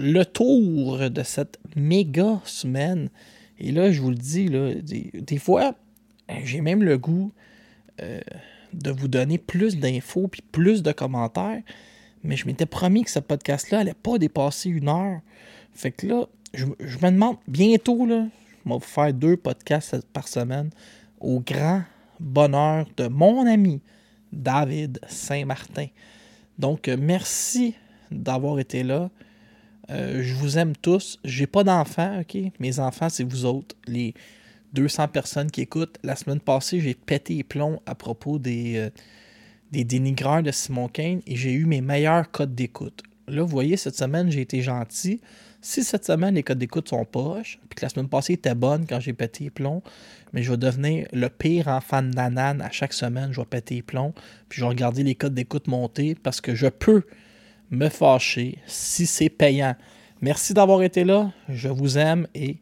le 0.00 0.24
tour 0.24 1.08
de 1.08 1.22
cette 1.22 1.60
méga 1.76 2.40
semaine. 2.44 3.10
Et 3.58 3.72
là, 3.72 3.90
je 3.90 4.00
vous 4.00 4.10
le 4.10 4.16
dis, 4.16 4.48
là, 4.48 4.74
des, 4.74 5.38
fois, 5.38 5.74
j'ai 6.44 6.60
même 6.60 6.82
le 6.82 6.98
goût 6.98 7.32
euh, 8.00 8.20
de 8.72 8.90
vous 8.90 9.08
donner 9.08 9.38
plus 9.38 9.78
d'infos 9.78 10.28
puis 10.28 10.42
plus 10.52 10.82
de 10.82 10.92
commentaires. 10.92 11.62
Mais 12.22 12.36
je 12.36 12.46
m'étais 12.46 12.66
promis 12.66 13.04
que 13.04 13.10
ce 13.10 13.18
podcast-là 13.18 13.80
allait 13.80 13.94
pas 13.94 14.18
dépasser 14.18 14.70
une 14.70 14.88
heure. 14.88 15.20
Fait 15.72 15.90
que 15.90 16.06
là, 16.06 16.26
je, 16.54 16.66
je 16.80 16.96
me 16.98 17.10
demande 17.10 17.36
bientôt, 17.46 18.06
là, 18.06 18.26
je 18.64 18.68
vais 18.68 18.74
vous 18.74 18.80
faire 18.80 19.12
deux 19.12 19.36
podcasts 19.36 20.04
par 20.12 20.28
semaine 20.28 20.70
au 21.20 21.40
grand 21.40 21.82
bonheur 22.20 22.86
de 22.96 23.08
mon 23.08 23.46
ami 23.46 23.80
David 24.32 25.00
Saint-Martin. 25.08 25.86
Donc, 26.58 26.88
euh, 26.88 26.96
merci 26.98 27.74
d'avoir 28.10 28.58
été 28.58 28.82
là. 28.82 29.10
Euh, 29.90 30.22
je 30.22 30.34
vous 30.34 30.58
aime 30.58 30.74
tous. 30.76 31.18
J'ai 31.24 31.46
pas 31.46 31.64
d'enfants, 31.64 32.20
OK? 32.20 32.36
Mes 32.58 32.78
enfants, 32.78 33.08
c'est 33.08 33.24
vous 33.24 33.44
autres, 33.44 33.74
les 33.86 34.14
200 34.74 35.08
personnes 35.08 35.50
qui 35.50 35.62
écoutent. 35.62 35.98
La 36.02 36.16
semaine 36.16 36.40
passée, 36.40 36.80
j'ai 36.80 36.94
pété 36.94 37.34
les 37.34 37.44
plombs 37.44 37.80
à 37.86 37.94
propos 37.94 38.38
des, 38.38 38.76
euh, 38.76 38.90
des 39.72 39.84
dénigreurs 39.84 40.42
de 40.42 40.50
Simon 40.50 40.88
Kane 40.88 41.20
et 41.26 41.36
j'ai 41.36 41.52
eu 41.52 41.64
mes 41.64 41.80
meilleurs 41.80 42.30
codes 42.30 42.54
d'écoute. 42.54 43.02
Là, 43.26 43.42
vous 43.42 43.48
voyez, 43.48 43.76
cette 43.76 43.96
semaine, 43.96 44.30
j'ai 44.30 44.40
été 44.40 44.62
gentil. 44.62 45.20
Si 45.60 45.82
cette 45.82 46.04
semaine, 46.04 46.34
les 46.34 46.42
codes 46.42 46.58
d'écoute 46.58 46.88
sont 46.88 47.04
poches, 47.04 47.58
puis 47.68 47.76
que 47.76 47.84
la 47.84 47.88
semaine 47.88 48.08
passée 48.08 48.34
était 48.34 48.54
bonne 48.54 48.86
quand 48.86 49.00
j'ai 49.00 49.12
pété 49.12 49.44
les 49.44 49.50
plombs, 49.50 49.82
mais 50.32 50.42
je 50.42 50.52
vais 50.52 50.56
devenir 50.56 51.08
le 51.12 51.28
pire 51.28 51.68
enfant 51.68 52.00
de 52.00 52.08
nanane 52.08 52.62
à 52.62 52.70
chaque 52.70 52.92
semaine. 52.92 53.32
Je 53.32 53.40
vais 53.40 53.46
péter 53.46 53.76
les 53.76 53.82
plombs, 53.82 54.14
puis 54.48 54.60
je 54.60 54.64
vais 54.64 54.68
regarder 54.68 55.02
les 55.02 55.14
codes 55.14 55.34
d'écoute 55.34 55.66
monter 55.66 56.14
parce 56.14 56.40
que 56.40 56.54
je 56.54 56.68
peux 56.68 57.02
me 57.70 57.88
fâcher 57.88 58.58
si 58.66 59.06
c'est 59.06 59.28
payant. 59.28 59.74
Merci 60.20 60.54
d'avoir 60.54 60.82
été 60.82 61.04
là. 61.04 61.30
Je 61.48 61.68
vous 61.68 61.98
aime 61.98 62.26
et 62.34 62.56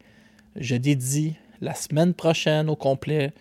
je 0.56 0.76
dédie 0.76 1.34
la 1.60 1.74
semaine 1.74 2.14
prochaine 2.14 2.68
au 2.68 2.76
complet 2.76 3.32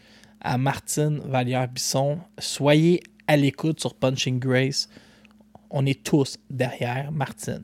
à 0.41 0.57
Martine 0.57 1.19
Vallière-Bisson. 1.25 2.19
Soyez 2.39 3.01
à 3.27 3.35
l'écoute 3.35 3.79
sur 3.79 3.93
Punching 3.93 4.39
Grace. 4.39 4.87
on 5.69 5.85
est 5.85 6.03
tous 6.03 6.37
derrière 6.49 7.11
Martine. 7.11 7.63